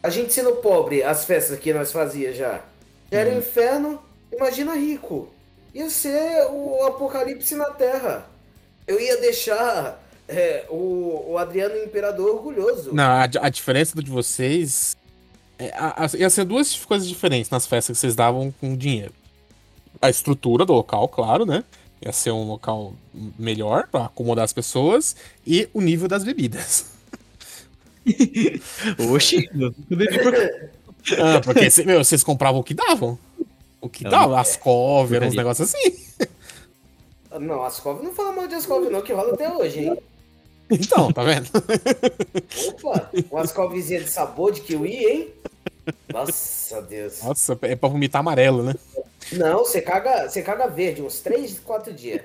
A 0.01 0.09
gente 0.09 0.31
sendo 0.31 0.55
pobre, 0.57 1.03
as 1.03 1.25
festas 1.25 1.59
que 1.59 1.73
nós 1.73 1.91
fazia 1.91 2.33
já, 2.33 2.63
já 3.11 3.19
era 3.19 3.29
um 3.29 3.39
inferno, 3.39 4.01
imagina 4.31 4.73
rico. 4.73 5.29
Ia 5.73 5.89
ser 5.89 6.47
o 6.49 6.83
apocalipse 6.85 7.53
na 7.55 7.69
Terra. 7.71 8.25
Eu 8.87 8.99
ia 8.99 9.17
deixar 9.17 10.01
é, 10.27 10.65
o, 10.69 11.31
o 11.31 11.37
Adriano 11.37 11.77
Imperador 11.83 12.35
orgulhoso. 12.35 12.93
Não, 12.93 13.03
a, 13.03 13.23
a 13.23 13.49
diferença 13.49 14.01
de 14.01 14.09
vocês. 14.09 14.95
É, 15.59 15.69
a- 15.75 16.05
a- 16.05 16.17
ia 16.17 16.29
ser 16.29 16.45
duas 16.45 16.73
coisas 16.85 17.07
diferentes 17.07 17.49
nas 17.51 17.67
festas 17.67 17.97
que 17.97 17.99
vocês 18.01 18.15
davam 18.15 18.51
com 18.61 18.75
dinheiro. 18.77 19.11
A 20.01 20.09
estrutura 20.09 20.65
do 20.65 20.71
local, 20.73 21.07
claro, 21.09 21.45
né? 21.45 21.63
Ia 22.01 22.13
ser 22.13 22.31
um 22.31 22.47
local 22.47 22.93
melhor 23.37 23.87
pra 23.91 24.05
acomodar 24.05 24.45
as 24.45 24.53
pessoas. 24.53 25.15
E 25.45 25.67
o 25.73 25.81
nível 25.81 26.07
das 26.07 26.23
bebidas. 26.23 26.85
Oxi, 29.13 29.49
Ah, 31.17 31.39
porque 31.43 31.69
cê- 31.69 31.83
meu, 31.83 32.03
vocês 32.03 32.23
compravam 32.23 32.59
o 32.59 32.63
que 32.63 32.73
davam. 32.73 33.17
O 33.81 33.87
que 33.89 34.05
É, 34.05 34.09
dava, 34.09 34.39
as 34.39 34.55
cover, 34.57 35.23
uns 35.23 35.33
negócios 35.35 35.73
assim. 35.73 35.95
Não, 37.39 37.63
Ascov 37.63 38.03
não 38.03 38.13
fala 38.13 38.31
mal 38.33 38.47
de 38.47 38.55
Ascov 38.55 38.89
não, 38.89 39.01
que 39.01 39.13
rola 39.13 39.33
até 39.33 39.49
hoje, 39.53 39.79
hein? 39.79 39.97
Então, 40.69 41.11
tá 41.11 41.23
vendo? 41.23 41.49
Opa, 42.67 43.09
uma 43.31 43.41
Ascovzinha 43.41 44.03
de 44.03 44.09
sabor 44.09 44.51
de 44.51 44.61
kiwi, 44.61 44.95
hein? 44.95 45.33
Nossa, 46.13 46.81
Deus. 46.83 47.23
Nossa, 47.23 47.57
é 47.63 47.75
pra 47.75 47.89
vomitar 47.89 48.19
amarelo, 48.19 48.63
né? 48.63 48.75
Não, 49.31 49.59
você 49.59 49.81
caga, 49.81 50.29
você 50.29 50.41
caga 50.41 50.67
verde 50.67 51.01
uns 51.01 51.19
3, 51.19 51.59
4 51.59 51.93
dias. 51.93 52.21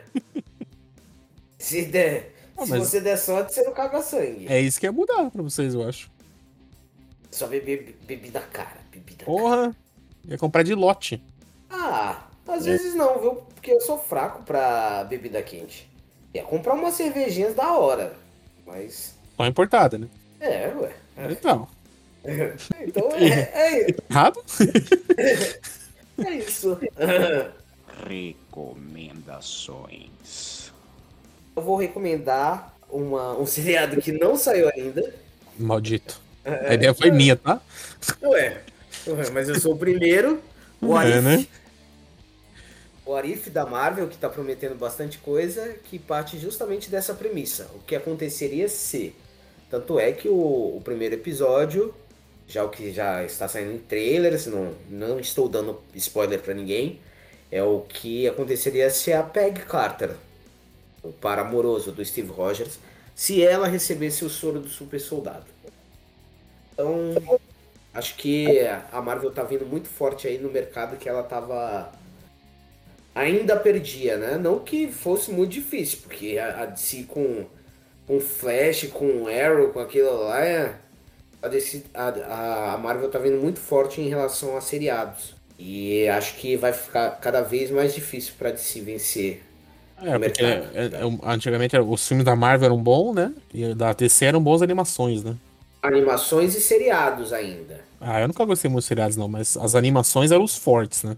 Se 1.59 1.87
der, 1.87 2.35
Ah, 2.57 2.67
se 2.67 2.79
você 2.79 3.01
der 3.01 3.17
sorte, 3.19 3.55
você 3.55 3.63
não 3.63 3.73
caga 3.73 4.03
sangue. 4.03 4.47
É 4.49 4.61
isso 4.61 4.79
que 4.79 4.87
ia 4.87 4.93
mudar 4.93 5.31
pra 5.31 5.43
vocês, 5.43 5.75
eu 5.75 5.89
acho. 5.89 6.11
Só 7.31 7.47
beber 7.47 7.99
bebida 8.07 8.41
cara, 8.41 8.79
bebida 8.93 9.25
cara. 9.25 9.39
Porra, 9.39 9.77
ia 10.25 10.39
comprar 10.39 10.63
de 10.63 10.75
lote. 10.75 11.23
Ah, 11.69 12.29
às 12.47 12.65
vezes 12.65 12.95
não, 12.95 13.19
viu? 13.19 13.35
Porque 13.55 13.73
eu 13.73 13.81
sou 13.81 13.99
fraco 13.99 14.43
pra 14.45 15.05
bebida 15.05 15.43
quente. 15.43 15.91
Ia 16.33 16.45
comprar 16.45 16.75
umas 16.75 16.95
cervejinhas 16.95 17.55
da 17.55 17.73
hora, 17.73 18.15
mas... 18.67 19.15
Só 19.37 19.47
importada, 19.47 19.99
né? 19.99 20.09
É, 20.41 20.73
ué. 20.77 20.93
Então, 21.31 21.69
Então 22.87 23.11
é, 23.13 23.29
é, 23.29 23.87
errado? 24.11 24.43
é 26.25 26.31
isso. 26.35 26.79
Recomendações. 28.09 30.73
Eu 31.55 31.63
vou 31.63 31.77
recomendar 31.77 32.75
uma, 32.91 33.39
um 33.39 33.47
seriado 33.47 34.01
que 34.01 34.11
não 34.13 34.37
saiu 34.37 34.69
ainda. 34.75 35.15
Maldito. 35.59 36.21
A 36.45 36.75
ideia 36.75 36.95
foi 36.95 37.11
minha, 37.11 37.37
tá? 37.37 37.61
Ué, 38.23 38.61
ué, 39.07 39.31
mas 39.31 39.49
eu 39.49 39.59
sou 39.59 39.75
o 39.75 39.79
primeiro. 39.79 40.43
O 40.81 40.97
Arif, 40.97 41.19
É, 41.19 41.21
né? 41.21 41.47
O 43.07 43.15
Arif 43.15 43.51
da 43.51 43.67
Marvel, 43.67 44.09
que 44.09 44.17
tá 44.17 44.29
prometendo 44.29 44.75
bastante 44.75 45.19
coisa, 45.19 45.75
que 45.85 45.99
parte 45.99 46.39
justamente 46.39 46.91
dessa 46.91 47.15
premissa. 47.15 47.71
O 47.75 47.81
que 47.81 47.95
aconteceria 47.95 48.69
se. 48.69 49.15
Tanto 49.71 49.99
é 49.99 50.13
que 50.13 50.29
o, 50.29 50.77
o 50.77 50.81
primeiro 50.83 51.15
episódio, 51.15 51.95
já 52.47 52.65
o 52.65 52.69
que 52.69 52.93
já 52.93 53.25
está 53.25 53.49
saindo 53.49 53.73
em 53.73 53.79
trailers, 53.79 54.47
não, 54.47 54.75
não 54.89 55.21
estou 55.21 55.49
dando 55.49 55.81
spoiler 55.95 56.41
pra 56.41 56.55
ninguém, 56.55 57.01
é 57.51 57.63
o 57.63 57.81
que 57.81 58.29
aconteceria 58.29 58.89
se 58.91 59.13
a 59.13 59.23
Peg 59.23 59.61
Carter, 59.63 60.13
o 61.03 61.13
par 61.13 61.39
amoroso 61.39 61.93
do 61.93 62.05
Steve 62.05 62.31
Rogers, 62.31 62.79
se 63.15 63.43
ela 63.43 63.67
recebesse 63.67 64.25
o 64.25 64.31
soro 64.31 64.61
do 64.61 64.69
super 64.69 65.01
soldado. 65.01 65.47
Então, 66.73 67.39
acho 67.93 68.17
que 68.17 68.67
a 68.91 69.01
Marvel 69.03 69.31
tá 69.31 69.43
vindo 69.43 69.67
muito 69.67 69.89
forte 69.89 70.27
aí 70.27 70.39
no 70.39 70.51
mercado 70.51 70.97
que 70.97 71.09
ela 71.09 71.23
tava 71.23 71.93
ainda 73.15 73.57
perdia, 73.57 74.17
né? 74.17 74.39
Não 74.39 74.59
que 74.59 74.89
fosse 74.89 75.31
muito 75.31 75.53
difícil, 75.53 75.99
porque 76.03 76.39
a, 76.39 76.63
a 76.63 76.67
DC 76.67 77.05
com 77.05 77.47
com 78.07 78.21
Flash, 78.21 78.89
com 78.93 79.27
Arrow, 79.29 79.71
com 79.71 79.81
aquilo 79.81 80.25
lá, 80.25 80.45
é, 80.45 80.75
a, 81.43 81.49
DC, 81.49 81.85
a, 81.95 82.75
a 82.75 82.79
Marvel 82.79 83.11
tá 83.11 83.19
vindo 83.19 83.41
muito 83.41 83.61
forte 83.61 84.01
em 84.01 84.09
relação 84.09 84.57
a 84.57 84.61
seriados. 84.61 85.35
E 85.59 86.09
acho 86.09 86.37
que 86.37 86.57
vai 86.57 86.73
ficar 86.73 87.11
cada 87.21 87.41
vez 87.41 87.71
mais 87.71 87.95
difícil 87.95 88.35
pra 88.39 88.51
DC 88.51 88.81
vencer. 88.81 89.43
É, 90.03 90.19
porque 90.19 90.43
mercado. 90.43 90.71
é, 90.75 90.85
é, 90.87 91.33
antigamente 91.33 91.79
os 91.79 92.07
filmes 92.07 92.25
da 92.25 92.35
Marvel 92.35 92.67
eram 92.67 92.83
bons, 92.83 93.15
né? 93.15 93.33
E 93.53 93.73
da 93.75 93.93
DC 93.93 94.25
eram 94.25 94.43
bons 94.43 94.61
animações, 94.63 95.23
né? 95.23 95.37
Animações 95.81 96.57
e 96.57 96.61
seriados 96.61 97.33
ainda. 97.33 97.81
Ah, 98.01 98.21
eu 98.21 98.27
nunca 98.27 98.45
gostei 98.45 98.71
muito 98.71 98.83
de 98.83 98.89
seriados, 98.89 99.17
não, 99.17 99.29
mas 99.29 99.57
as 99.57 99.75
animações 99.75 100.33
eram 100.33 100.43
os 100.43 100.57
fortes, 100.57 101.05
né? 101.05 101.17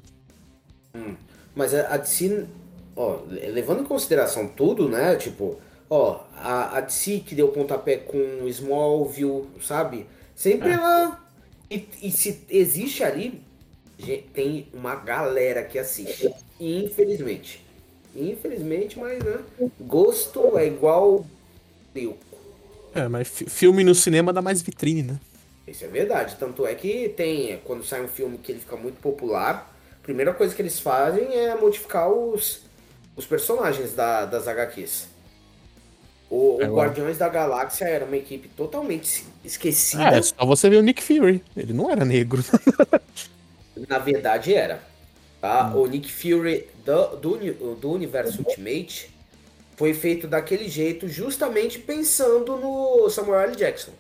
Mas 1.57 1.75
a, 1.75 1.95
a 1.95 1.99
DC, 1.99 2.47
ó, 2.97 3.21
levando 3.29 3.83
em 3.83 3.87
consideração 3.87 4.49
tudo, 4.49 4.89
né? 4.89 5.17
Tipo, 5.17 5.59
ó, 5.91 6.21
a, 6.37 6.79
a 6.79 6.83
DC 6.83 7.21
que 7.27 7.35
deu 7.35 7.49
pontapé 7.49 7.99
com 7.99 8.47
Smallville, 8.49 9.49
sabe? 9.63 10.07
Sempre 10.37 10.71
ela. 10.71 11.21
E, 11.71 11.89
e 12.03 12.13
se 12.13 12.45
existe 12.51 13.05
ali, 13.05 13.43
tem 14.35 14.69
uma 14.73 14.97
galera 14.97 15.65
que 15.65 15.79
assiste. 15.79 16.33
Infelizmente. 16.61 17.65
Infelizmente, 18.15 18.99
mas 18.99 19.25
né? 19.25 19.45
Gosto 19.81 20.59
é 20.59 20.67
igual. 20.67 21.27
Eu. 21.95 22.19
É, 22.95 23.09
mas 23.09 23.29
fi- 23.29 23.49
filme 23.49 23.85
no 23.85 23.95
cinema 23.95 24.33
dá 24.33 24.41
mais 24.43 24.63
vitrine, 24.63 25.03
né? 25.03 25.21
Isso 25.67 25.85
é 25.85 25.89
verdade. 25.89 26.37
Tanto 26.39 26.67
é 26.67 26.75
que 26.75 27.09
tem, 27.11 27.59
quando 27.65 27.85
sai 27.85 28.03
um 28.03 28.09
filme 28.09 28.39
que 28.39 28.53
ele 28.53 28.61
fica 28.61 28.77
muito 28.77 29.01
popular, 29.01 29.76
primeira 30.07 30.33
coisa 30.35 30.55
que 30.55 30.63
eles 30.63 30.81
fazem 30.81 31.35
é 31.35 31.55
modificar 31.57 32.09
os, 32.11 32.63
os 33.17 33.27
personagens 33.27 33.95
da, 33.95 34.25
das 34.27 34.49
HQs. 34.49 35.09
O, 36.29 36.57
o 36.57 36.63
É, 36.63 36.67
Guardiões 36.67 37.19
da 37.19 37.29
Galáxia 37.29 37.85
era 37.87 38.05
uma 38.05 38.17
equipe 38.17 38.49
totalmente 38.49 39.05
es- 39.05 39.25
esquecida. 39.45 40.19
É, 40.19 40.23
só 40.23 40.45
você 40.45 40.69
ver 40.69 40.77
o 40.79 40.83
Nick 40.83 41.03
Fury. 41.03 41.43
Ele 41.57 41.73
não 41.73 41.91
era 41.91 42.05
negro. 42.05 42.43
Na 43.89 43.99
verdade 43.99 44.55
era. 44.55 44.83
Tá? 45.41 45.75
O 45.75 45.87
Nick 45.87 46.11
Fury 46.13 46.69
do, 46.85 47.17
do, 47.17 47.75
do 47.77 47.91
universo 47.93 48.41
Ultimate 48.43 49.11
foi 49.77 49.95
feito 49.95 50.29
daquele 50.29 50.69
jeito 50.69 51.09
justamente 51.09 51.79
pensando 51.79 52.57
no 52.59 53.11
Samuel 53.11 53.41
L. 53.43 53.57
Jackson. 53.57 53.93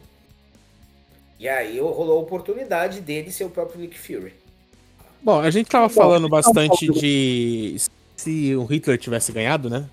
E 1.39 1.49
aí 1.49 1.79
rolou 1.81 2.19
a 2.19 2.23
oportunidade 2.23 3.01
dele 3.01 3.31
ser 3.31 3.45
o 3.45 3.51
próprio 3.51 3.81
Nick 3.81 3.99
Fury. 3.99 4.35
Bom, 5.27 5.41
a 5.41 5.51
gente 5.51 5.69
tava 5.69 5.89
falando 5.89 6.29
bastante 6.29 6.87
de 6.87 7.75
se 8.17 8.55
o 8.55 8.65
Hitler 8.65 8.97
tivesse 8.97 9.33
ganhado, 9.33 9.69
né? 9.69 9.85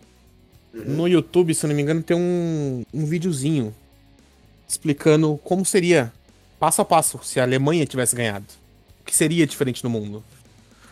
No 0.72 1.08
YouTube, 1.08 1.56
se 1.56 1.66
eu 1.66 1.70
não 1.70 1.76
me 1.76 1.82
engano, 1.82 2.04
tem 2.04 2.16
um, 2.16 2.84
um 2.94 3.04
videozinho 3.04 3.74
explicando 4.68 5.40
como 5.44 5.66
seria 5.66 6.14
passo 6.60 6.84
a 6.84 6.86
passo 6.86 7.20
se 7.24 7.40
a 7.40 7.44
Alemanha 7.44 7.84
tivesse 7.84 8.16
ganhado. 8.16 8.46
que 9.04 9.16
seria 9.16 9.48
diferente 9.48 9.84
no 9.84 9.90
mundo. 9.90 10.24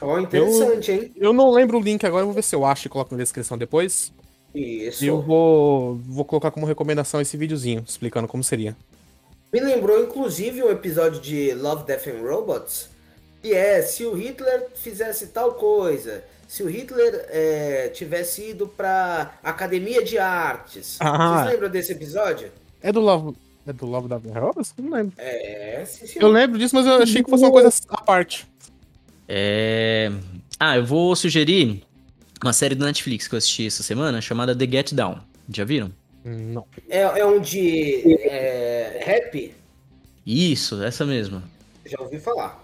Ó, 0.01 0.17
interessante, 0.17 0.91
hein? 0.91 1.11
Eu 1.15 1.33
não 1.33 1.51
lembro 1.51 1.77
o 1.77 1.81
link 1.81 2.03
agora, 2.03 2.23
eu 2.23 2.25
vou 2.25 2.33
ver 2.33 2.43
se 2.43 2.55
eu 2.55 2.65
acho 2.65 2.87
e 2.87 2.89
coloco 2.89 3.13
na 3.13 3.21
descrição 3.21 3.59
depois. 3.59 4.11
Isso. 4.55 5.05
E 5.05 5.07
eu 5.07 5.21
vou, 5.21 5.97
vou 6.03 6.25
colocar 6.25 6.49
como 6.49 6.65
recomendação 6.65 7.21
esse 7.21 7.37
videozinho, 7.37 7.83
explicando 7.87 8.27
como 8.27 8.43
seria. 8.43 8.75
Me 9.53 9.59
lembrou, 9.59 10.03
inclusive, 10.03 10.63
um 10.63 10.71
episódio 10.71 11.21
de 11.21 11.53
Love, 11.53 11.85
Death 11.85 12.07
and 12.07 12.27
Robots, 12.27 12.89
que 13.41 13.53
é 13.53 13.81
se 13.81 14.05
o 14.05 14.13
Hitler 14.13 14.67
fizesse 14.75 15.27
tal 15.27 15.53
coisa, 15.55 16.23
se 16.47 16.63
o 16.63 16.67
Hitler 16.67 17.25
é, 17.29 17.89
tivesse 17.89 18.49
ido 18.49 18.67
pra 18.67 19.33
Academia 19.43 20.03
de 20.03 20.17
Artes. 20.17 20.97
Ah. 20.99 21.39
Vocês 21.39 21.53
lembram 21.53 21.69
desse 21.69 21.91
episódio? 21.93 22.51
É 22.81 22.91
do 22.91 22.99
Love. 22.99 23.35
É 23.65 23.73
do 23.73 23.85
Love 23.85 24.07
da 24.07 24.17
Robots? 24.17 24.73
Não 24.77 24.91
lembro. 24.91 25.13
É, 25.17 25.83
sim, 25.85 26.07
sim. 26.07 26.19
Eu 26.19 26.29
lembro 26.29 26.59
disso, 26.59 26.75
mas 26.75 26.85
eu 26.85 26.95
achei 26.95 27.23
que 27.23 27.29
fosse 27.29 27.43
uma 27.43 27.51
coisa 27.51 27.71
à 27.89 28.01
parte. 28.01 28.47
É... 29.27 30.11
Ah, 30.59 30.77
eu 30.77 30.85
vou 30.85 31.15
sugerir 31.15 31.83
uma 32.43 32.53
série 32.53 32.75
do 32.75 32.85
Netflix 32.85 33.27
que 33.27 33.35
eu 33.35 33.37
assisti 33.37 33.67
essa 33.67 33.83
semana 33.83 34.19
chamada 34.19 34.55
The 34.55 34.65
Get 34.65 34.93
Down. 34.93 35.19
Já 35.49 35.63
viram? 35.63 35.91
Não. 36.23 36.65
É, 36.89 37.01
é 37.01 37.25
um 37.25 37.39
de 37.39 38.17
é, 38.23 39.01
rap? 39.03 39.55
Isso, 40.25 40.83
essa 40.83 41.05
mesma. 41.05 41.43
Já 41.85 41.99
ouvi 41.99 42.19
falar. 42.19 42.61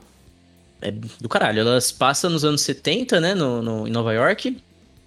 É 0.81 0.91
do 0.91 1.27
caralho. 1.29 1.59
Elas 1.61 1.91
passam 1.91 2.29
nos 2.29 2.45
anos 2.45 2.61
70, 2.61 3.19
né, 3.19 3.33
no, 3.33 3.61
no- 3.61 3.87
em 3.87 3.91
Nova 3.91 4.13
York. 4.13 4.57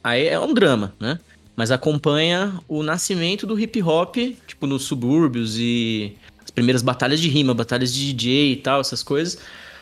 Aí 0.02 0.26
é 0.26 0.38
um 0.40 0.52
drama, 0.54 0.94
né? 0.98 1.18
Mas 1.54 1.70
acompanha 1.70 2.58
o 2.66 2.82
nascimento 2.82 3.46
do 3.46 3.58
hip 3.58 3.82
hop, 3.82 4.16
tipo, 4.46 4.66
nos 4.66 4.84
subúrbios 4.84 5.56
e 5.58 6.16
as 6.42 6.50
primeiras 6.50 6.80
batalhas 6.82 7.20
de 7.20 7.28
rima, 7.28 7.52
batalhas 7.54 7.92
de 7.92 8.12
DJ 8.12 8.52
e 8.52 8.56
tal, 8.56 8.80
essas 8.80 9.02
coisas. 9.02 9.38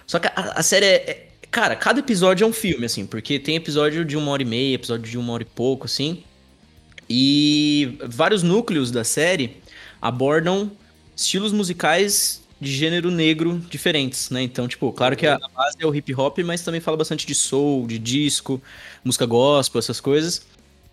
Só 0.06 0.18
que 0.18 0.26
a, 0.26 0.32
a 0.56 0.62
série 0.62 0.86
é, 0.86 1.10
é- 1.10 1.24
Cara, 1.50 1.74
cada 1.74 2.00
episódio 2.00 2.44
é 2.44 2.46
um 2.46 2.52
filme, 2.52 2.84
assim, 2.84 3.06
porque 3.06 3.38
tem 3.38 3.56
episódio 3.56 4.04
de 4.04 4.18
uma 4.18 4.30
hora 4.32 4.42
e 4.42 4.44
meia, 4.44 4.74
episódio 4.74 5.10
de 5.10 5.16
uma 5.16 5.32
hora 5.32 5.42
e 5.42 5.46
pouco, 5.46 5.86
assim. 5.86 6.22
E 7.08 7.96
vários 8.06 8.42
núcleos 8.42 8.90
da 8.90 9.02
série 9.02 9.56
abordam 10.00 10.70
estilos 11.16 11.52
musicais 11.52 12.42
de 12.60 12.72
gênero 12.72 13.10
negro 13.10 13.58
diferentes, 13.70 14.30
né? 14.30 14.42
Então, 14.42 14.66
tipo, 14.66 14.92
claro 14.92 15.16
que 15.16 15.26
a 15.26 15.36
a 15.36 15.48
base 15.48 15.76
é 15.80 15.86
o 15.86 15.94
hip 15.94 16.12
hop, 16.14 16.38
mas 16.40 16.62
também 16.62 16.80
fala 16.80 16.96
bastante 16.96 17.26
de 17.26 17.34
soul, 17.34 17.86
de 17.86 17.98
disco, 17.98 18.60
música 19.04 19.24
gospel, 19.26 19.78
essas 19.78 20.00
coisas. 20.00 20.42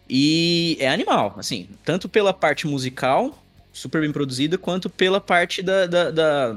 E 0.09 0.78
é 0.80 0.88
animal, 0.88 1.34
assim, 1.38 1.68
tanto 1.84 2.07
pela 2.07 2.32
parte 2.34 2.68
musical, 2.68 3.43
super 3.74 4.01
bem 4.01 4.11
produzida, 4.11 4.57
quanto 4.57 4.89
pela 4.89 5.20
parte 5.20 5.63
da, 5.63 5.88
da, 5.88 6.11
da, 6.11 6.55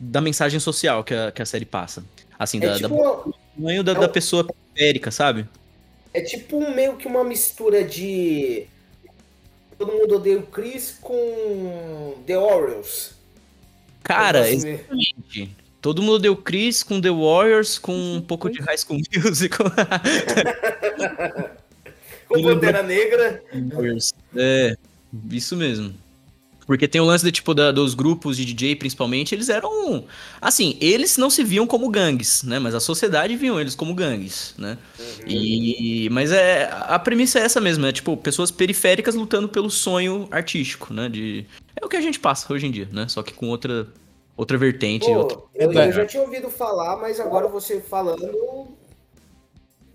da 0.00 0.20
mensagem 0.22 0.58
social 0.58 1.04
que 1.04 1.12
a, 1.14 1.30
que 1.30 1.42
a 1.42 1.46
série 1.46 1.66
passa. 1.66 2.02
Assim, 2.38 2.56
É 2.58 2.60
da, 2.68 2.76
tipo, 2.76 2.88
da, 2.88 3.10
do 3.24 3.34
tamanho 3.54 3.84
da, 3.84 3.92
é 3.92 3.94
da 3.96 4.06
um- 4.06 4.08
pessoa 4.08 4.44
periférica, 4.44 5.10
sabe? 5.10 5.46
é 6.14 6.22
tipo 6.22 6.58
meio 6.74 6.96
que 6.96 7.06
uma 7.06 7.22
mistura 7.22 7.84
de. 7.84 8.66
Todo 9.78 9.92
mundo 9.92 10.16
odeia 10.16 10.38
o 10.38 10.42
Chris 10.46 10.96
com 11.00 12.14
The 12.26 12.36
Orioles. 12.38 13.14
Cara, 14.08 14.50
exatamente. 14.50 15.50
Todo 15.80 16.02
mundo 16.02 16.18
deu 16.18 16.34
Chris 16.36 16.82
com 16.82 17.00
The 17.00 17.10
Warriors, 17.10 17.78
com 17.78 17.94
um 18.16 18.20
pouco 18.20 18.50
de 18.50 18.60
High 18.60 18.78
School 18.78 19.00
Musical. 19.24 19.66
Com 22.28 22.42
Pantera 22.42 22.82
Negra. 22.82 23.42
Warriors. 23.72 24.12
É, 24.36 24.76
isso 25.30 25.56
mesmo. 25.56 25.94
Porque 26.66 26.86
tem 26.86 27.00
o 27.00 27.04
lance 27.04 27.24
de, 27.24 27.32
tipo, 27.32 27.54
da- 27.54 27.72
dos 27.72 27.94
grupos 27.94 28.36
de 28.36 28.44
DJ, 28.44 28.76
principalmente, 28.76 29.34
eles 29.34 29.48
eram. 29.48 30.04
Assim, 30.38 30.76
eles 30.82 31.16
não 31.16 31.30
se 31.30 31.42
viam 31.42 31.66
como 31.66 31.88
gangues, 31.88 32.42
né? 32.42 32.58
Mas 32.58 32.74
a 32.74 32.80
sociedade 32.80 33.34
viam 33.36 33.58
eles 33.58 33.74
como 33.74 33.94
gangues, 33.94 34.54
né? 34.58 34.76
E. 35.26 36.10
Mas 36.12 36.30
é. 36.30 36.68
A 36.70 36.98
premissa 36.98 37.38
é 37.38 37.42
essa 37.44 37.58
mesmo, 37.58 37.86
é 37.86 37.92
tipo, 37.92 38.14
pessoas 38.18 38.50
periféricas 38.50 39.14
lutando 39.14 39.48
pelo 39.48 39.70
sonho 39.70 40.28
artístico, 40.30 40.92
né? 40.92 41.08
De. 41.08 41.46
É 41.80 41.84
o 41.84 41.88
que 41.88 41.96
a 41.96 42.00
gente 42.00 42.18
passa 42.18 42.52
hoje 42.52 42.66
em 42.66 42.70
dia, 42.70 42.88
né? 42.92 43.06
Só 43.08 43.22
que 43.22 43.32
com 43.32 43.48
outra. 43.48 43.86
Outra 44.36 44.56
vertente. 44.56 45.10
outra... 45.10 45.36
Pô, 45.36 45.48
eu, 45.52 45.72
É, 45.72 45.88
eu 45.88 45.92
já 45.92 46.06
tinha 46.06 46.22
ouvido 46.22 46.48
falar, 46.48 46.96
mas 46.98 47.18
agora 47.18 47.48
você 47.48 47.80
falando. 47.80 48.68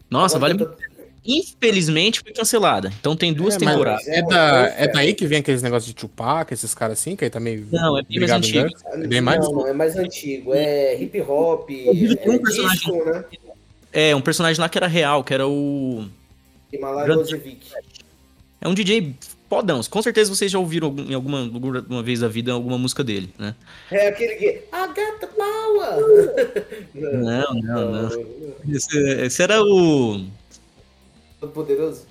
Nossa, 0.10 0.38
vale. 0.38 0.54
Agora 0.56 0.72
eu 0.72 0.76
tô- 0.78 0.94
Infelizmente 1.26 2.20
foi 2.20 2.34
cancelada. 2.34 2.92
Então 3.00 3.16
tem 3.16 3.32
duas 3.34 3.56
É, 3.56 3.60
temporadas. 3.60 4.06
É, 4.08 4.22
da, 4.22 4.68
é 4.78 4.88
daí 4.90 5.14
que 5.14 5.26
vem 5.26 5.40
aqueles 5.40 5.62
negócios 5.62 5.88
de 5.88 5.96
Tupac, 5.96 6.54
esses 6.54 6.76
caras 6.76 7.00
assim, 7.00 7.16
que 7.16 7.24
aí 7.24 7.30
tá 7.30 7.40
meio. 7.40 7.66
Não, 7.72 7.98
é 7.98 8.02
bem 8.04 8.20
mais 8.20 8.32
antigo. 8.32 8.68
É 8.86 9.08
bem 9.08 9.22
mais? 9.22 9.40
Não, 9.46 9.52
não, 9.54 9.68
é 9.68 9.72
mais 9.74 9.96
antigo. 9.96 10.54
É 10.54 11.02
hip 11.02 11.22
hop, 11.22 11.70
é 11.70 12.30
um 12.30 12.38
personagem. 12.40 12.78
disco, 12.78 13.06
né? 13.06 13.24
É, 13.94 14.14
um 14.14 14.22
personagem 14.22 14.60
lá 14.60 14.68
que 14.68 14.78
era 14.78 14.88
real, 14.88 15.24
que 15.24 15.34
era 15.34 15.48
o. 15.48 16.06
Himalaya. 16.74 17.14
É 18.60 18.68
um 18.68 18.74
DJ 18.74 19.16
fodão. 19.54 19.82
Com 19.84 20.02
certeza 20.02 20.34
vocês 20.34 20.52
já 20.52 20.58
ouviram 20.58 20.96
em 20.98 21.14
alguma, 21.14 21.40
alguma 21.42 22.02
vez 22.02 22.20
da 22.22 22.28
vida 22.28 22.52
alguma 22.52 22.78
música 22.78 23.04
dele, 23.04 23.34
né? 23.38 23.56
É 23.92 24.08
aquele 24.08 24.36
que. 24.36 24.46
I 24.46 24.88
got 24.88 25.20
the 25.20 25.28
power! 25.28 26.74
Não, 26.94 27.54
não, 27.56 27.92
não. 27.92 28.10
Esse, 28.70 28.98
esse 28.98 29.44
era 29.44 29.62
o. 29.62 30.26
Todo 31.40 31.52
poderoso? 31.52 32.06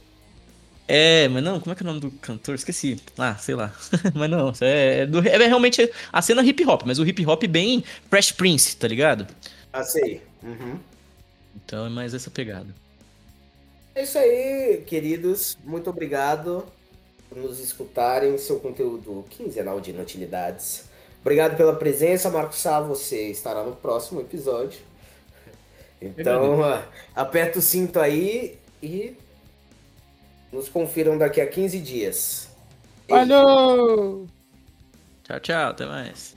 É, 0.87 1.29
mas 1.29 1.43
não, 1.43 1.59
como 1.61 1.73
é 1.73 1.77
que 1.77 1.83
é 1.83 1.85
o 1.85 1.87
nome 1.87 2.01
do 2.01 2.11
cantor? 2.11 2.55
Esqueci. 2.55 3.01
Ah, 3.17 3.35
sei 3.37 3.55
lá. 3.55 3.73
mas 4.15 4.29
não, 4.31 4.53
é, 4.61 4.99
é 5.01 5.07
do- 5.07 5.27
é 5.27 5.47
realmente 5.47 5.91
a 6.13 6.21
cena 6.21 6.43
hip 6.43 6.65
hop, 6.67 6.83
mas 6.85 6.99
o 6.99 7.07
hip 7.07 7.25
hop 7.27 7.45
bem 7.47 7.83
Fresh 8.11 8.33
Prince, 8.33 8.77
tá 8.77 8.89
ligado? 8.89 9.27
Ah, 9.73 9.85
sei. 9.85 10.21
Uhum. 10.43 10.79
Então 11.65 11.87
é 11.87 11.89
mais 11.89 12.13
essa 12.13 12.31
pegada. 12.31 12.75
É 13.95 14.03
isso 14.03 14.19
aí, 14.19 14.83
queridos. 14.87 15.57
Muito 15.65 15.89
obrigado 15.89 16.67
nos 17.37 17.61
escutarem 17.61 18.37
seu 18.39 18.61
conteúdo 18.61 19.25
quinzenal 19.31 19.81
de 19.81 19.91
inutilidades. 19.91 20.85
Obrigado 21.21 21.57
pela 21.57 21.75
presença, 21.75 22.31
Marcos 22.31 22.59
Sá. 22.59 22.81
Você 22.81 23.31
estará 23.31 23.63
no 23.63 23.77
próximo 23.77 24.21
episódio. 24.21 24.81
Então, 26.01 26.59
aperta 27.15 27.61
o 27.61 27.63
cinto 27.63 28.01
aí 28.01 28.59
e 28.83 29.17
nos 30.53 30.69
confiram 30.69 31.17
daqui 31.17 31.41
a 31.41 31.47
15 31.47 31.79
dias. 31.79 32.49
Falhou! 33.09 34.27
Tchau, 35.23 35.41
tchau, 35.41 35.71
até 35.71 35.87
mais. 35.87 36.35